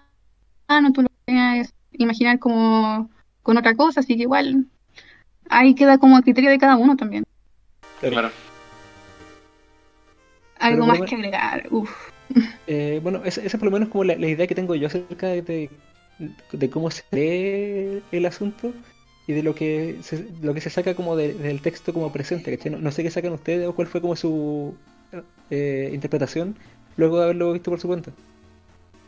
[0.93, 3.09] tú lo puedes imaginar como
[3.43, 4.65] con otra cosa, así que igual
[5.49, 7.23] ahí queda como a criterio de cada uno también.
[7.99, 8.31] Claro.
[10.59, 11.91] Algo Pero más que agregar, uff.
[12.67, 14.87] Eh, bueno, esa, esa es por lo menos como la, la idea que tengo yo
[14.87, 15.69] acerca de, de,
[16.53, 18.71] de cómo se lee el asunto
[19.27, 22.55] y de lo que se, lo que se saca como de- del texto como presente,
[22.55, 22.71] ¿cachai?
[22.71, 24.73] No, no sé qué sacan ustedes o cuál fue como su
[25.49, 26.55] eh, interpretación
[26.97, 28.11] luego de haberlo visto por su cuenta.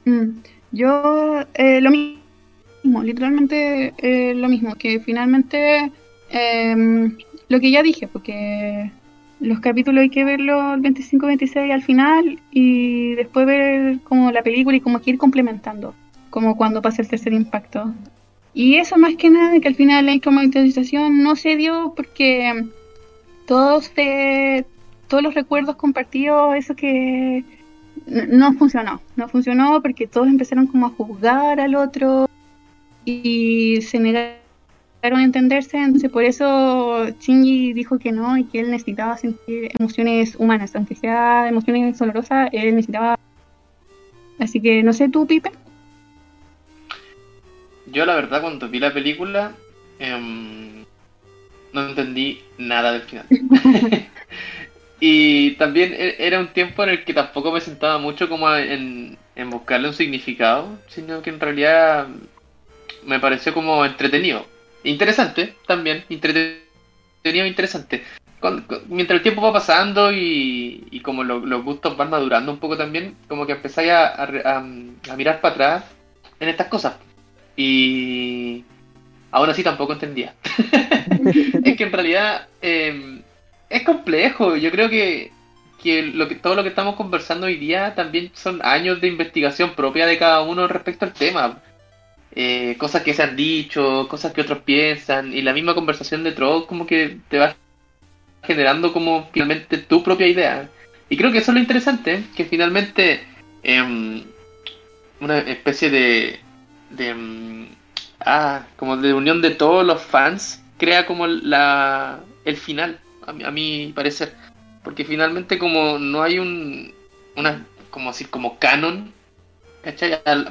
[0.05, 0.29] Mm,
[0.71, 5.91] Yo eh, lo mismo, literalmente eh, lo mismo, que finalmente
[6.29, 7.17] em,
[7.47, 8.91] lo que ya dije, porque
[9.39, 14.77] los capítulos hay que verlos el 25-26 al final y después ver como la película
[14.77, 15.93] y como que ir complementando,
[16.29, 17.93] como cuando pasa el tercer impacto.
[18.53, 22.65] Y eso más que nada, que al final la instrumentalización no se dio porque
[23.45, 24.63] todos, eh,
[25.13, 27.43] todos los recuerdos compartidos, eso que
[28.07, 32.27] no funcionó, no funcionó porque todos empezaron como a juzgar al otro
[33.05, 34.33] y se negaron
[35.03, 40.35] a entenderse, entonces por eso Shinji dijo que no y que él necesitaba sentir emociones
[40.35, 43.19] humanas, aunque sea emociones dolorosas, él necesitaba...
[44.39, 45.51] Así que no sé tú, Pipe.
[47.85, 49.51] Yo la verdad cuando vi la película
[49.99, 50.83] em,
[51.71, 53.27] no entendí nada del final.
[55.05, 59.17] y también e- era un tiempo en el que tampoco me sentaba mucho como en,
[59.49, 62.07] buscarle un significado, sino que en realidad
[63.05, 64.45] me pareció como entretenido.
[64.85, 66.63] Interesante también, entretenido
[67.25, 68.01] e interesante.
[68.87, 73.17] Mientras el tiempo va pasando y, como lo- los gustos van madurando un poco también,
[73.27, 74.63] como que empezáis a,
[75.17, 75.83] mirar para atrás
[76.39, 76.95] en estas cosas.
[77.57, 78.63] Y
[79.31, 80.33] aún así tampoco entendía.
[81.65, 83.22] es que en realidad eh,
[83.73, 84.55] es complejo.
[84.55, 85.31] Yo creo que,
[85.81, 89.73] que, lo que todo lo que estamos conversando hoy día también son años de investigación
[89.73, 91.59] propia de cada uno respecto al tema.
[92.35, 96.31] Eh, cosas que se han dicho, cosas que otros piensan, y la misma conversación de
[96.31, 97.55] Troll como que te va
[98.43, 100.69] generando como finalmente tu propia idea.
[101.09, 103.23] Y creo que eso es lo interesante, que finalmente
[103.63, 104.23] em,
[105.19, 106.39] una especie de,
[106.91, 107.67] de mm,
[108.25, 113.43] ah, como de unión de todos los fans crea como la el final, a mi,
[113.43, 114.35] a mi parecer.
[114.83, 116.93] Porque finalmente como no hay un
[117.35, 119.13] una como decir como canon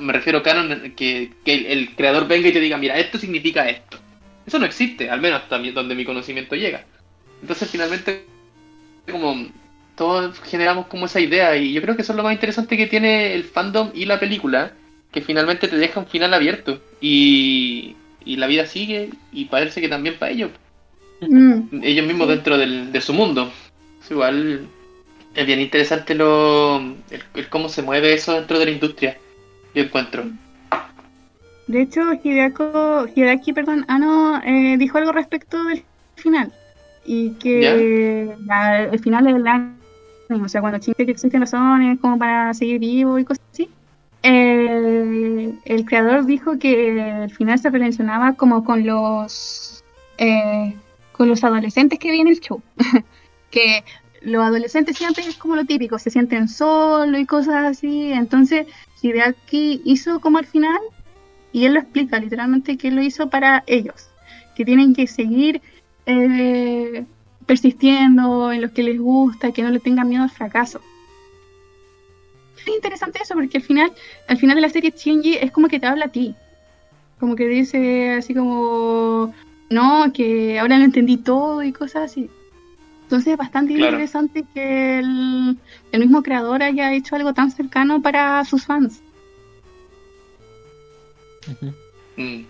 [0.01, 3.19] Me refiero a canon que, que el, el creador venga y te diga, mira, esto
[3.19, 3.99] significa esto.
[4.47, 6.85] Eso no existe, al menos hasta mi- donde mi conocimiento llega.
[7.41, 8.27] Entonces finalmente
[9.11, 9.49] como
[9.97, 12.87] todos generamos como esa idea y yo creo que eso es lo más interesante que
[12.87, 14.75] tiene el fandom y la película,
[15.13, 19.89] que finalmente te deja un final abierto y, y la vida sigue y parece que
[19.89, 20.51] también para ellos,
[21.29, 23.51] Mm, ellos mismos dentro del, de su mundo.
[24.03, 24.67] Es igual
[25.35, 29.17] es bien interesante lo el- el cómo se mueve eso dentro de la industria,
[29.75, 30.25] yo encuentro.
[31.69, 35.85] De hecho, Hideako, Hideaki, perdón, Ano eh, dijo algo respecto del
[36.17, 36.53] final.
[37.07, 39.75] Y que la- el final del anime,
[40.45, 43.69] o sea, cuando dice que existen razones como para seguir vivo y cosas así,
[44.23, 49.83] eh, el creador dijo que el final se relacionaba como con los
[50.19, 50.75] eh,
[51.29, 52.63] los adolescentes que vienen el show.
[53.51, 53.85] que
[54.23, 58.13] los adolescentes siempre es como lo típico, se sienten solos y cosas así.
[58.13, 58.67] Entonces,
[59.01, 60.81] Hideaki hizo como al final
[61.53, 64.09] y él lo explica literalmente que lo hizo para ellos,
[64.57, 65.61] que tienen que seguir
[66.07, 67.05] eh,
[67.47, 70.81] persistiendo en lo que les gusta, que no le tengan miedo al fracaso.
[72.59, 73.93] Es interesante eso porque al final,
[74.29, 76.35] al final de la serie Shinji es como que te habla a ti,
[77.19, 79.35] como que dice así como,
[79.73, 82.29] no, que ahora lo entendí todo y cosas así.
[83.05, 83.93] Entonces es bastante Claro.
[83.93, 85.59] interesante que el,
[85.93, 89.01] el mismo creador haya hecho algo tan cercano para sus fans.
[92.17, 92.45] Mm.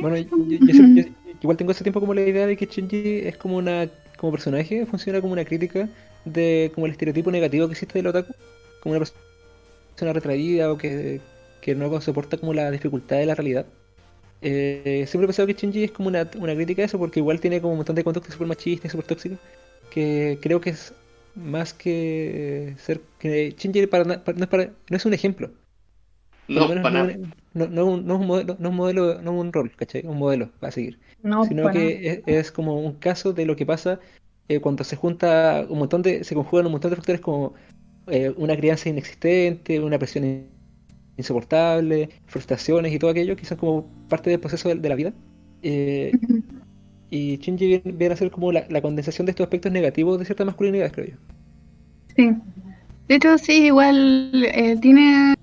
[0.00, 2.66] Bueno, yo, yo- yo siempre- yo- igual tengo ese tiempo como la idea de que
[2.66, 5.88] Shinji es como una como personaje, funciona como una crítica
[6.26, 8.34] de como el estereotipo negativo que existe del otaku,
[8.82, 9.04] como una
[9.94, 11.20] persona retraída o que,
[11.62, 13.64] que no soporta como la dificultad de la realidad.
[14.42, 17.40] Eh, siempre he pensado que Shinji es como una, una crítica a eso porque igual
[17.40, 19.38] tiene como un montón de conductas súper machistas y súper tóxicas
[19.90, 20.94] que creo que es
[21.34, 25.52] más que ser que Shinji para, no, es para- no es un ejemplo.
[26.48, 27.18] No, para no, nada.
[27.54, 30.04] no, no, no es un modelo, no es un modelo, no es un rol, ¿cachai?
[30.06, 31.00] Un modelo a seguir.
[31.22, 34.00] No, Sino para que es, es como un caso de lo que pasa
[34.48, 37.54] eh, cuando se junta un montón de, se conjugan un montón de factores como
[38.08, 40.50] eh, una crianza inexistente, una presión
[41.20, 44.94] in- insoportable, frustraciones y todo aquello que son como parte del proceso de, de la
[44.94, 45.12] vida.
[45.62, 46.12] Eh,
[47.10, 50.24] y Shinji viene, viene a ser como la, la condensación de estos aspectos negativos de
[50.24, 51.16] ciertas masculinidades, creo yo.
[52.16, 52.32] Sí.
[53.08, 55.34] De hecho, sí, igual eh, tiene.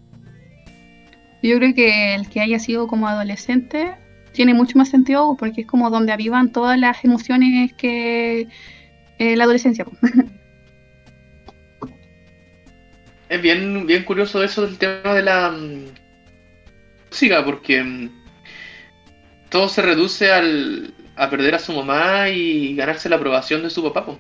[1.44, 3.96] Yo creo que el que haya sido como adolescente
[4.34, 8.48] tiene mucho más sentido porque es como donde avivan todas las emociones que
[9.20, 9.86] eh, la adolescencia.
[13.30, 15.86] Es bien, bien curioso eso del tema de la mm,
[17.10, 18.10] música, porque mm,
[19.50, 23.84] todo se reduce al, a perder a su mamá y ganarse la aprobación de su
[23.84, 24.06] papá.
[24.06, 24.20] po.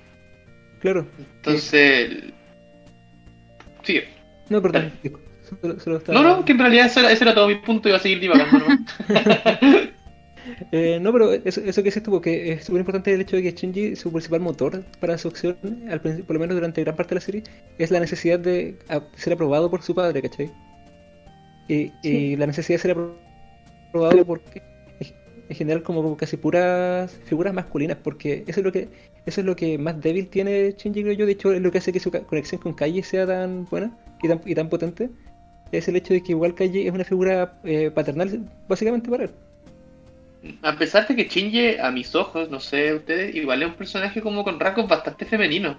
[0.82, 1.08] Claro.
[1.38, 2.10] Entonces,
[3.84, 4.10] sigue.
[4.50, 4.92] No, perdón.
[5.04, 5.20] discu-
[5.62, 7.88] Solo, solo estaba- No, no, que en realidad ese era, ese era todo mi punto
[7.88, 8.66] y iba a seguir divagando.
[10.72, 13.44] Eh, no, pero eso, eso que dices tú, porque es súper importante el hecho de
[13.44, 15.58] que Shinji, su principal motor para su acción,
[15.90, 17.44] al por lo menos durante gran parte de la serie,
[17.78, 18.78] es la necesidad de
[19.16, 20.52] ser aprobado por su padre, ¿cachai?
[21.68, 23.16] Y, la necesidad de ser apro-
[23.90, 24.42] aprobado por
[25.50, 28.90] en general como casi puras figuras masculinas, porque eso es lo que
[29.26, 31.78] eso es lo que más débil tiene Shinji, creo yo, de hecho es lo que
[31.78, 35.10] hace que su conexión con Kaji sea tan buena y tan, y tan potente,
[35.72, 39.32] es el hecho de que igual Kaji es una figura eh, paternal básicamente para él.
[40.62, 44.22] A pesar de que Shinji, a mis ojos, no sé ustedes, igual es un personaje
[44.22, 45.78] como con rasgos bastante femeninos.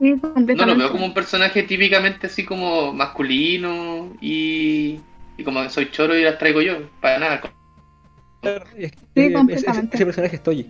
[0.00, 0.14] Sí,
[0.56, 5.00] No lo veo como un personaje típicamente así como masculino y,
[5.36, 6.78] y como que soy choro y las traigo yo.
[7.00, 7.40] Para nada.
[8.76, 10.66] Es- Sí, ese- ese, personaje es Toji.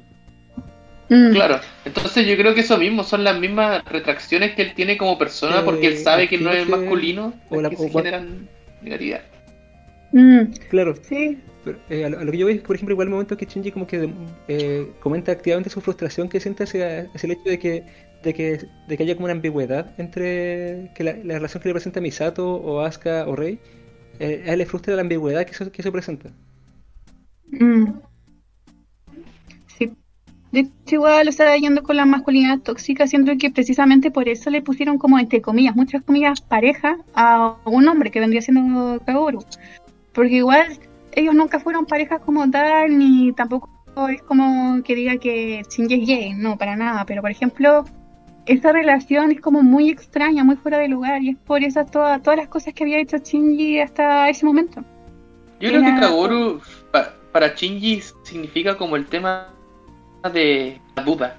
[1.11, 1.61] Mm, Claro.
[1.85, 5.61] Entonces yo creo que eso mismo son las mismas retracciones que él tiene como persona
[5.61, 7.99] Eh, porque él sabe que no es masculino o las la- que o se cua-
[7.99, 8.49] generan
[8.83, 9.23] negatividad.
[10.13, 11.39] mm, Claro, sí,
[11.89, 13.87] eh, lo, que yo veo es que, por ejemplo, igual el momento que Shinji como
[13.87, 14.11] que
[14.49, 17.85] eh, comenta activamente su frustración que siente hacia, hacia el hecho de que,
[18.23, 21.75] de que de que haya como una ambigüedad entre que la, la relación que le
[21.75, 23.59] presenta Misato o Asuka o Rei,
[24.19, 26.31] eh, a él le frustra la ambigüedad que eso, que eso presenta.
[27.51, 28.01] Mm.
[29.67, 29.93] Sí.
[30.51, 34.51] De hecho, igual, o sea, yendo con la masculinidad tóxica, siento que precisamente por eso
[34.51, 39.45] le pusieron como, entre comillas, muchas comillas, pareja a un hombre que vendría siendo Kaoru.
[40.13, 40.67] Porque igual
[41.19, 43.69] ellos nunca fueron parejas como tal, ni tampoco
[44.09, 47.05] es como que diga que Shinji es gay, no, para nada.
[47.05, 47.85] Pero, por ejemplo,
[48.47, 52.23] esa relación es como muy extraña, muy fuera de lugar, y es por esas todas
[52.23, 54.85] todas las cosas que había hecho Shinji hasta ese momento.
[55.61, 56.61] Yo creo que Kaworu
[56.93, 59.49] pa- para Shinji significa como el tema
[60.33, 61.37] de la duda,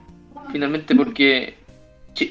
[0.51, 1.55] finalmente, porque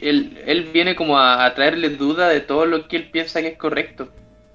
[0.03, 3.49] él, él viene como a, a traerle duda de todo lo que él piensa que
[3.49, 4.11] es correcto.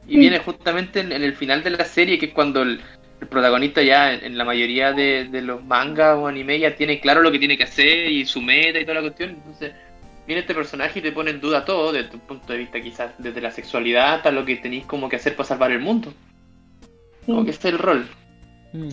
[0.07, 0.17] Y Sí.
[0.19, 2.79] viene justamente en, en el final de la serie, que es cuando el,
[3.21, 6.99] el protagonista ya en, en la mayoría de, de los mangas o anime ya tiene
[6.99, 9.29] claro lo que tiene que hacer y su meta y toda la cuestión.
[9.31, 9.71] Entonces
[10.27, 13.11] viene este personaje y te pone en duda todo, desde tu punto de vista quizás
[13.17, 16.13] desde la sexualidad hasta lo que tenéis como que hacer para salvar el mundo.
[17.25, 18.05] Como que ese es el rol.
[18.73, 18.89] Mm.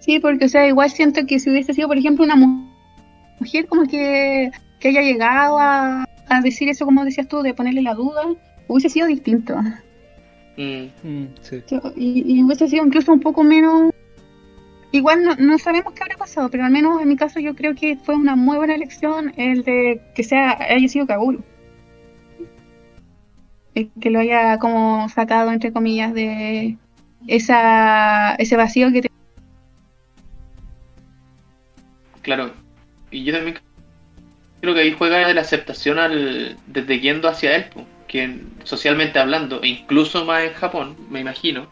[0.00, 2.68] Sí, porque, o sea, igual siento que si hubiese sido, por ejemplo, una mu-
[3.38, 4.50] mujer como que,
[4.80, 8.22] que haya llegado a, a decir eso, como decías tú, de ponerle la duda,
[8.68, 9.56] hubiese sido distinto.
[10.58, 10.86] Mm.
[11.04, 11.62] Mm, sí.
[11.96, 13.92] Y, y hubiese sido incluso un poco menos...
[14.90, 17.74] Igual no, no sabemos qué habrá pasado, pero al menos en mi caso yo creo
[17.74, 21.44] que fue una muy buena elección el de que sea haya sido Kaguru.
[23.74, 26.78] El que lo haya como sacado, entre comillas, de
[27.26, 29.08] esa ese vacío que
[32.22, 32.50] Claro,
[33.10, 33.58] y yo también
[34.60, 37.66] creo que ahí juega de la aceptación al, desde yendo hacia él,
[38.08, 41.66] que socialmente hablando, e incluso más en Japón, me imagino,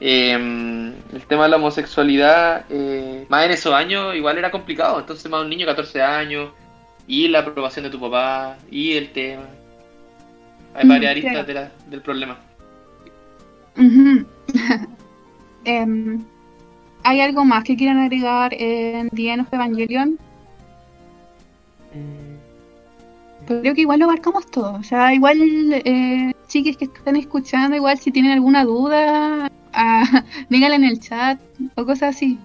[0.00, 5.30] eh, el tema de la homosexualidad, eh, más en esos años igual era complicado, entonces
[5.30, 6.50] más un niño de 14 años,
[7.06, 9.42] y la aprobación de tu papá, y el tema.
[10.74, 11.46] Hay Mm, varias aristas claro.
[11.46, 12.38] de la- del problema.
[15.64, 16.24] Em,
[17.02, 20.18] ¿Hay algo más que quieran agregar en The End of Evangelion?
[21.94, 22.29] Mm,
[23.60, 24.74] Creo que igual lo abarcamos todo.
[24.74, 25.38] O sea, igual,
[25.84, 31.40] eh, chiques que están escuchando, igual si tienen alguna duda, ah, díganla en el chat
[31.74, 32.38] o cosas así.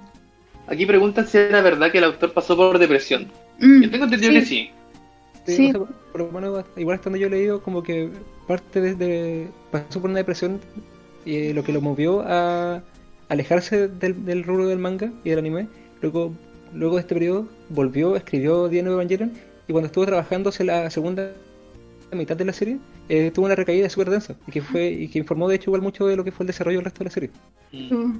[0.67, 3.27] Aquí preguntan si era verdad que el autor pasó por depresión.
[3.59, 4.39] Mm, Yo tengo entendido sí.
[4.39, 4.69] que sí.
[5.45, 5.69] Sí, Sí.
[5.75, 8.09] o sea, por- menos, igual estando yo leído, como que
[8.47, 9.47] parte desde.
[9.71, 10.59] pasó por una depresión
[11.23, 12.81] y eh, lo que lo movió a
[13.29, 15.67] alejarse del, del rubro del manga y del anime.
[16.01, 16.33] Luego,
[16.73, 19.31] luego de este periodo, volvió, escribió End of Evangelion
[19.67, 21.31] y cuando estuvo trabajando en la segunda
[22.11, 22.77] mitad de la serie,
[23.09, 25.81] eh, tuvo una recaída súper densa y que fue y que informó de hecho igual
[25.81, 27.29] mucho de lo que fue el desarrollo del resto de la serie.
[27.73, 28.19] Mm.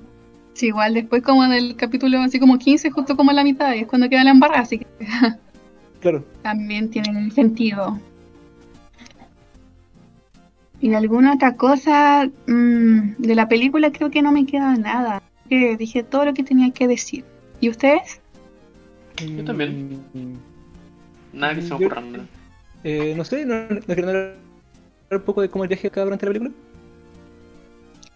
[0.54, 3.80] Sí, igual después como del capítulo así como 15, justo como en la mitad, y
[3.80, 4.88] es cuando queda la embarrada, así que
[6.02, 6.24] Claro.
[6.42, 8.00] también tiene sentido.
[10.82, 15.24] Y alguna otra cosa mm, de la película creo que no me queda nada.
[15.50, 17.24] Que dije todo lo que tenía que decir.
[17.60, 18.22] ¿Y ustedes?
[19.26, 20.00] Yo también.
[21.36, 21.90] Nada que se me Yo-.
[21.90, 22.28] ¿no?
[22.84, 24.34] eh, no sé, ¿no, no quieren hablar
[25.12, 26.52] un poco de cómo el viaje acá durante la película?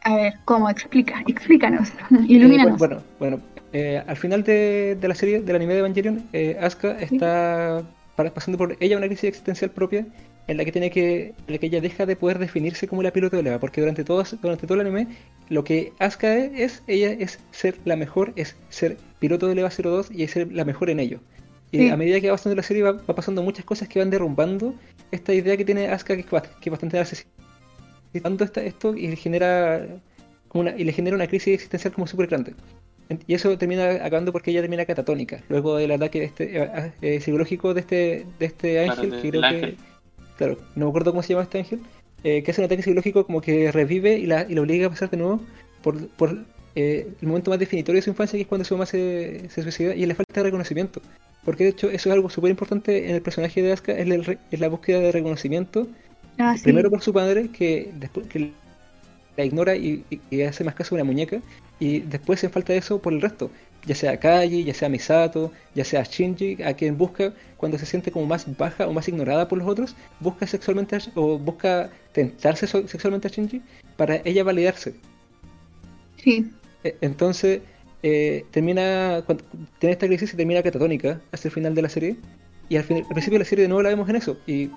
[0.03, 0.69] A ver, ¿cómo?
[0.69, 2.77] Explica, explícanos, Eh, ilumínanos.
[2.79, 3.39] bueno, bueno,
[3.73, 7.83] eh, al final de, de la serie del anime de Evangelion, eh, Asuka está
[8.15, 10.05] pa- pasando por ella una crisis existencial propia
[10.47, 13.11] en la que tiene que, en la que ella deja de poder definirse como la
[13.11, 15.07] piloto de leva, porque durante todo, durante todo el anime
[15.49, 19.69] lo que Asuka es, es, ella es ser la mejor, es ser piloto de leva
[19.69, 21.19] 02 y es ser la mejor en ello.
[21.71, 21.89] Y Sí.
[21.89, 24.73] a medida que va pasando la serie va, va pasando muchas cosas que van derrumbando
[25.11, 27.29] esta idea que tiene Asuka que es, que es bastante narcisista
[28.13, 29.85] esta- esto y le genera
[30.47, 32.53] como una, y le genera una crisis existencial como súper grande.
[33.27, 37.73] Y eso termina acabando porque ella termina catatónica, luego del ataque este, eh, eh, psicológico
[37.73, 39.77] de este, de este Claro, ángel, de- que creo que, ángel.
[40.37, 41.79] claro, no me acuerdo cómo se llama este ángel,
[42.23, 44.89] eh, que hace un ataque psicológico como que revive y la, y la obliga a
[44.89, 45.39] pasar de nuevo
[45.83, 46.37] por, por
[46.75, 49.63] eh, el momento más definitorio de su infancia, que es cuando su mamá se, se
[49.63, 51.01] suicida, y le falta de reconocimiento.
[51.49, 54.23] Porque de hecho eso es algo súper importante en el personaje de Asuka, es, el
[54.23, 55.87] re- es la búsqueda de reconocimiento
[56.37, 56.61] Ah, sí.
[56.61, 58.51] Primero por su padre, que después que
[59.35, 61.41] la ignora y, y- y hace más caso a una muñeca,
[61.79, 63.49] y después en falta de eso por el resto,
[63.87, 68.11] ya sea Kaji, ya sea Misato, ya sea Shinji, a quien busca cuando se siente
[68.11, 72.67] como más baja o más ignorada por los otros, busca sexualmente a- o busca tentarse
[72.67, 73.63] sexualmente a Shinji
[73.97, 74.93] para ella validarse.
[76.23, 76.51] Sí,
[76.83, 77.61] E- Entonces,
[78.03, 79.43] eh, termina, cuando
[79.79, 82.15] tiene esta crisis y termina catatónica hasta el final de la serie.
[82.69, 84.37] Y al, fin- al principio de la serie de nuevo la vemos en eso.
[84.47, 84.69] Y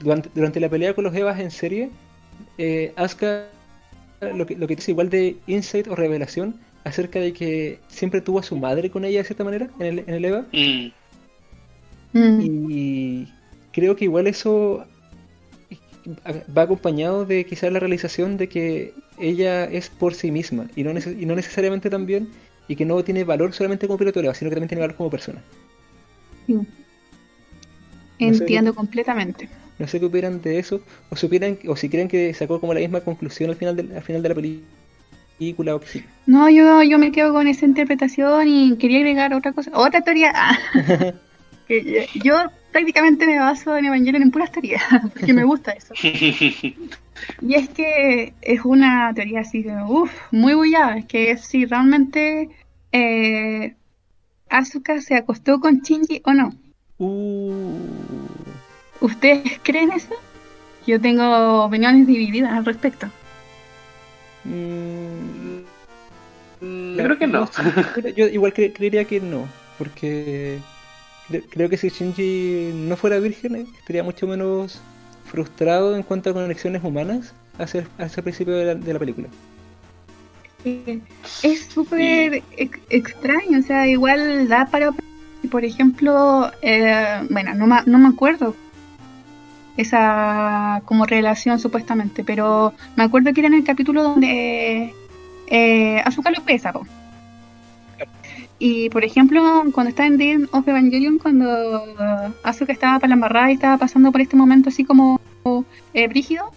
[0.00, 1.90] durante, durante la pelea con los Evas en serie,
[2.58, 3.46] eh, Asuka
[4.34, 8.38] lo que, lo que dice igual de insight o revelación acerca de que siempre tuvo
[8.38, 10.46] a su madre con ella de cierta manera en el, en el Eva.
[10.52, 10.88] Mm.
[12.12, 13.28] Mm, Y
[13.72, 14.86] creo que igual eso
[16.56, 20.92] va acompañado de quizás la realización de que ella es por sí misma y no,
[20.92, 22.28] neces- y no necesariamente también
[22.68, 24.96] y que no tiene valor solamente como piloto de leva, sino que también tiene valor
[24.96, 25.42] como persona.
[26.46, 26.54] sí.
[26.54, 28.26] No sé.
[28.26, 29.48] Entiendo completamente.
[29.78, 32.80] No sé qué opinan de eso o supieran o si creen que sacó como la
[32.80, 36.04] misma conclusión al final de, al final de la película o que sí.
[36.26, 40.32] No, yo, yo me quedo con esa interpretación y quería agregar otra cosa, otra teoría.
[41.68, 44.82] Que yo, prácticamente me baso en Evangelion en puras teorías,
[45.14, 45.94] porque me gusta eso.
[47.42, 50.96] Y es que es una teoría así, de, uff, muy bullada.
[50.98, 52.48] Es que es si realmente
[52.92, 53.74] eh,
[54.48, 56.52] Asuka se acostó con Shinji o no.
[56.98, 57.76] Uh,
[59.00, 60.14] ¿Ustedes creen eso?
[60.86, 63.08] Yo tengo opiniones divididas al respecto.
[64.44, 65.58] mm,
[66.96, 67.50] Yo creo que no.
[68.16, 69.46] yo- igual cre- creería que no,
[69.76, 70.58] porque
[71.50, 74.80] creo que si Shinji no fuera virgen eh, estaría mucho menos
[75.26, 78.98] frustrado en cuanto a conexiones humanas hacia, el- hacia el principio de la, de la
[78.98, 79.28] película.
[80.64, 81.00] Eh,
[81.42, 84.90] Es súper ex- extraño, o sea, igual da para,
[85.50, 88.54] por ejemplo, eh, bueno, no, ma- no me acuerdo
[89.76, 94.92] esa como relación supuestamente, pero me acuerdo que era en el capítulo donde
[95.46, 96.84] eh, Asuka lo pesa, po.
[98.58, 99.40] Y por ejemplo,
[99.72, 103.78] cuando está en End of Evangelion, cuando uh, Asuka estaba para la embarrada y estaba
[103.78, 105.20] pasando por este momento así como
[105.94, 106.50] eh, brígido,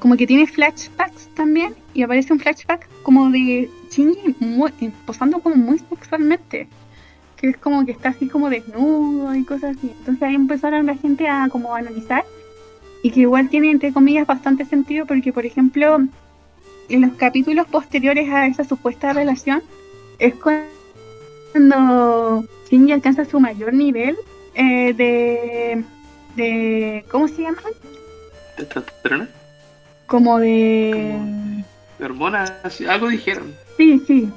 [0.00, 5.38] como que tiene flashbacks también y aparece un flashback como de Shinji muy- eh, posando
[5.38, 6.68] como muy sexualmente
[7.36, 9.92] que es como que está así como desnudo y cosas así.
[9.98, 12.24] Entonces ahí empezaron la gente a como analizar
[13.02, 15.98] y que igual tiene entre comillas bastante sentido porque por ejemplo
[16.88, 19.62] en los capítulos posteriores a esa supuesta relación
[20.18, 20.64] es cuando
[21.54, 24.16] Shinji alcanza su mayor nivel
[24.54, 25.84] eh, de
[26.36, 27.62] de ¿cómo se llama?
[28.56, 29.28] ¿Testosterona?
[30.06, 31.16] como de
[32.00, 32.52] ¿Hormonas?
[32.88, 33.54] Algo dijeron.
[33.76, 34.28] Sí, sí.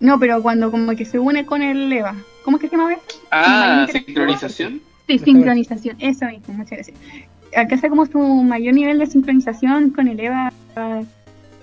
[0.00, 2.14] No, pero cuando como que se une con el Eva.
[2.44, 2.92] ¿Cómo es que se llama?
[2.92, 3.02] eso?
[3.30, 4.80] Ah, sincronización.
[5.06, 5.96] Sí, sincronización.
[5.98, 6.98] Eso mismo, muchas gracias.
[7.56, 10.52] Alcanza como su mayor nivel de sincronización con el Eva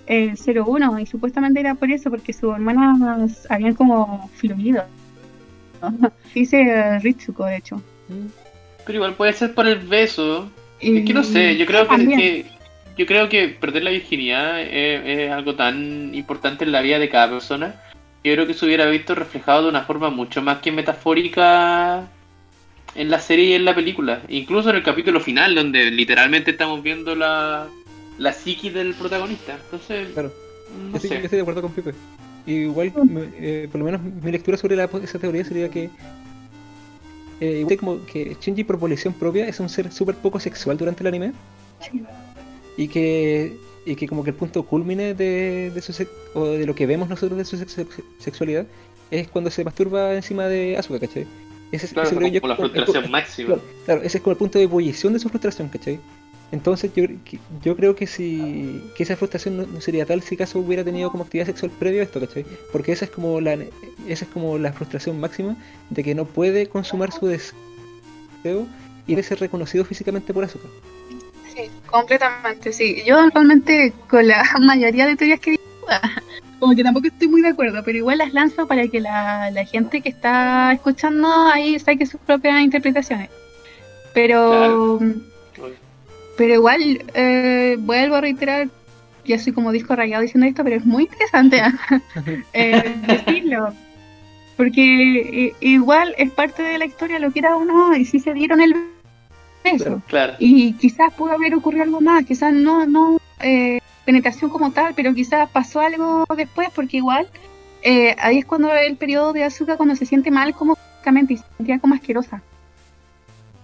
[0.07, 4.83] el 01 y supuestamente era por eso, porque sus hermanas habían como fluido.
[6.33, 7.81] Dice Ritsuko, de hecho.
[8.85, 10.49] Pero igual puede ser por el beso.
[10.79, 12.45] Y- Es que no sé, yo creo que-
[12.97, 17.09] yo creo que perder la virginidad es, es algo tan importante en la vida de
[17.09, 17.75] cada persona.
[18.23, 22.07] Yo creo que se hubiera visto reflejado de una forma mucho más que metafórica
[22.95, 24.21] en la serie y en la película.
[24.29, 27.67] Incluso en el capítulo final, donde literalmente estamos viendo la,
[28.17, 29.57] la psiqui del protagonista.
[29.65, 30.31] Entonces, Claro,
[30.91, 31.09] no sé.
[31.09, 31.93] yo estoy de acuerdo con Pipe.
[32.47, 35.89] Igual, me- eh, por lo menos mi lectura sobre la- esa teoría sería que
[37.41, 41.03] eh, igual como que Shinji por volición propia es un ser súper poco sexual durante
[41.03, 41.33] el anime
[42.77, 45.93] y que y que como que el punto culmine de, de su
[46.33, 47.85] o de lo que vemos nosotros de su sex-
[48.19, 48.65] sexualidad
[49.11, 51.27] es cuando se masturba encima de Asuka, ¿cachai?
[51.71, 53.47] Ese, es- Claro, ese creo yo como la frustración máxima.
[53.47, 55.99] Claro, claro, ese es como el punto de ebullición de su frustración, ¿cachai?
[56.51, 57.05] Entonces yo,
[57.63, 61.11] yo creo que si que esa frustración no, no sería tal si caso hubiera tenido
[61.11, 62.45] como actividad sexual previo a esto, ¿cachai?
[62.71, 63.53] Porque esa es como la
[64.07, 65.55] esa es como la frustración máxima
[65.89, 68.67] de que no puede consumar su deseo
[69.07, 70.67] y de ser reconocido físicamente por Asuka.
[71.53, 73.01] Sí, completamente, sí.
[73.05, 75.63] Yo realmente con la mayoría de teorías que digo,
[76.59, 79.65] como que tampoco estoy muy de acuerdo, pero igual las lanzo para que la, la
[79.65, 83.29] gente que está escuchando ahí saque sus propias interpretaciones.
[84.13, 84.99] Pero,
[86.37, 88.69] pero igual eh, vuelvo a reiterar,
[89.25, 91.61] ya soy como disco rayado diciendo esto, pero es muy interesante
[92.53, 93.73] eh, decirlo.
[94.57, 98.33] Porque eh, igual es parte de la historia, lo que era uno, y si se
[98.33, 98.73] dieron el
[99.63, 99.83] beso.
[99.83, 100.01] Claro.
[100.07, 100.33] Claro.
[100.39, 105.13] Y quizás pudo haber ocurrido algo más, quizás no, no eh, penetración como tal, pero
[105.13, 107.27] quizás pasó algo después, porque igual
[107.81, 111.37] eh, ahí es cuando el periodo de azúcar, cuando se siente mal como físicamente y
[111.37, 112.41] se sentía como asquerosa.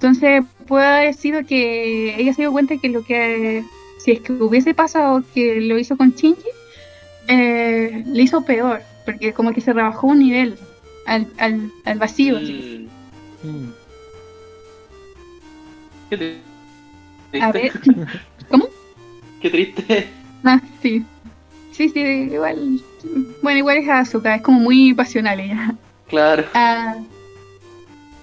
[0.01, 3.63] Entonces puede haber sido que ella se dio cuenta que lo que,
[3.99, 6.41] si es que hubiese pasado que lo hizo con Shinji,
[7.27, 10.57] eh, le hizo peor, porque como que se rebajó un nivel
[11.05, 12.39] al, al, al vacío.
[12.39, 12.81] Mm,
[13.43, 13.73] Mm.
[16.11, 17.41] qué triste.
[17.41, 17.71] A ver,
[19.41, 20.07] Qué triste.
[20.43, 21.03] Ah, sí.
[21.71, 22.81] Sí, sí, igual.
[23.43, 25.75] Bueno, igual es azúcar, es como muy pasional ella.
[26.07, 26.43] Claro.
[26.55, 26.95] Ah,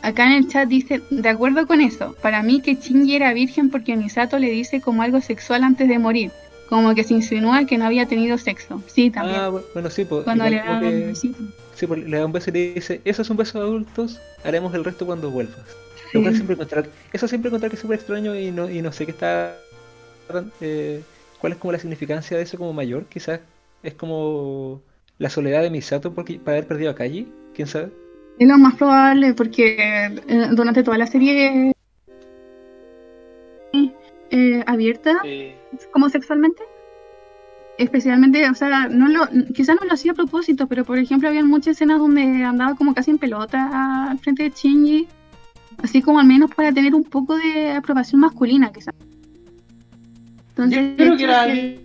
[0.02, 3.70] acá en el chat dice, de acuerdo con eso, para mí que Shinji era virgen
[3.70, 6.30] porque Misato le dice como algo sexual antes de morir,
[6.68, 8.82] como que se insinúa que no había tenido sexo.
[8.86, 9.40] Sí, también.
[9.40, 11.38] Ah, bu- bueno, sí, pues, cuando le da que- un besito.
[11.74, 14.20] sí, pues, le da un beso y le dice, eso es un beso de adultos,
[14.44, 15.66] haremos el resto cuando vuelvas.
[16.12, 16.38] Lo cual Sí.
[16.38, 19.10] siempre encontrar, eso siempre encontrar que es súper extraño y no, y no sé qué
[19.12, 19.56] está.
[20.60, 21.02] eh,
[21.38, 23.04] ¿Cuál es como la significancia de eso como mayor?
[23.06, 23.40] Quizás
[23.82, 24.82] es como
[25.18, 27.90] la soledad de Misato porque, para haber perdido a Kaji, quién sabe.
[28.38, 29.76] Es lo más probable porque
[30.28, 31.72] eh, durante toda la serie
[34.30, 35.56] eh, abierta, Eh,
[35.92, 36.62] como sexualmente.
[37.78, 41.44] Especialmente, o sea, no lo, quizás no lo hacía a propósito, pero por ejemplo había
[41.44, 45.06] muchas escenas donde andaba como casi en pelota al frente de Shinji,
[45.82, 48.94] así como al menos para tener un poco de aprobación masculina, quizás.
[50.50, 51.80] Entonces, yo creo que era que- alguien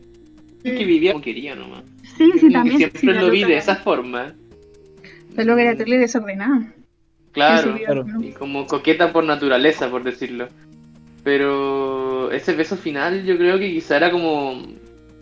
[0.64, 1.84] que vivía como quería nomás.
[2.18, 2.78] sí, sí, también.
[2.78, 4.34] siempre sí, lo vi de esa forma.
[5.36, 6.74] La loca era terrible desordenada.
[7.32, 7.76] Claro.
[7.78, 8.06] Claro.
[8.22, 10.48] Y como coqueta por naturaleza, por decirlo.
[11.24, 14.62] Pero ese beso final yo creo que quizá era como...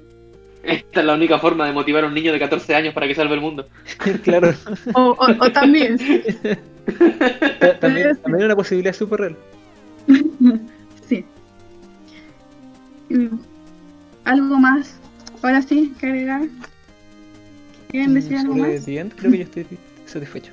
[0.63, 3.15] Esta es la única forma de motivar a un niño de 14 años para que
[3.15, 3.67] salve el mundo.
[4.23, 4.53] claro,
[4.93, 5.97] O, o- o también.
[7.59, 9.37] ta- también, también una posibilidad súper real.
[11.07, 11.25] sí.
[13.09, 13.37] Mm,
[14.25, 14.99] ¿Algo más?
[15.41, 16.41] Ahora sí, que agregar.
[17.89, 18.85] ¿Quieren decir algo Mm, Sobre más?
[18.85, 19.65] The End, creo que yo estoy
[20.11, 20.51] satisfecho.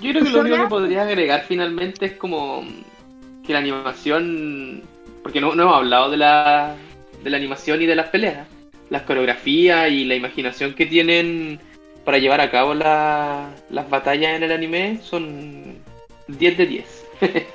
[0.00, 2.64] Yo creo que lo único que podría agregar finalmente es como
[3.46, 4.82] que la animación,
[5.22, 6.74] porque no, no hemos hablado de la,
[7.22, 8.46] de la animación y de las peleas,
[8.90, 11.58] las coreografías y la imaginación que tienen
[12.04, 15.76] para llevar a cabo la- las batallas en el anime son
[16.28, 17.04] 10 de 10.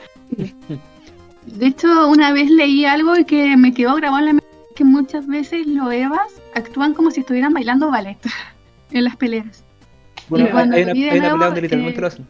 [1.45, 4.83] De hecho, una vez leí algo y que me quedó grabado en la mente, que
[4.83, 8.17] muchas veces los Evas actúan como si estuvieran bailando ballet
[8.91, 9.63] en las peleas.
[10.31, 12.27] Bueno, hay, cuando hay una, hay una nuevo, pelea donde literalmente eh, lo hacen.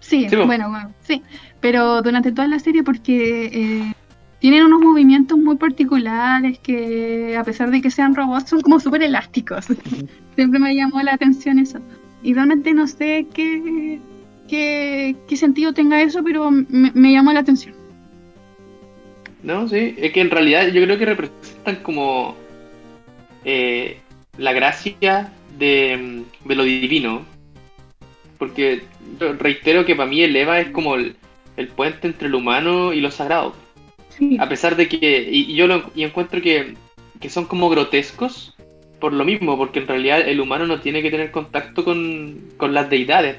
[0.00, 1.22] Sí, Sí, bueno, bueno, sí.
[1.60, 3.92] Pero durante toda la serie porque eh,
[4.40, 9.02] tienen unos movimientos muy particulares que a pesar de que sean robots son como súper
[9.02, 9.64] elásticos.
[10.34, 11.78] Siempre me llamó la atención eso.
[12.22, 14.00] Y realmente no sé qué,
[14.46, 17.74] qué, qué sentido tenga eso, pero me, me llamó la atención.
[19.42, 22.36] No, sí, es que en realidad yo creo que representan como
[23.46, 23.98] eh,
[24.36, 27.22] la gracia de, de lo divino.
[28.38, 28.82] Porque
[29.18, 31.16] re- reitero que para mí el Eva es como el,
[31.56, 33.54] el puente entre lo humano y lo sagrado.
[34.10, 36.74] Sí, A pesar de que, y, y yo lo y encuentro que,
[37.20, 38.54] que son como grotescos
[39.00, 42.72] por lo mismo, porque en realidad el humano no tiene que tener contacto con, con
[42.72, 43.36] las deidades.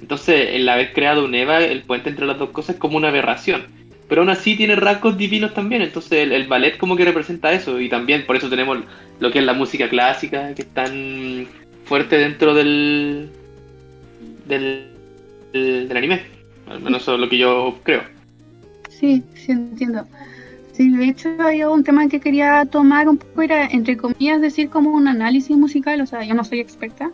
[0.00, 3.08] Entonces, el haber creado un Eva, el puente entre las dos cosas, es como una
[3.08, 3.64] aberración.
[4.08, 7.80] Pero aún así tiene rasgos divinos también, entonces el, el ballet como que representa eso,
[7.80, 8.78] y también por eso tenemos
[9.18, 11.48] lo que es la música clásica, que es tan
[11.86, 13.30] fuerte dentro del,
[14.46, 14.88] del,
[15.52, 16.22] del, anime.
[16.68, 18.02] Al menos eso es lo que yo creo.
[18.90, 20.04] Sí, sí entiendo.
[20.72, 24.68] Sí, de hecho hay un tema que quería tomar un poco, era entre comillas decir
[24.68, 27.10] como un análisis musical, o sea, yo no soy experta,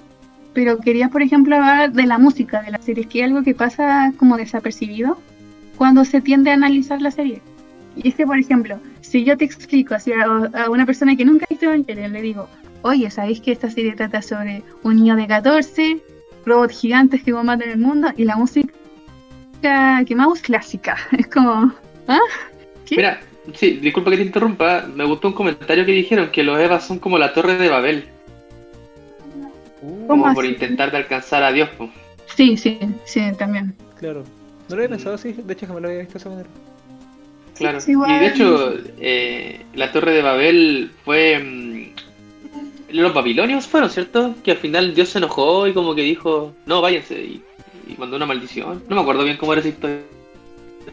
[0.53, 3.55] pero quería por ejemplo hablar de la música de la serie, que es algo que
[3.55, 5.19] pasa como desapercibido
[5.77, 7.40] cuando se tiende a analizar la serie.
[7.94, 11.24] Y es que, por ejemplo, si yo te explico así a, a una persona que
[11.24, 12.49] nunca ha visto Evangelion, le digo,
[12.82, 16.00] oye, ¿sabéis que esta serie trata sobre un niño de 14,
[16.44, 18.72] robots gigantes que combaten el mundo y la música
[20.06, 20.96] que más clásica?
[21.12, 21.72] Es como,
[22.09, 22.18] ¿ah?
[22.86, 22.96] ¿Qué?
[22.96, 23.20] Mira,
[23.54, 24.86] sí, disculpa que te interrumpa.
[24.94, 28.04] Me gustó un comentario que dijeron que los Evas son como la torre de Babel.
[29.82, 31.68] Uh, ¿Cómo Como por intentar de alcanzar a Dios.
[31.70, 31.90] po.
[32.36, 33.74] Sí, sí, sí, también.
[33.98, 34.24] claro.
[34.68, 36.48] No lo había pensado así, de hecho jamás lo había visto de esa manera.
[37.56, 37.80] Claro.
[37.80, 37.92] Sí.
[37.92, 41.81] Y de hecho, eh, la torre de Babel fue...
[42.93, 44.35] los babilonios fueron, ¿cierto?
[44.43, 47.20] Que al final Dios se enojó y como que dijo, no, váyanse.
[47.20, 47.43] Y,
[47.89, 48.82] y mandó una maldición.
[48.89, 49.98] No me acuerdo bien cómo era esa historia.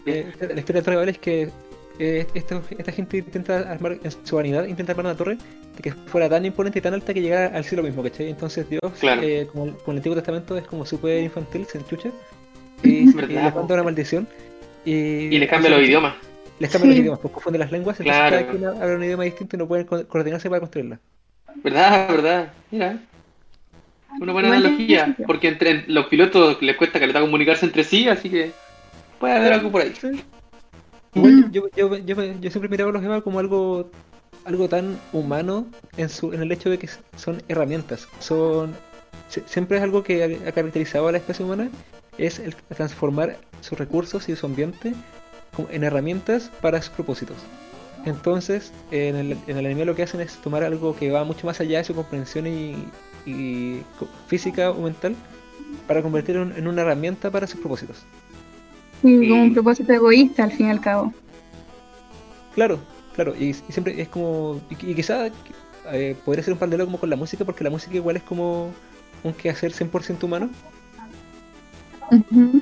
[0.05, 1.49] Eh, la historia de es que
[1.99, 5.37] eh, esta, esta gente intenta armar, en su vanidad, intenta armar una torre
[5.75, 8.29] de que fuera tan imponente y tan alta que llegara al cielo mismo, ¿cachai?
[8.29, 9.21] Entonces Dios, Claro.
[9.21, 12.09] eh, como, el- como el Antiguo Testamento, es como súper infantil, se enchucha
[12.83, 13.59] y, y ¿Verdad, les po?
[13.59, 14.27] manda una maldición.
[14.85, 16.15] Y, Y les cambia los idiomas.
[16.59, 18.37] Les cambia los idiomas, pues confunde las lenguas, entonces Claro.
[18.37, 20.99] cada quien habla un idioma distinto y no pueden co- coordinarse para construirla.
[21.55, 22.07] ¿Verdad?
[22.09, 22.53] ¿Verdad?
[22.71, 22.99] Mira.
[24.19, 25.15] Una buena Igual analogía.
[25.27, 28.51] Porque entre los pilotos les cuesta que les comunicarse entre sí, así que
[29.19, 29.93] puede haber algo por ahí.
[31.13, 31.51] Igual Mm.
[31.51, 33.89] yo, yo, yo, yo siempre miraba a los EVA como algo
[34.45, 35.67] algo tan humano
[35.97, 38.07] en su en el hecho de que son herramientas.
[38.19, 38.73] Son
[39.27, 41.69] si- siempre es algo que ha, caracterizado a la especie humana
[42.17, 44.93] es el transformar sus recursos y su ambiente
[45.71, 47.37] en herramientas para sus propósitos.
[48.09, 51.45] Entonces, en el, en el anime lo que hacen es tomar algo que va mucho
[51.45, 52.75] más allá de su comprensión y,
[53.25, 53.81] y
[54.27, 55.15] física o mental
[55.87, 57.97] para convertirlo en, en una herramienta para sus propósitos.
[59.01, 61.13] Sí, como un propósito egoísta al fin y al cabo.
[62.55, 62.79] Claro,
[63.15, 64.59] claro, y, y siempre es como.
[64.69, 65.27] Y, y quizá
[65.91, 68.71] eh, podría ser un paralelo como con la música, porque la música igual es como
[69.23, 70.49] un quehacer 100% humano,
[72.11, 72.61] Ujú.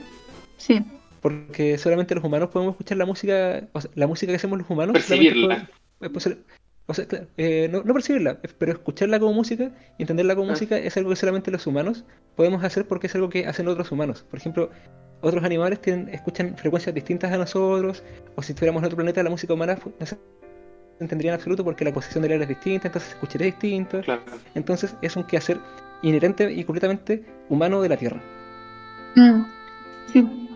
[0.58, 0.84] Sí,
[1.22, 4.70] porque solamente los humanos podemos escuchar la música, o sea, la música que hacemos los
[4.70, 4.94] humanos.
[4.94, 5.70] Percibirla.
[6.00, 6.38] puede ser-
[6.90, 10.52] o sea, claro, eh, no, no percibirla, pero escucharla como música y entenderla como Ah.
[10.52, 13.92] música es algo que solamente los humanos podemos hacer porque es algo que hacen otros
[13.92, 14.24] humanos.
[14.30, 14.70] Por ejemplo,
[15.22, 18.04] otros animales tienen, escuchan frecuencias distintas a nosotros,
[18.36, 20.18] o si estuviéramos en otro planeta, la música humana no se
[21.00, 24.00] entendería en absoluto porque la posición del aire es distinta, entonces se escucharía distinto.
[24.02, 24.22] Claro.
[24.56, 25.58] Entonces es un quehacer
[26.04, 28.22] inherente y completamente humano de la Tierra.
[29.16, 29.42] Mm,
[30.14, 30.47] sí.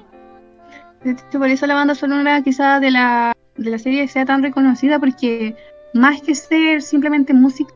[1.03, 4.44] De hecho, por eso la banda sonora quizá de la, de la serie sea tan
[4.44, 5.56] reconocida, porque
[5.94, 7.73] más que ser simplemente música,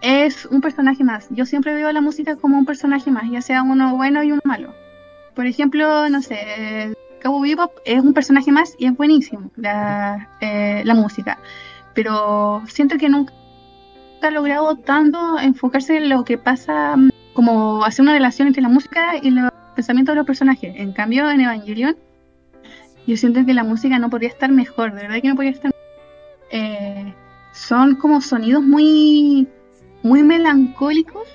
[0.00, 1.26] es un personaje más.
[1.30, 4.42] Yo siempre veo la música como un personaje más, ya sea uno bueno y uno
[4.44, 4.74] malo.
[5.34, 10.82] Por ejemplo, no sé, Cowboy Bebop es un personaje más y es buenísimo la, eh,
[10.84, 11.38] la música.
[11.94, 13.32] Pero siento que nunca
[14.22, 16.96] ha logrado tanto enfocarse en lo que pasa,
[17.32, 20.74] como hacer una relación entre la música y los pensamientos de los personajes.
[20.76, 21.96] En cambio, en Evangelion,
[23.06, 25.72] yo siento que la música no podría estar mejor, de verdad que no podría estar
[26.50, 27.14] eh,
[27.52, 29.48] Son como sonidos muy,
[30.02, 31.28] muy melancólicos.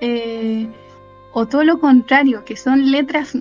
[0.00, 0.68] eh,
[1.32, 3.38] o todo lo contrario, que son letras,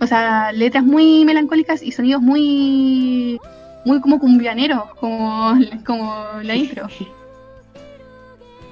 [0.00, 3.38] o sea, letras muy melancólicas y sonidos muy,
[3.84, 5.54] muy como cumbianeros, como,
[5.84, 6.88] como la intro.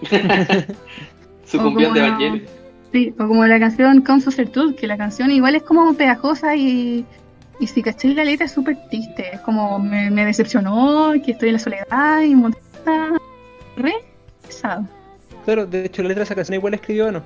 [1.44, 2.48] Su O cumbión de.
[2.92, 7.04] Sí, o como la canción Con Certud, que la canción igual es como pegajosa y,
[7.60, 11.48] y si caché la letra es súper triste, es como me, me decepcionó, que estoy
[11.50, 13.20] en la soledad y un montón de cosas
[13.76, 13.92] re
[14.46, 14.86] pesado.
[15.44, 17.22] Claro, de hecho la letra de esa canción igual escribió, ¿no?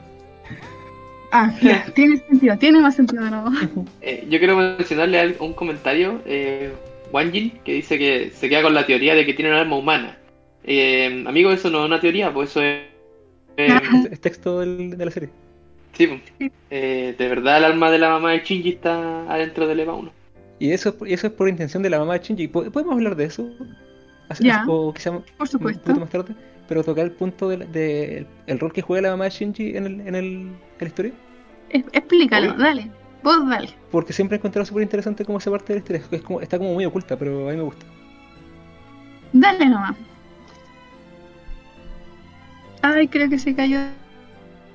[1.32, 3.50] Ah, ya, tiene sentido, tiene más sentido de nuevo.
[4.02, 6.72] Eh, yo quiero mencionarle un comentario, eh,
[7.12, 10.18] Wanjin, que dice que se queda con la teoría de que tiene un alma humana.
[10.64, 12.80] Eh, amigo, eso no es una teoría, pues eso es...
[13.56, 13.68] eh,
[14.04, 15.28] Es, es texto del- de la serie.
[15.92, 16.22] Sí.
[16.70, 20.12] Eh, de verdad el alma de la mamá de Shinji está adentro del EVA 1.
[20.58, 22.48] Y eso, es por intención de la mamá de Shinji.
[22.48, 23.48] ¿Po- ¿Podemos hablar de eso?
[24.28, 24.64] Hace- Ya.
[24.68, 25.94] O quizá un Por supuesto.
[25.96, 26.34] más tarde.
[26.68, 29.86] Pero tocar el punto del de, el rol que juega la mamá de Shinji en,
[29.86, 31.12] el, en, el, en la historia.
[31.70, 32.62] Es- explícalo, Obvio.
[32.62, 32.90] dale,
[33.22, 33.70] vos dale.
[33.90, 36.02] Porque siempre he encontrado súper interesante cómo esa parte de la historia.
[36.18, 37.86] Es como, está como muy oculta, pero a mí me gusta.
[39.32, 39.96] Dale nomás.
[42.82, 43.78] Ay, creo que se cayó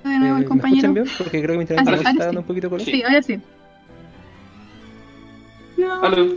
[0.10, 0.88] de nuevo Eh, el ¿Me compañero.
[0.88, 1.08] escuchan bien?
[1.18, 2.44] Porque creo que mi internet Ah, no sí, está ahora dando sí.
[2.44, 2.86] un poquito de color.
[2.86, 2.92] Sí.
[2.92, 3.42] Sí, ahora sí.
[5.78, 6.28] No, Aló.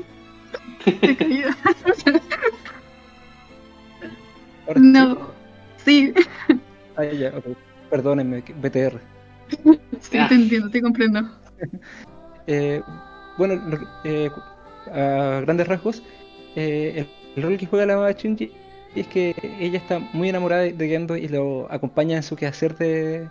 [0.85, 1.49] se cayó.
[1.97, 2.13] Sí.
[4.77, 5.19] No.
[5.85, 6.13] Sí,
[6.97, 7.57] Ah, ya, ok.
[7.91, 9.01] Perdónenme, BTR.
[10.01, 10.27] sí, Ah.
[10.29, 11.21] te entiendo, te comprendo.
[12.51, 12.81] Eh,
[13.37, 14.31] bueno, lo- eh,
[14.91, 16.03] a grandes rasgos,
[16.57, 18.51] eh, el, rol que juega la mamá Shinji
[18.95, 23.29] es que ella está muy enamorada de Gendo y lo acompaña en su quehacer de,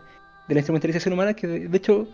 [0.48, 2.07] de la instrumentalización humana, que de, hecho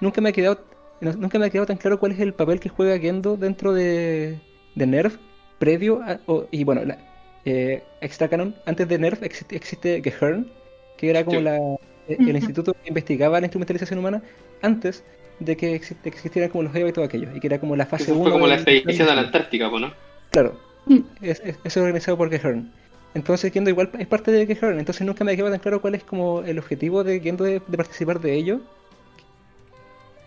[0.00, 0.64] nunca me ha quedado
[1.00, 4.38] nunca me ha quedado tan claro cuál es el papel que juega Gendo dentro de,
[4.74, 5.16] de Nerf
[5.58, 6.98] previo a, o- y bueno la,
[7.46, 10.50] eh, extra canon antes de Nerf existe, existe Gehern
[10.98, 11.44] que era como Sí.
[11.44, 14.22] la, eh, el instituto que investigaba la instrumentalización humana
[14.60, 15.02] antes
[15.38, 17.86] de que exi- existieran como los EVA y todo aquello y que era como la
[17.86, 19.90] fase Eso 1 fue como la del- expedición a la Antártica, ¿no?
[20.30, 20.98] claro Mm.
[21.22, 22.70] es, es, es organizado por Gehern
[23.14, 26.04] entonces Gendo igual es parte de Gehern entonces nunca me quedaba tan claro cuál es
[26.04, 28.60] como el objetivo de Gendo de, de participar de ello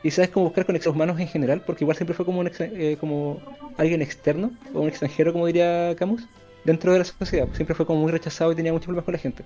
[0.04, 2.60] y sabes cómo buscar conexiones humanos en general, porque igual siempre fue como, un ex-
[2.60, 3.40] eh, como
[3.78, 6.28] alguien externo, o un extranjero, como diría Camus,
[6.66, 7.48] dentro de la sociedad.
[7.54, 9.46] Siempre fue como muy rechazado y tenía muchos problemas con la gente.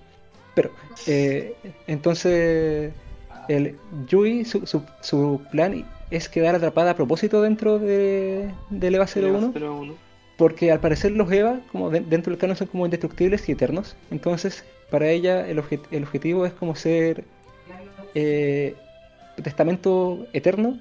[0.55, 0.71] Pero,
[1.05, 1.53] eh,
[1.85, 2.91] entonces,
[3.47, 3.75] el
[4.07, 9.51] Yui, su, su, su plan es quedar atrapada a propósito dentro de, del EVA 01,
[9.53, 9.93] 01.
[10.37, 13.95] Porque al parecer los EVA, como de- dentro del canon, son como indestructibles y eternos.
[14.11, 17.23] Entonces, para ella, el, obje- el objetivo es como ser
[18.15, 18.75] eh,
[19.43, 20.79] testamento eterno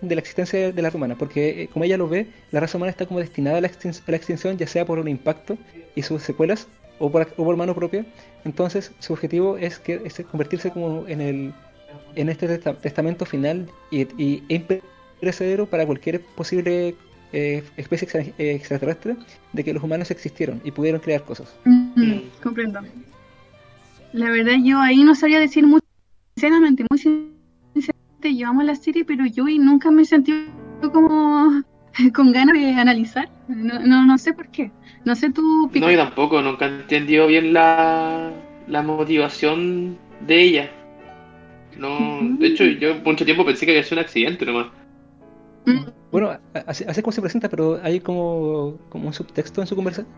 [0.00, 1.16] de la existencia de la raza humana.
[1.18, 4.00] Porque, eh, como ella lo ve, la raza humana está como destinada a la, extin-
[4.06, 5.56] a la extinción, ya sea por un impacto
[5.94, 6.68] y sus secuelas,
[6.98, 8.04] o por, o por mano propia.
[8.44, 11.52] Entonces, su objetivo es, que, es convertirse como en el
[12.14, 16.94] en este testa- testamento final y, y imperecedero para cualquier posible
[17.32, 19.16] eh, especie extra- eh, extraterrestre
[19.52, 21.54] de que los humanos existieron y pudieron crear cosas.
[21.64, 22.80] Mm, comprendo.
[24.12, 25.86] La verdad, yo ahí no sabría decir mucho,
[26.36, 30.46] sinceramente, muy sinceramente, llevamos la serie, pero yo y nunca me he sentido
[30.92, 31.62] como
[32.14, 33.28] con ganas de analizar.
[33.48, 34.70] No, no, no sé por qué.
[35.04, 38.30] No sé tú, No, yo tampoco, nunca he entendido bien la,
[38.68, 39.96] la motivación
[40.26, 40.70] de ella.
[41.78, 44.66] No, de hecho, yo por mucho tiempo pensé que había sido un accidente nomás.
[46.10, 49.60] Mm, Bueno, a- así, así es como se presenta, pero hay como, como un subtexto
[49.60, 50.08] en su conversación.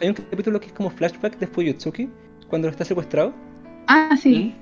[0.00, 2.08] Hay un capítulo que es como flashback de Fuyutsuki,
[2.48, 3.32] cuando está secuestrado.
[3.88, 4.54] Ah, sí.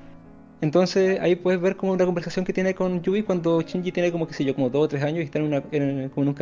[0.60, 4.26] Entonces ahí puedes ver como una conversación que tiene con Yui cuando Shinji tiene como,
[4.26, 6.28] qué sé yo, como dos o tres años y están en, una, en- como en
[6.28, 6.34] un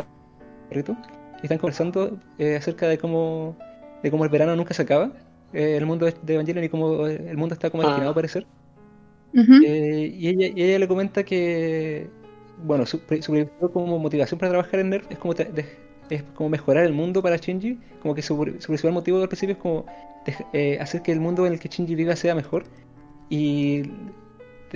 [0.70, 0.97] carrito.
[1.43, 3.56] Y están conversando eh, acerca de cómo,
[4.02, 5.12] de cómo el verano nunca se acaba,
[5.52, 7.86] eh, el mundo de Evangelion y cómo el mundo está como Ah.
[7.86, 8.47] destinado a perecer.
[9.35, 9.52] Ujú.
[9.65, 12.10] Eh, y, ella, y ella le comenta que,
[12.65, 15.65] bueno, su, su como motivación para trabajar en NERF es como, de-
[16.11, 19.55] es como mejorar el mundo para Shinji, como que su, su principal motivo al principio
[19.55, 19.85] es como
[20.27, 22.65] dej- eh, hacer que el mundo en el que Shinji viva sea mejor.
[23.31, 23.83] Y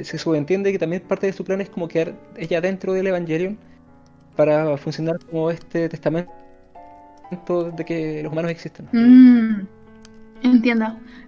[0.01, 3.59] se subentiende que también parte de su plan es como quedar ella dentro del Evangelion
[4.37, 6.31] para funcionar como este testamento
[7.77, 8.87] de que los humanos existen.
[8.93, 9.67] Mm.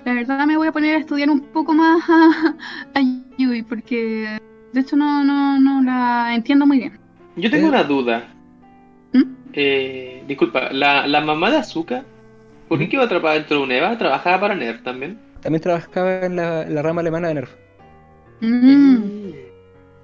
[0.05, 2.57] La verdad me voy a poner a estudiar un poco más a,
[2.95, 3.01] a
[3.39, 4.39] Yui porque
[4.75, 6.99] de hecho no, no, no la entiendo muy bien.
[7.37, 7.71] Yo tengo Eh.
[7.71, 8.29] una duda.
[9.13, 9.23] ¿Mm?
[9.53, 12.05] Eh, disculpa, la, la mamá de Azuka,
[12.69, 13.97] ¿por qué quedó atrapada dentro de un EVA?
[13.97, 15.19] ¿Trabajaba para NERF también?
[15.41, 17.55] También trabajaba en la, la rama alemana de NERF.
[18.41, 19.31] Mm,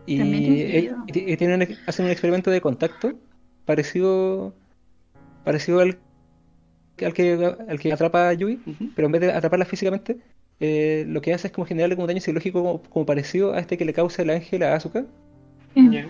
[0.06, 3.12] Y, y ti- y tienen, hacen un experimento de contacto
[3.64, 4.54] parecido
[5.44, 5.98] parecido al,
[7.04, 7.32] al que
[7.68, 8.60] al que atrapa a Yui,
[8.94, 10.18] pero en vez de atraparla físicamente,
[10.60, 13.60] eh, lo que hace es como generarle como un daño psicológico como, como parecido a
[13.60, 15.04] este que le causa el ángel a Asuka,
[15.74, 16.06] mm, Ya.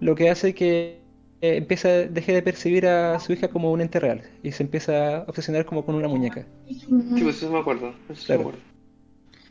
[0.00, 0.98] lo que hace que
[1.42, 5.18] eh, empieza deje de percibir a su hija como un ente real y se empieza
[5.18, 6.46] a obsesionar como con una muñeca.
[6.68, 6.86] Sí,
[7.22, 7.94] pues eso me acuerdo.
[8.08, 8.42] Eso sí Claro.
[8.42, 8.66] me acuerdo.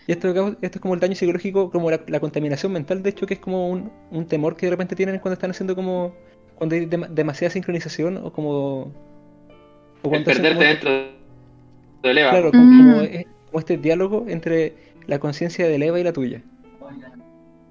[0.07, 0.27] Y esto,
[0.61, 3.39] esto es como el daño psicológico, como la, la contaminación mental, de hecho, que es
[3.39, 6.13] como un, un temor que de repente tienen cuando están haciendo como.
[6.55, 8.51] cuando hay dema- demasiada sincronización o como.
[8.81, 8.91] o
[10.03, 11.15] El cuando hacen perderte como- dentro
[12.03, 12.29] del EVA.
[12.31, 12.77] Claro, como, Mm.
[12.91, 13.25] como es-
[13.55, 14.73] como este diálogo entre
[15.07, 16.41] la conciencia del Eva y la tuya.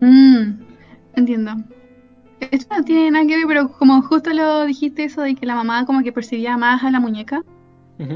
[0.01, 0.43] mm,
[1.17, 1.53] entiendo.
[2.51, 5.55] Esto no tiene nada que ver, pero como justo lo dijiste eso de que la
[5.55, 7.43] mamá como que percibía más a la muñeca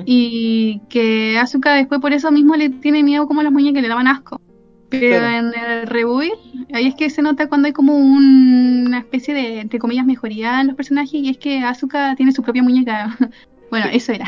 [0.06, 3.88] y que Asuka después por eso mismo le tiene miedo como a las muñecas le
[3.88, 4.40] daban asco.
[4.88, 5.48] Pero Claro.
[5.54, 6.32] en el rebuild,
[6.72, 10.62] ahí es que se nota cuando hay como un- una especie de, entre comillas, mejoría
[10.62, 13.14] en los personajes y es que Asuka tiene su propia muñeca.
[13.70, 14.26] bueno, eso era.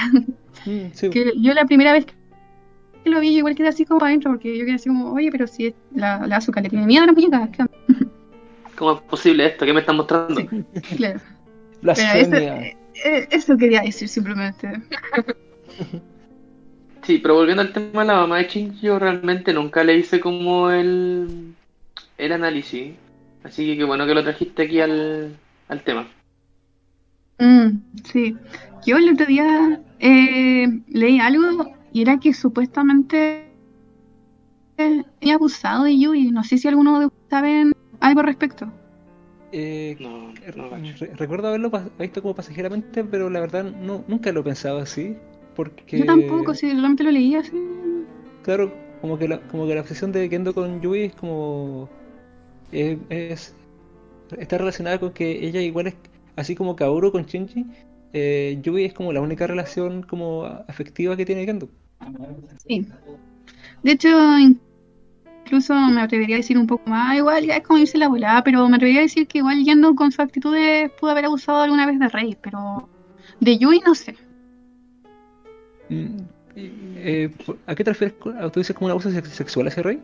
[0.67, 1.09] Mm, sí.
[1.09, 2.13] que yo la primera vez que
[3.05, 5.31] lo vi, yo igual quedé así como para adentro, porque yo quedé así como, oye,
[5.31, 7.49] pero si es- la, la Asuka le tiene miedo a la muñeca.
[7.53, 7.73] ¿qué onda?".
[8.77, 9.67] ¿Cómo es posible esto?
[9.67, 10.41] ¿Qué me están mostrando?
[10.41, 10.49] Sí,
[10.97, 11.21] claro.
[11.83, 14.73] Eso, eh, eh, eso quería decir simplemente.
[17.03, 20.21] Sí, pero volviendo al tema de la mamá de Shinji, yo realmente nunca le hice
[20.21, 21.55] como el,
[22.19, 22.93] el análisis.
[23.43, 25.35] Así que qué bueno que lo trajiste aquí al,
[25.69, 26.07] al tema.
[27.39, 28.37] Mm, sí.
[28.87, 33.55] Yo el otro día eh, leí algo y era que supuestamente
[34.79, 36.31] eh, había abusado de Yui.
[36.33, 38.73] No sé si alguno de ustedes saben algo al respecto.
[39.53, 44.33] Eh, No, re- no re- recuerdo haberlo visto como pasajeramente, pero la verdad no, nunca
[44.33, 45.17] lo he pensado así.
[45.55, 47.53] Porque, Yo tampoco, si solamente lo leía así.
[48.43, 51.89] claro, como que la, como que la obsesión de Kendo con Yui es como.
[52.73, 53.57] eh, es,
[54.39, 55.97] está relacionada con que ella igual es.
[56.37, 57.67] Así como Kaoru con Shinji,
[58.13, 61.69] eh, Yui es como la única relación como afectiva que tiene Kendo.
[62.67, 62.87] Sí.
[63.83, 64.09] De hecho,
[65.45, 68.43] incluso me atrevería a decir un poco más, igual ya es como irse la volada,
[68.45, 71.87] pero me atrevería a decir que igual yendo con sus actitudes pudo haber abusado alguna
[71.87, 72.89] vez de Rey, pero
[73.41, 74.17] de Yui no sé.
[75.89, 76.19] Mm,
[76.57, 77.31] eh,
[77.67, 78.17] ¿A qué te refieres?
[78.19, 80.01] ¿Tú dices como un abuso sex- sexual hacia Rey?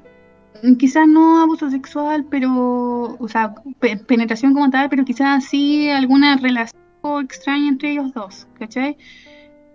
[0.78, 6.36] Quizás no abuso sexual, pero, o sea, pe- penetración como tal, pero quizás sí alguna
[6.38, 6.80] relación
[7.20, 8.96] extraña entre ellos dos, ¿cachai?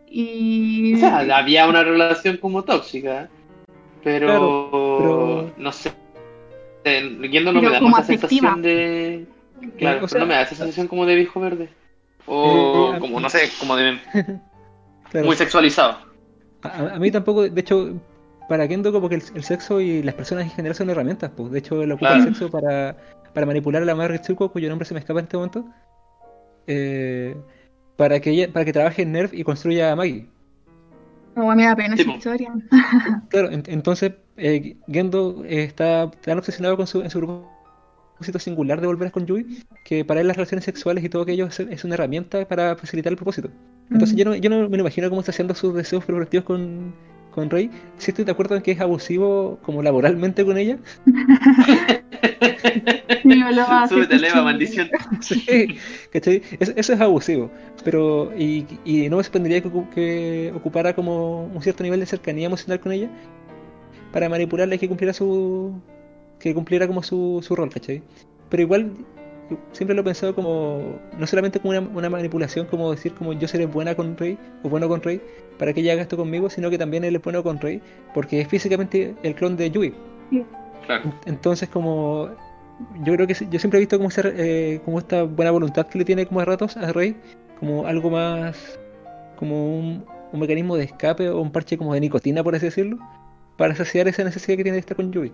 [0.10, 0.94] Y...
[0.95, 3.30] O sea, había una relación como tóxica,
[4.03, 5.91] pero, Claro, pero- no sé.
[6.84, 9.26] Eh, Yendo no Pero me da como esa sensación de.
[9.78, 11.70] Claro, O pero no me da esa sensación como de viejo verde.
[12.26, 13.99] O Eh, a- como, no sé, como de
[15.12, 15.28] Claro.
[15.28, 15.98] muy sexualizado.
[16.64, 17.94] A, a mí tampoco, de hecho,
[18.49, 21.52] para Kendo como que el, el sexo y las personas en general son herramientas, pues.
[21.52, 22.24] De hecho, él ocupa Claro.
[22.24, 22.98] el sexo para,
[23.34, 25.66] para manipular a la madre Ritsuko, cuyo nombre se me escapa en este momento,
[26.68, 27.36] eh,
[27.98, 30.28] para que ella, para que trabaje en Nerf y construya a Maggie.
[31.36, 32.52] No, me da pena Sí, esa historia.
[33.30, 38.82] Claro, en- entonces eh, Gendo eh, está tan obsesionado con su, en su propósito singular
[38.82, 41.84] de volver con Yui que para él las relaciones sexuales y todo aquello es, es
[41.86, 43.50] una herramienta para facilitar el propósito.
[43.90, 44.18] Entonces Mm.
[44.20, 46.94] yo no, yo no me lo imagino cómo está haciendo sus deseos proactivos con,
[47.32, 47.70] con Rey.
[47.98, 50.78] Si estoy de acuerdo en que es abusivo como laboralmente con ella.
[53.24, 53.40] Sí,
[53.90, 54.41] Súbete, leva, sí.
[54.41, 54.90] maldición.
[55.22, 55.78] Sí,
[56.12, 56.41] ¿cachai?
[56.60, 57.52] Eso, eso es abusivo.
[57.84, 62.48] Pero, y, y no me sorprendería que, que ocupara como un cierto nivel de cercanía
[62.48, 63.10] emocional con ella
[64.12, 65.74] para manipularla y que cumpliera su.
[66.40, 68.03] que cumpliera como su, su rol, ¿cachai?
[68.49, 68.91] Pero igual,
[69.52, 70.99] yo siempre lo he pensado como.
[71.18, 74.69] no solamente como una, una manipulación, como decir como yo seré buena con Rey, o
[74.69, 75.22] bueno con Rey,
[75.60, 77.82] para que ella haga esto conmigo, sino que también él es bueno con Rey,
[78.14, 79.94] porque es físicamente el clon de Yui.
[80.86, 81.14] Claro.
[81.26, 82.30] Entonces, como
[83.03, 86.06] yo creo que yo siempre he visto como, eh, como esta buena voluntad que le
[86.06, 87.15] tiene como a ratos a Rey,
[87.60, 88.80] como algo más,
[89.36, 92.98] como un, un mecanismo de escape o un parche como de nicotina, por así decirlo,
[93.57, 95.32] para saciar esa necesidad que tiene de estar con Yui.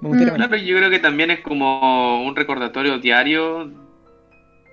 [0.00, 0.36] Me gustaría Mm.
[0.36, 3.70] Claro, yo creo que también es como un recordatorio diario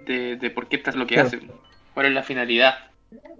[0.06, 1.28] de, de por qué estás lo que Claro.
[1.28, 1.42] haces.
[1.94, 2.76] ¿Cuál es la finalidad?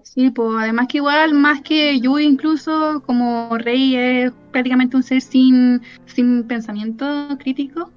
[0.02, 5.20] Sí, pues además que igual, más que Yui incluso, como Rey es prácticamente un ser
[5.20, 7.92] sin, sin pensamiento crítico,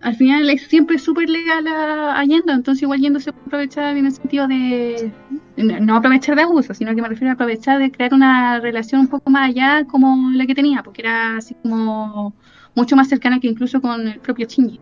[0.00, 3.96] al final es siempre súper legal a, a Yendo, entonces igual Yendo se puede aprovechar
[3.96, 5.12] en el sentido de,
[5.56, 9.00] no no aprovechar de abuso, sino que me refiero a aprovechar de crear una relación
[9.00, 12.34] un poco más allá como la que tenía, porque era así como
[12.74, 14.80] mucho más cercana que incluso con el propio Shinji,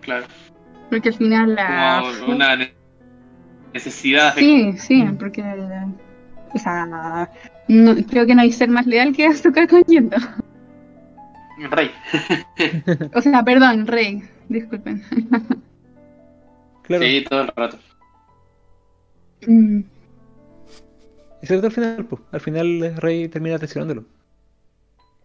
[0.00, 0.26] Claro.
[0.90, 2.02] porque al final la...
[2.20, 2.72] Como una ne-
[3.72, 4.34] necesidad.
[4.36, 5.42] Sí, sí, porque,
[6.54, 7.28] o sea,
[7.68, 10.16] no- creo que no hay ser más leal que Asuka con Yendo.
[11.70, 11.90] Rey.
[13.14, 15.02] O sea, perdón, Rey, disculpen.
[16.82, 17.78] Claro, Sí, todo el rato.
[19.46, 19.80] Mm,
[21.42, 24.04] excepto al final, pues, al final Rey termina traicionándolo.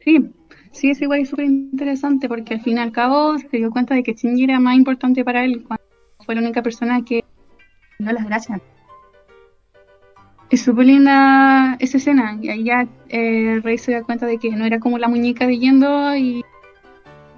[0.03, 0.29] Sí,
[0.71, 3.95] sí, es igual y súper interesante porque al fin y al cabo se dio cuenta
[3.95, 5.83] de que Shinji era más importante para él cuando
[6.25, 7.23] fue la única persona que
[7.99, 8.61] dio las gracias.
[10.49, 14.49] Es súper linda esa escena y ahí ya eh, Rey se da cuenta de que
[14.51, 16.43] no era como la muñeca de Yendo y,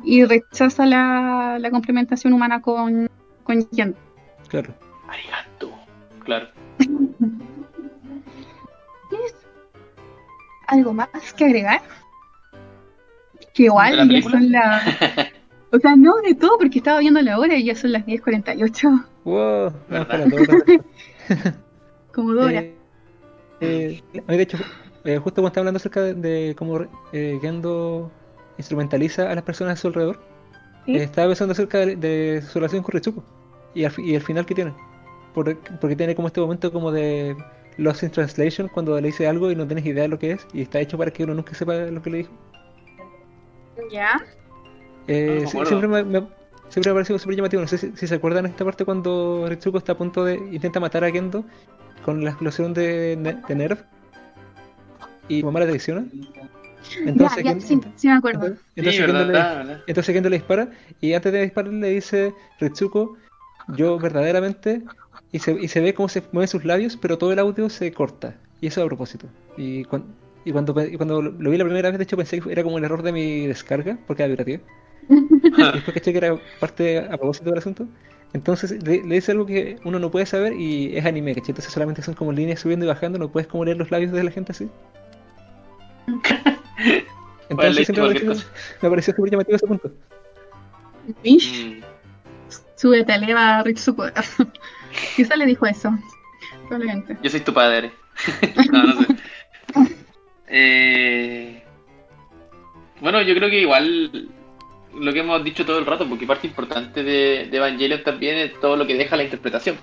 [0.03, 3.10] y rechaza la, la complementación humana con,
[3.44, 3.98] con Yendo.
[4.48, 4.74] Claro.
[5.10, 5.72] Arigato.
[6.24, 6.48] Claro.
[9.10, 9.36] ¿Tienes
[10.68, 11.82] algo más que agregar?
[13.53, 14.84] Que igual ¿De la ya son las...
[15.73, 19.06] O sea, no de todo, porque estaba viendo la hora y ya son las 10.48.
[19.23, 20.44] Wow, espera, todo
[22.14, 22.60] Como Dora.
[22.60, 22.76] Eh,
[23.61, 24.57] eh, mí, de hecho,
[25.06, 26.82] eh, justo cuando estaba hablando acerca de, de cómo
[27.14, 28.11] eh, Gendo
[28.57, 30.19] instrumentaliza a las personas a su alrededor,
[30.86, 30.95] ¿Sí?
[30.98, 33.23] eh, estaba pensando acerca de, de su relación con Ritsuko
[33.73, 34.73] y, al y el final que tiene.
[35.34, 37.38] Por- porque tiene como este momento como de
[37.78, 40.48] Lost in Translation cuando le dice algo y no tienes idea de lo que es
[40.53, 42.32] y está hecho para que uno nunca sepa lo que le dijo.
[43.91, 44.22] Ya.
[45.07, 46.27] Eh, No siempre me, me-
[46.69, 47.61] siempre me ha parecido súper llamativo.
[47.61, 50.80] No sé si, si se acuerdan esta parte cuando Ritsuko está a punto de intenta
[50.80, 51.43] matar a Gendo
[52.06, 53.15] con la explosión de,
[53.48, 53.81] de Nerf
[55.27, 56.06] y mamá la traiciona.
[57.06, 58.45] Entonces, ya, ya, Gen- sí, sí me acuerdo.
[58.48, 60.69] entonces, Sí, entonces verdad, Gendo le, verdad, entonces Gendo le dispara
[60.99, 63.18] y antes de disparar le dice Ritsuko,
[63.76, 64.81] yo verdaderamente
[65.31, 67.91] y se, y se ve cómo se mueven sus labios, pero todo el audio se
[67.93, 69.27] corta y eso a propósito.
[69.57, 70.06] Y, cuan-
[70.45, 72.63] y cuando, y cuando lo lo vi la primera vez, de hecho pensé que era
[72.63, 74.61] como el error de mi descarga porque era vibrativa.
[75.09, 77.88] Y después caché que era parte a propósito del asunto.
[78.34, 81.49] Entonces le, le dice algo que uno no puede saber y es anime, ¿cachai?
[81.51, 84.23] Entonces solamente son como líneas subiendo y bajando, no puedes como leer los labios de
[84.23, 84.69] la gente así.
[87.49, 88.45] Entonces siempre me pareció,
[88.81, 89.91] me pareció súper llamativo ese punto.
[91.23, 91.84] Mish, Mm.
[92.76, 94.05] súbete, eleva a Ritsuko.
[95.15, 95.97] Quizá le dijo eso.
[96.68, 97.18] Probablemente.
[97.22, 97.91] Yo soy tu padre.
[98.72, 99.07] no, no sé.
[100.52, 101.64] Eh,
[102.99, 104.30] Bueno, yo creo que igual
[104.94, 108.60] lo que hemos dicho todo el rato, porque parte importante de, de Evangelion también es
[108.60, 109.78] todo lo que deja la interpretación.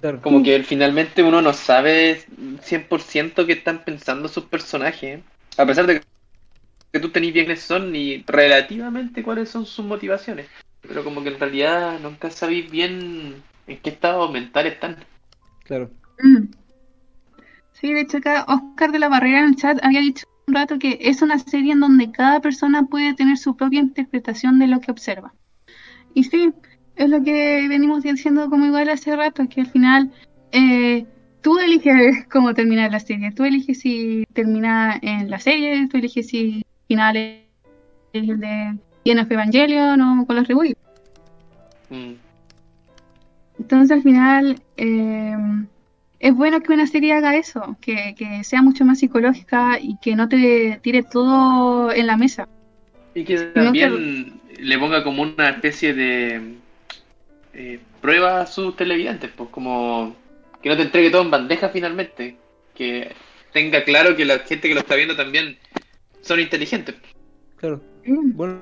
[0.00, 0.20] Claro.
[0.22, 2.20] Como que finalmente uno no sabe
[2.62, 5.20] 100% qué están pensando sus personajes,
[5.56, 6.02] a pesar de
[6.92, 10.46] que tú tenés bien quiénes son y relativamente cuáles son sus motivaciones.
[10.86, 14.96] Pero como que en realidad nunca sabéis bien en qué estado mental están.
[15.64, 15.90] Claro.
[16.20, 16.44] Mm.
[17.84, 20.78] Sí, de hecho acá Oscar de la Barrera en el chat había dicho un rato
[20.78, 24.80] que es una serie en donde cada persona puede tener su propia interpretación de lo
[24.80, 25.34] que observa.
[26.14, 26.50] Y sí,
[26.96, 30.10] es lo que venimos diciendo como igual hace rato, que al final
[30.52, 31.04] eh,
[31.42, 36.28] tú eliges cómo terminar la serie, tú eliges si termina en la serie, tú eliges
[36.28, 37.42] si final es
[38.14, 40.80] el de End of Evangelion o con los reboots.
[41.90, 42.14] Mm.
[43.58, 45.36] Entonces al final eh,
[46.24, 50.16] es bueno que una serie haga eso, que, que sea mucho más psicológica y que
[50.16, 52.48] no te tire todo en la mesa.
[53.14, 56.54] Y que también le ponga como una especie de
[57.52, 60.16] eh, prueba a sus televidentes, pues como
[60.62, 62.38] que no te entregue todo en bandeja finalmente,
[62.74, 63.12] que
[63.52, 65.58] tenga claro que la gente que lo está viendo también
[66.22, 66.94] son inteligentes.
[67.56, 67.82] Claro.
[68.06, 68.60] Bueno,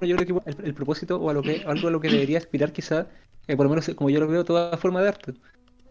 [0.00, 2.38] yo creo que el, el propósito o a lo que, algo a lo que debería
[2.38, 3.06] aspirar quizá,
[3.46, 5.34] eh, por lo menos como yo lo veo, toda forma de arte.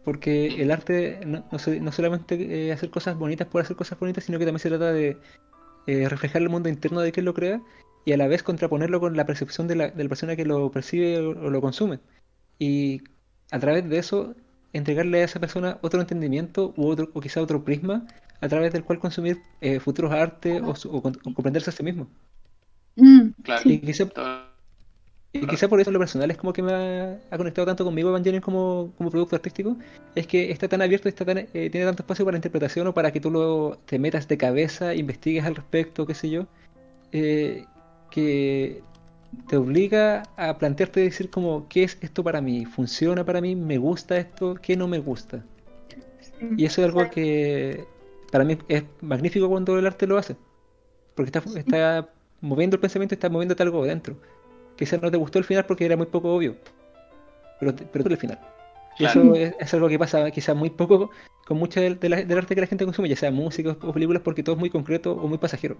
[0.04, 4.00] Porque el arte no, no, se- no solamente eh, hacer cosas bonitas por hacer cosas
[4.00, 5.18] bonitas, sino que también se trata de
[5.88, 7.62] eh, reflejar el mundo interno de quien lo crea
[8.06, 10.72] y a la vez contraponerlo con la percepción de la, de la persona que lo
[10.72, 12.00] percibe o, o lo consume.
[12.60, 13.04] Y
[13.52, 14.36] a través de eso
[14.74, 18.06] entregarle a esa persona otro entendimiento u otro, o quizá otro prisma
[18.40, 21.84] a través del cual consumir eh, futuros artes o, su- o o comprenderse a sí
[21.84, 22.08] mismo.
[22.96, 23.70] mm, Claro.
[23.70, 24.06] Y quizá,
[25.34, 28.10] y quizá por eso lo personal es como que me ha, ha conectado tanto conmigo
[28.10, 29.78] Evangelion como, como producto artístico,
[30.14, 33.12] es que está tan abierto, está tan, eh, tiene tanto espacio para interpretación o para
[33.12, 36.48] que tú lo, te metas de cabeza, investigues al respecto, qué sé yo,
[37.14, 37.66] eh,
[38.10, 38.84] que
[39.48, 42.66] te obliga a plantearte y decir como, ¿qué es esto para mí?
[42.66, 43.56] ¿Funciona para mí?
[43.56, 44.56] ¿Me gusta esto?
[44.62, 45.44] ¿Qué no me gusta?
[46.58, 47.86] Y eso es algo que
[48.32, 50.36] para mí es magnífico cuando el arte lo hace.
[51.16, 52.10] Porque está, está
[52.42, 54.18] moviendo el pensamiento, está moviéndote algo dentro.
[54.82, 56.56] Quizás no te gustó el final porque era muy poco obvio.
[57.60, 58.40] Pero, te- pero tú el final.
[58.96, 59.36] Y Claro.
[59.36, 61.12] eso es, es algo que pasa quizás muy poco
[61.46, 63.94] con mucho del, de la- del arte que la gente consume, ya sea música o
[63.94, 65.78] películas, porque todo es muy concreto o muy pasajero.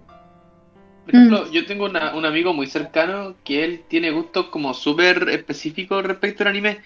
[1.04, 5.28] Por ejemplo, yo tengo una- un amigo muy cercano que él tiene gustos como súper
[5.30, 6.78] específicos respecto al anime.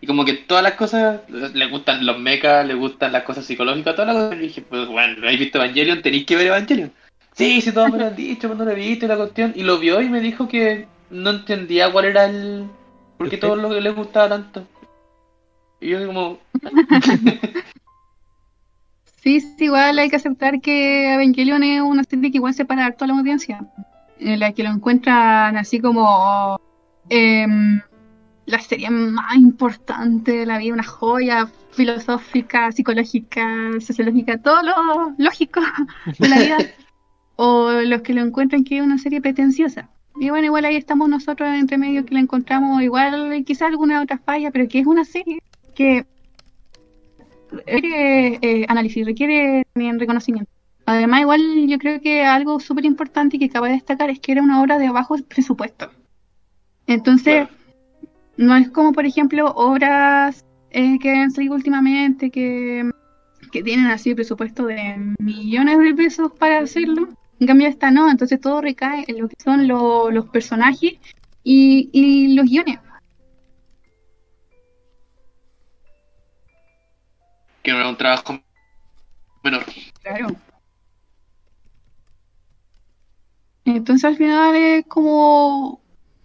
[0.00, 3.96] Y como que todas las cosas, le gustan los mechas, le gustan las cosas psicológicas,
[3.96, 4.38] todas las cosas.
[4.38, 6.02] Y dije, pues bueno, ¿no habéis visto Evangelion?
[6.02, 6.92] Tenéis que ver Evangelion.
[7.32, 9.52] Sí, sí, todos me lo han dicho, pero no lo he visto y la cuestión.
[9.56, 12.66] Y lo vio y me dijo que no entendía cuál era el...
[13.16, 14.66] ¿Por qué ¿El todo lo que le gustaba tanto?
[15.80, 16.38] Y yo como,
[19.24, 23.04] Sí, sí, igual hay que aceptar que Evangelion es una serie que igual separa harto
[23.04, 23.66] a la audiencia,
[24.18, 26.60] en la que lo encuentran así como
[27.08, 27.80] em,
[28.44, 35.60] la serie más importante de la vida, una joya filosófica, psicológica, sociológica, todo lo lógico
[36.18, 36.58] de la vida,
[37.36, 39.88] o los que lo encuentran que es una serie pretenciosa.
[40.16, 44.18] Y bueno, igual ahí estamos nosotros entre medio que la encontramos, igual quizás alguna otra
[44.18, 45.42] falla, pero que es una serie
[45.74, 46.06] que
[47.66, 50.50] requiere eh, análisis, requiere también reconocimiento.
[50.86, 54.32] Además, igual yo creo que algo súper importante y que acabo de destacar es que
[54.32, 55.90] era una obra de bajo presupuesto.
[56.86, 57.48] Entonces,
[58.36, 62.90] no es como, por ejemplo, obras eh, que han salido últimamente que,
[63.50, 67.08] que tienen así presupuesto de millones de pesos para hacerlo.
[67.40, 70.94] En cambio, esta no, entonces todo recae en lo que son lo- los personajes
[71.42, 72.78] y, y los guiones.
[77.62, 78.38] que no era un trabajo
[79.42, 79.64] menor.
[80.02, 80.28] Claro.
[83.64, 85.80] Entonces al final es como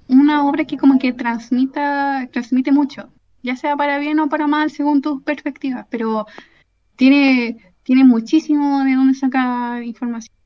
[0.08, 3.12] una obra que como que transmita, transmite mucho,
[3.44, 6.26] ya sea para bien o para mal según tus perspectivas, pero
[6.98, 10.39] tiene, tiene muchísimo de dónde sacar información.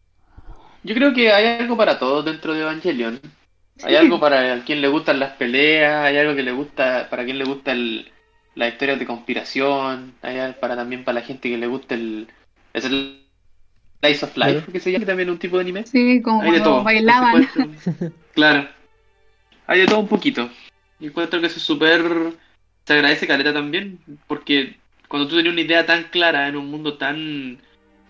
[0.83, 3.19] Yo creo que hay algo para todos dentro de Evangelion.
[3.83, 3.95] Hay Sí.
[3.95, 7.45] algo para quien le gustan las peleas, hay algo que le gusta, para quien le
[7.45, 8.11] gusta el,
[8.55, 12.27] las historias de conspiración, hay algo para también para la gente que le gusta el,
[12.73, 13.23] es el
[14.01, 15.85] Slice of Life, que se llama también un tipo de anime.
[15.85, 16.83] Sí, como Hay de cuando todo.
[16.83, 17.47] bailaban.
[18.33, 18.67] Claro.
[19.67, 20.49] Hay de todo un poquito.
[20.99, 22.03] Y encuentro que eso es súper
[22.85, 24.77] se agradece caleta también, porque
[25.07, 27.59] cuando tú tenías una idea tan clara en un mundo tan,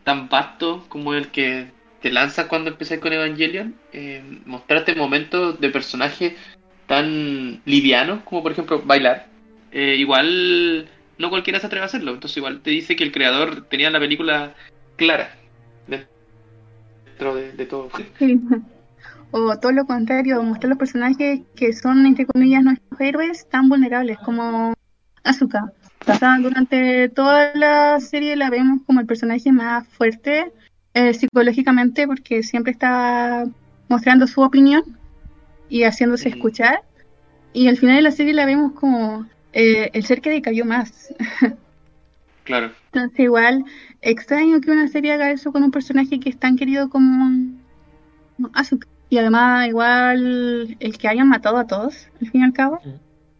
[0.04, 1.68] tan vasto como el que
[2.04, 6.34] te lanzas cuando empecé con Evangelion, eh, mostrarte momentos de personajes
[6.86, 9.28] tan livianos como por ejemplo bailar,
[9.72, 13.68] eh, igual no cualquiera se atreve a hacerlo, entonces igual te dice que el creador
[13.70, 14.54] tenía la película
[14.98, 15.34] clara
[15.88, 17.90] dentro de, todo.
[19.32, 24.18] O todo lo contrario, mostrar los personajes que son, entre comillas, nuestros héroes tan vulnerables
[24.20, 24.74] como
[25.24, 25.72] Asuka.
[26.42, 30.52] Durante toda la serie la vemos como el personaje más fuerte
[30.94, 33.46] eh, psicológicamente porque siempre está
[33.90, 34.84] mostrando su opinión
[35.70, 36.82] y haciéndose escuchar.
[37.54, 41.14] Y al final de la serie la vemos como eh, el ser que decayó más.
[42.44, 42.72] Claro.
[42.92, 43.64] Entonces igual
[44.02, 47.54] extraño que una serie haga eso con un personaje que es tan querido como
[48.54, 48.86] Asuka.
[49.10, 52.90] Y además igual el que hayan matado a todos, al fin y al cabo, Mm.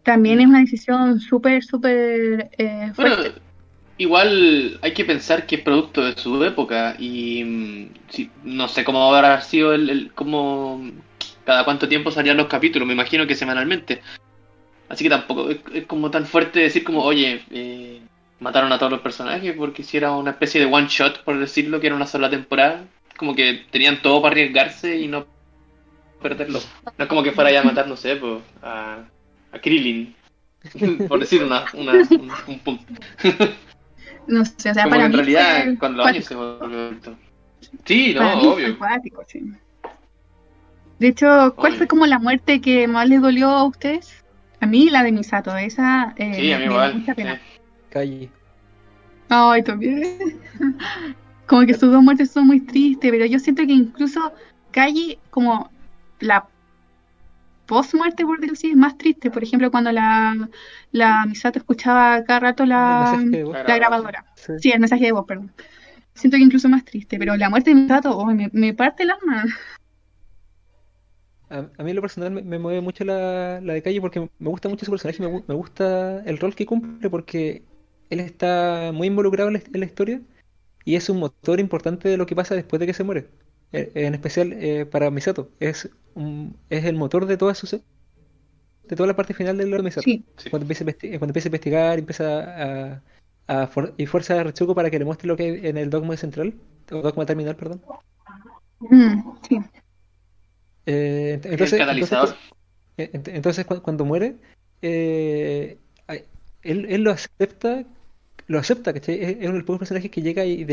[0.04, 3.40] también es una decisión súper, súper eh, Bueno, fuerte.
[3.98, 8.84] Igual hay que pensar que es producto de su época y mm, sí, no sé
[8.84, 10.80] cómo habrá sido el, el- cómo
[11.44, 14.02] cada cuánto tiempo salían los capítulos, me imagino que semanalmente.
[14.88, 18.00] Así que tampoco es, como tan fuerte decir como, oye, eh,
[18.40, 21.80] mataron a todos los personajes, porque si era una especie de one shot, por decirlo,
[21.80, 22.84] que era una sola temporada,
[23.16, 25.26] como que tenían todo para arriesgarse y no
[26.22, 26.60] perderlo.
[26.98, 29.04] No es como que fuera ya a matar, no sé, pues, a,
[29.52, 30.14] a Krillin,
[31.08, 32.84] por decir una, una- un, un punto.
[34.26, 37.00] No sé, o sea, Como para en mí realidad fue con los años se volvió.
[37.84, 38.78] Sí, no, Para mí fue obvio.
[38.78, 39.40] cuático, sí.
[40.98, 41.78] De hecho, ¿cuál Obvio.
[41.78, 44.24] fue como la muerte que más les dolió a ustedes?
[44.60, 46.94] A mí la de Misato, esa eh, Sí, a mí igual.
[46.94, 47.14] mucha sí.
[47.14, 47.40] pena.
[47.90, 48.30] Calle.
[49.28, 50.40] Ay, también.
[51.46, 54.32] Como que sus dos muertes son muy tristes, pero yo siento que incluso
[54.70, 55.70] Calle, como
[56.20, 56.48] la
[57.66, 59.30] post-muerte, por decirlo así, es más triste.
[59.30, 60.48] Por ejemplo, cuando la,
[60.92, 63.22] la Misato escuchaba cada rato la,
[63.66, 64.26] la grabadora.
[64.36, 64.52] Sí.
[64.58, 65.52] Sí, el mensaje de voz, perdón.
[66.14, 69.10] Siento que incluso más triste, pero la muerte de Misato, oh, me, me parte el
[69.10, 69.44] alma.
[71.50, 74.20] A, a mí en lo personal me, me mueve mucho la, la de Calle porque
[74.20, 77.62] me gusta mucho su personaje, me, me gusta el rol que cumple porque
[78.10, 80.20] él está muy involucrado en la, en la historia
[80.84, 83.28] y es un motor importante de lo que pasa después de que se muere.
[83.72, 88.96] Eh, En especial eh, para Misato, es, un- es el motor de toda su de
[88.96, 90.02] toda la parte final del lore de Misato.
[90.04, 90.24] Sí.
[90.50, 93.02] Cuando empieza a cuando empieza a investigar, empieza a,
[93.46, 95.90] a for- y fuerza a Retsuko para que le muestre lo que hay en el
[95.90, 96.54] dogma central,
[96.92, 97.80] o dogma terminal, perdón.
[98.80, 99.58] Mm, sí.
[100.86, 102.36] Eh, ent- El entonces, catalizador.
[102.96, 104.36] entonces, entonces cu- cuando muere,
[104.82, 105.78] eh,
[106.62, 107.84] él, él lo acepta,
[108.46, 109.22] lo acepta, ¿cachai?
[109.22, 110.64] Es, uno de los pocos personajes que llega y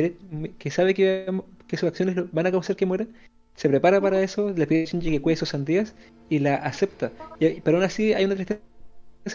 [0.57, 1.25] que sabe que,
[1.71, 3.07] que sus acciones van a causar que muera,
[3.55, 5.95] se prepara para eso, le pide a Shinji que cuide sus sandías
[6.29, 7.11] y la acepta.
[7.39, 8.59] Y- pero aún así hay una tristeza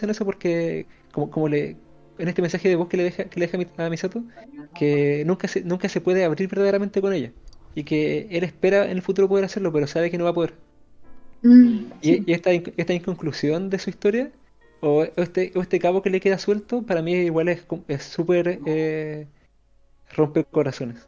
[0.01, 1.75] en eso porque, como, como le,
[2.19, 4.23] en este mensaje de voz que le deja, que le deja a Mi- a Misato,
[4.75, 7.31] que nunca se, nunca se puede abrir verdaderamente con ella.
[7.75, 10.33] Y que él espera en el futuro poder hacerlo, pero sabe que no va a
[10.33, 10.53] poder.
[11.41, 12.23] Mm, sí.
[12.25, 14.31] Y, y esta, esta inconclusión de su historia,
[14.81, 18.03] o este, o este cabo que le queda suelto, para mí igual es com- es
[18.03, 19.27] súper eh,
[20.15, 21.07] rompe corazones.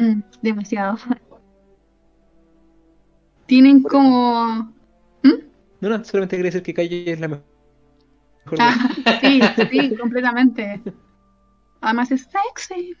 [0.00, 0.96] Mm, demasiado.
[3.44, 4.72] Tienen como...
[5.80, 7.44] No, no, solamente quería decir que Calle es la mejor.
[8.58, 8.90] Ah,
[9.20, 9.40] sí,
[9.70, 10.80] sí, completamente.
[11.82, 12.96] Además es sexy.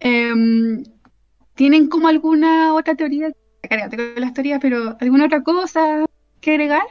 [0.00, 0.82] Em,
[1.54, 3.32] ¿Tienen como alguna otra teoría?
[3.68, 6.06] Cárgate con las teorías, pero ¿alguna otra cosa
[6.40, 6.86] que agregar?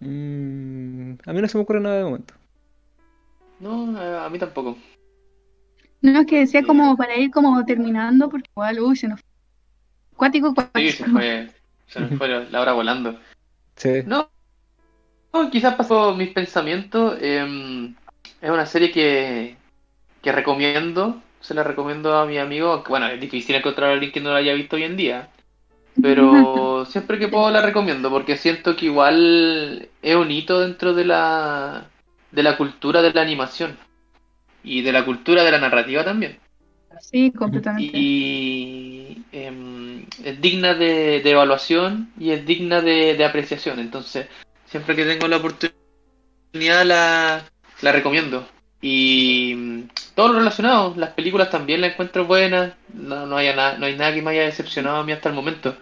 [0.00, 2.34] Mm, a mí no se me ocurre nada de momento.
[3.60, 4.76] No, a a mí tampoco.
[6.00, 9.28] No, es que decía como para ir como terminando, porque igual, uy, se nos fue.
[10.16, 10.92] Cuático, Sí, cuático.
[10.92, 11.50] se fue,
[11.86, 13.18] se nos fue la hora volando.
[13.76, 14.04] Sí.
[14.04, 14.30] No,
[15.32, 17.18] no, quizás pasó mis pensamientos.
[17.20, 17.94] em,
[18.40, 19.56] es una serie que,
[20.22, 22.72] que recomiendo, se la recomiendo a mi amigo.
[22.72, 25.30] aunque, Bueno, es difícil encontrar a alguien que no la haya visto hoy en día.
[26.00, 31.04] Pero siempre que puedo la recomiendo porque siento que igual es un hito dentro de
[31.06, 31.90] la,
[32.32, 33.78] de la cultura de la animación
[34.68, 36.38] y de la cultura de la narrativa también.
[37.00, 37.92] Sí, completamente.
[37.92, 43.78] Y em, es digna de, de evaluación y es digna de, de apreciación.
[43.78, 44.26] Entonces,
[44.66, 45.74] siempre que tengo la oportunidad
[46.84, 47.44] la,
[47.82, 48.46] la recomiendo.
[48.80, 49.82] Y mm,
[50.14, 52.74] todo lo relacionado, las películas también las encuentro buenas.
[52.94, 55.34] No, no, haya na- no hay nada que me haya decepcionado a mí hasta el
[55.34, 55.76] momento.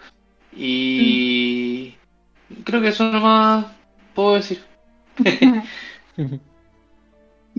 [0.55, 1.95] Y
[2.65, 3.65] creo que eso nomás
[4.13, 4.63] puedo decir.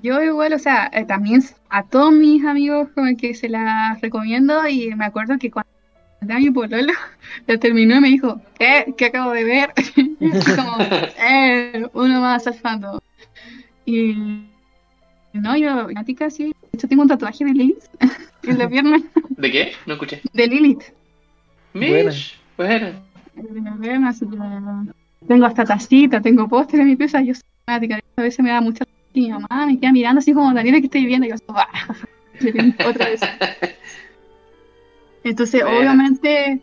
[0.03, 4.67] Yo igual, o sea, eh, también a todos mis amigos como que se las recomiendo
[4.69, 5.71] y me acuerdo que cuando
[6.21, 6.93] a mi pololo,
[7.47, 8.95] la terminó y me dijo, ¿qué?
[8.97, 9.73] ¿Qué acabo de ver?
[10.57, 10.77] Como,
[11.21, 12.99] eh, uno más al fandom.
[13.87, 14.15] Y
[15.33, 16.47] no, yo, Nática, sí.
[16.47, 17.85] De hecho, tengo un tatuaje de Lilith
[18.43, 18.99] en la pierna
[19.31, 19.73] ¿De qué?
[19.87, 20.21] No escuché.
[20.33, 20.83] de Lilith.
[21.75, 22.93] Mish, bueno.
[23.35, 23.43] Que,
[25.27, 27.23] Tengo hasta tacita, tengo póster en mi pieza.
[27.23, 28.01] Yo soy fanática.
[28.17, 28.85] A veces me da mucha.
[29.13, 31.27] Y mi mamá me queda mirando así como Daniela que estoy viendo.
[31.27, 31.69] Y yo, ¡ah!
[32.89, 33.21] otra vez.
[35.25, 35.79] Entonces, Buena.
[35.79, 36.61] obviamente,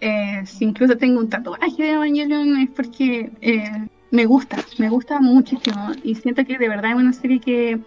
[0.00, 5.20] eh, si incluso tengo un tatuaje de Evangelion es porque eh, me gusta, me gusta
[5.20, 7.80] muchísimo y siento que de verdad es una serie que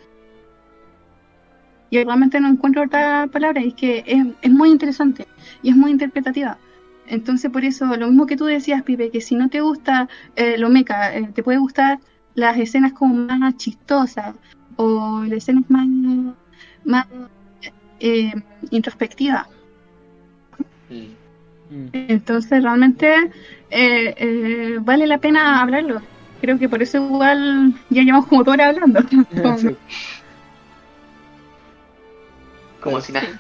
[1.90, 5.28] y realmente no encuentro otra palabra, es que es, es muy interesante
[5.62, 6.58] y es muy interpretativa.
[7.06, 10.58] Entonces, por eso, lo mismo que tú decías, Pipe, que si no te gusta eh,
[10.58, 12.00] lo meca, eh, te puede gustar
[12.36, 14.36] las escenas como más chistosas
[14.76, 15.88] o las escenas más,
[16.84, 17.06] más
[18.00, 18.34] eh,
[18.72, 19.48] introspectivas.
[20.90, 21.24] Mm.
[21.74, 21.90] Mm.
[21.94, 23.14] Entonces realmente
[23.70, 26.02] eh, eh, vale la pena hablarlo.
[26.42, 29.02] Creo que por eso igual ya llevamos como dos horas hablando.
[29.58, 29.76] Sí.
[32.82, 33.40] Como si nada.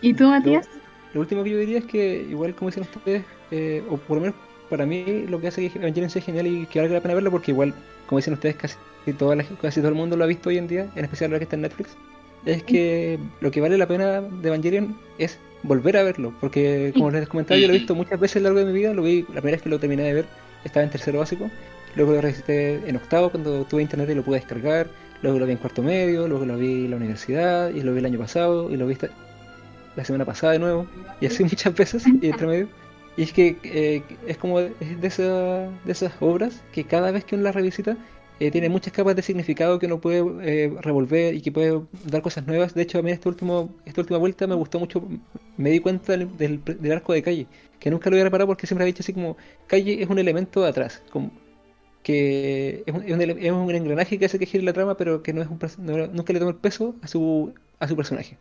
[0.00, 0.68] ¿Y tú, Matías?
[1.12, 4.20] Lo último que yo diría es que, igual como dicen ustedes, eh, o por lo
[4.22, 4.36] menos
[4.68, 7.30] para mí, lo que hace que Evangelion sea genial y que valga la pena verlo,
[7.30, 7.74] porque igual,
[8.06, 8.76] como dicen ustedes, casi,
[9.18, 11.38] toda la- casi todo el mundo lo ha visto hoy en día, en especial ahora
[11.38, 11.90] que está en Netflix,
[12.46, 17.10] es que lo que vale la pena de Evangelion es volver a verlo, porque como
[17.10, 19.02] les comentaba, yo lo he visto muchas veces a lo largo de mi vida, lo
[19.02, 20.24] vi, la primera vez que lo terminé de ver
[20.64, 21.50] estaba en tercero básico,
[21.96, 24.88] luego lo revisité en octavo cuando tuve internet y lo pude descargar,
[25.22, 27.98] luego lo vi en cuarto medio, luego lo vi en la universidad, y lo vi
[27.98, 28.96] el año pasado, y lo vi
[29.96, 30.86] la semana pasada de nuevo,
[31.20, 32.68] y así muchas veces, y entre medio.
[33.18, 37.24] Y es que eh, es como es de, esa- de esas obras que cada vez
[37.24, 37.96] que uno las revisita
[38.40, 42.22] eh, tiene muchas capas de significado que uno puede eh, revolver y que puede dar
[42.22, 42.74] cosas nuevas.
[42.74, 45.02] De hecho, a mí este último, esta última vuelta me gustó mucho,
[45.56, 47.46] me di cuenta del, del- del arco de calle,
[47.80, 49.36] que nunca lo había reparado porque siempre había dicho así como,
[49.66, 51.32] calle es un elemento de atrás, como
[52.04, 54.96] que es un, es un ele- es un engranaje que hace que gire la trama,
[54.96, 57.96] pero que no es un, no- nunca le toma el peso a su, a su
[57.96, 58.38] personaje.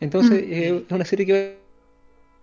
[0.00, 0.52] Entonces, Mm.
[0.52, 1.67] eh, es una serie que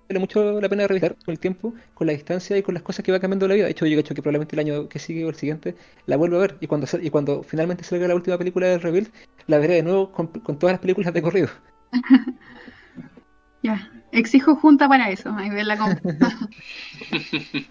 [0.07, 3.03] vale mucho la pena revisar con el tiempo, con la distancia y con las cosas
[3.03, 3.65] que va cambiando la vida.
[3.65, 5.75] De hecho, yo creo que probablemente el año que sigue o el siguiente
[6.05, 6.57] la vuelvo a ver.
[6.61, 9.09] Y cuando, y cuando finalmente salga la última película de Rebuild,
[9.47, 11.49] la veré de nuevo con, con todas las películas de corrido.
[13.65, 15.31] Ya, exijo junta para eso.
[15.35, 15.95] Ahí verla como...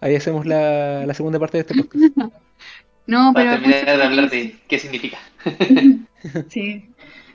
[0.00, 2.16] Ahí hacemos la, la segunda parte de este podcast.
[3.06, 3.50] No, pero...
[3.50, 5.18] Para terminar de hablar de qué significa.
[6.48, 6.88] Sí.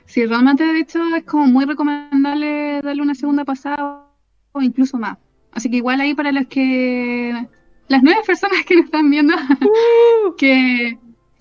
[0.06, 4.06] Sí, realmente de hecho es como muy recomendable darle una segunda pasada
[4.52, 5.18] o incluso más.
[5.52, 7.48] Así que igual ahí para los que
[7.88, 9.34] las nuevas personas que nos están viendo
[10.38, 10.98] que,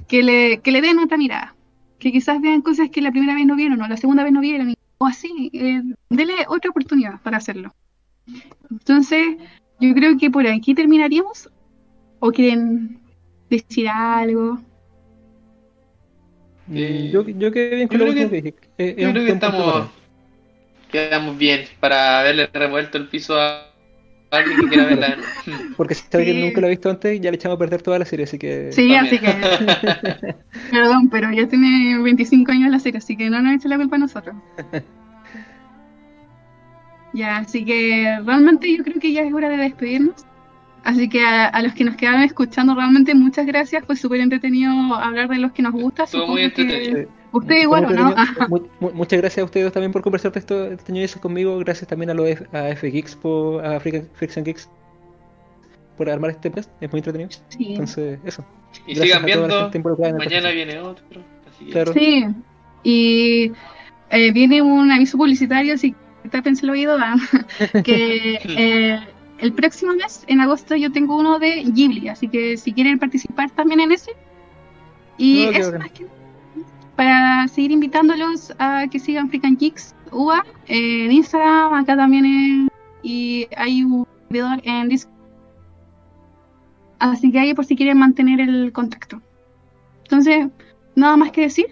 [0.07, 1.55] que le, que le den otra mirada.
[1.99, 4.41] Que quizás vean cosas que la primera vez no vieron o la segunda vez no
[4.41, 5.49] vieron o así.
[5.53, 7.73] eh, dele otra oportunidad para hacerlo.
[8.69, 9.37] Entonces,
[9.79, 11.49] yo creo que por aquí terminaríamos.
[12.19, 12.99] ¿O quieren
[13.49, 14.59] decir algo?
[16.73, 18.55] Eh, Mm, yo, yo quedé bien con yo lo que dije.
[18.77, 19.89] Eh, Yo creo que estamos.
[20.91, 23.67] Quedamos bien para haberle revuelto el piso a
[24.31, 25.17] alguien que quiera verla.
[25.77, 26.41] Porque si alguien Sí.
[26.43, 28.71] nunca lo ha visto antes, ya le echamos a perder toda la serie, así que...
[28.71, 29.05] Sí, También.
[29.05, 30.35] así que...
[30.71, 33.95] Perdón, pero ya tiene 25 años la serie, así que no nos eche la culpa
[33.97, 34.35] a nosotros.
[37.13, 40.25] Ya, así que realmente yo creo que ya es hora de despedirnos.
[40.85, 43.83] Así que a, a los que nos quedaron escuchando, realmente muchas gracias.
[43.85, 46.03] Fue súper entretenido hablar de los que nos gusta.
[46.03, 47.09] Estuvo muy Supongo que entretenido.
[47.31, 48.15] Usted igual, ¿o no?
[48.47, 51.19] Mu- mu- mu- Muchas gracias a ustedes también por conversar de esto, este año eso
[51.19, 51.57] conmigo.
[51.59, 54.69] Gracias también a los a F Geeks, por, a African Fiction Geeks
[55.97, 56.69] por armar este podcast.
[56.79, 57.29] Es muy entretenido.
[57.49, 57.67] Sí.
[57.71, 58.45] Entonces, eso.
[58.87, 59.71] Y Gracias sigan viendo.
[59.73, 61.03] el Mañana viene otro.
[61.49, 61.93] Así que Claro.
[61.93, 62.25] Sí,
[62.83, 63.51] y
[64.11, 67.15] eh, viene un aviso publicitario, así que tápense el oído, ah,
[67.83, 68.99] que eh,
[69.39, 73.49] el próximo mes, en agosto, yo tengo uno de Ghibli, así que si quieren participar
[73.51, 74.11] también en ese.
[75.17, 76.05] Y qué eso más que
[76.95, 82.69] para seguir invitándolos a que sigan African Geeks UA eh, en Instagram, acá también en-
[83.03, 85.13] y hay un video en Discord.
[86.99, 89.21] Así que ahí por si quieren mantener el contacto.
[90.03, 90.47] Entonces,
[90.95, 91.65] nada más que decir.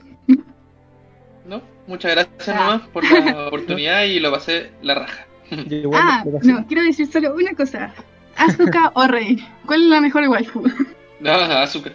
[1.45, 2.53] No, muchas gracias Ah.
[2.55, 5.25] nomás por la oportunidad y lo pasé la raja.
[5.93, 7.93] Ah, no, quiero decir solo una cosa.
[8.35, 10.63] Asuka o Rey, ¿cuál es la mejor waifu?
[11.19, 11.93] No, azúcar.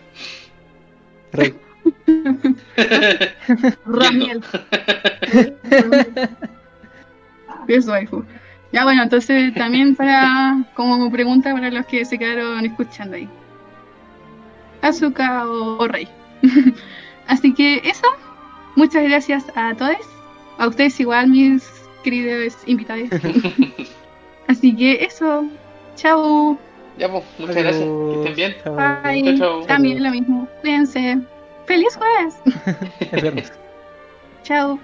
[1.33, 1.55] Rey.
[3.85, 4.43] Ramiel.
[7.67, 8.25] es waifu.
[8.73, 13.29] Ya bueno, entonces también para como pregunta para los que se quedaron escuchando ahí.
[14.81, 16.09] Asuka o, o Rey.
[17.27, 18.07] Así que eso.
[18.77, 19.97] Muchas gracias a todos.
[20.57, 23.09] A ustedes igual, mis queridos invitados.
[24.49, 25.45] Así que eso.
[25.97, 26.59] Chao.
[26.99, 27.85] Ya, pues, muchas gracias.
[27.85, 28.57] Que estén bien.
[28.65, 28.77] Chao.
[28.77, 29.39] Bye.
[29.39, 29.67] Chao, chao.
[29.67, 30.49] También lo mismo.
[30.61, 31.19] Cuídense.
[31.67, 32.35] ¡Feliz jueves!
[33.13, 33.53] Es viernes.
[34.43, 34.79] Chao.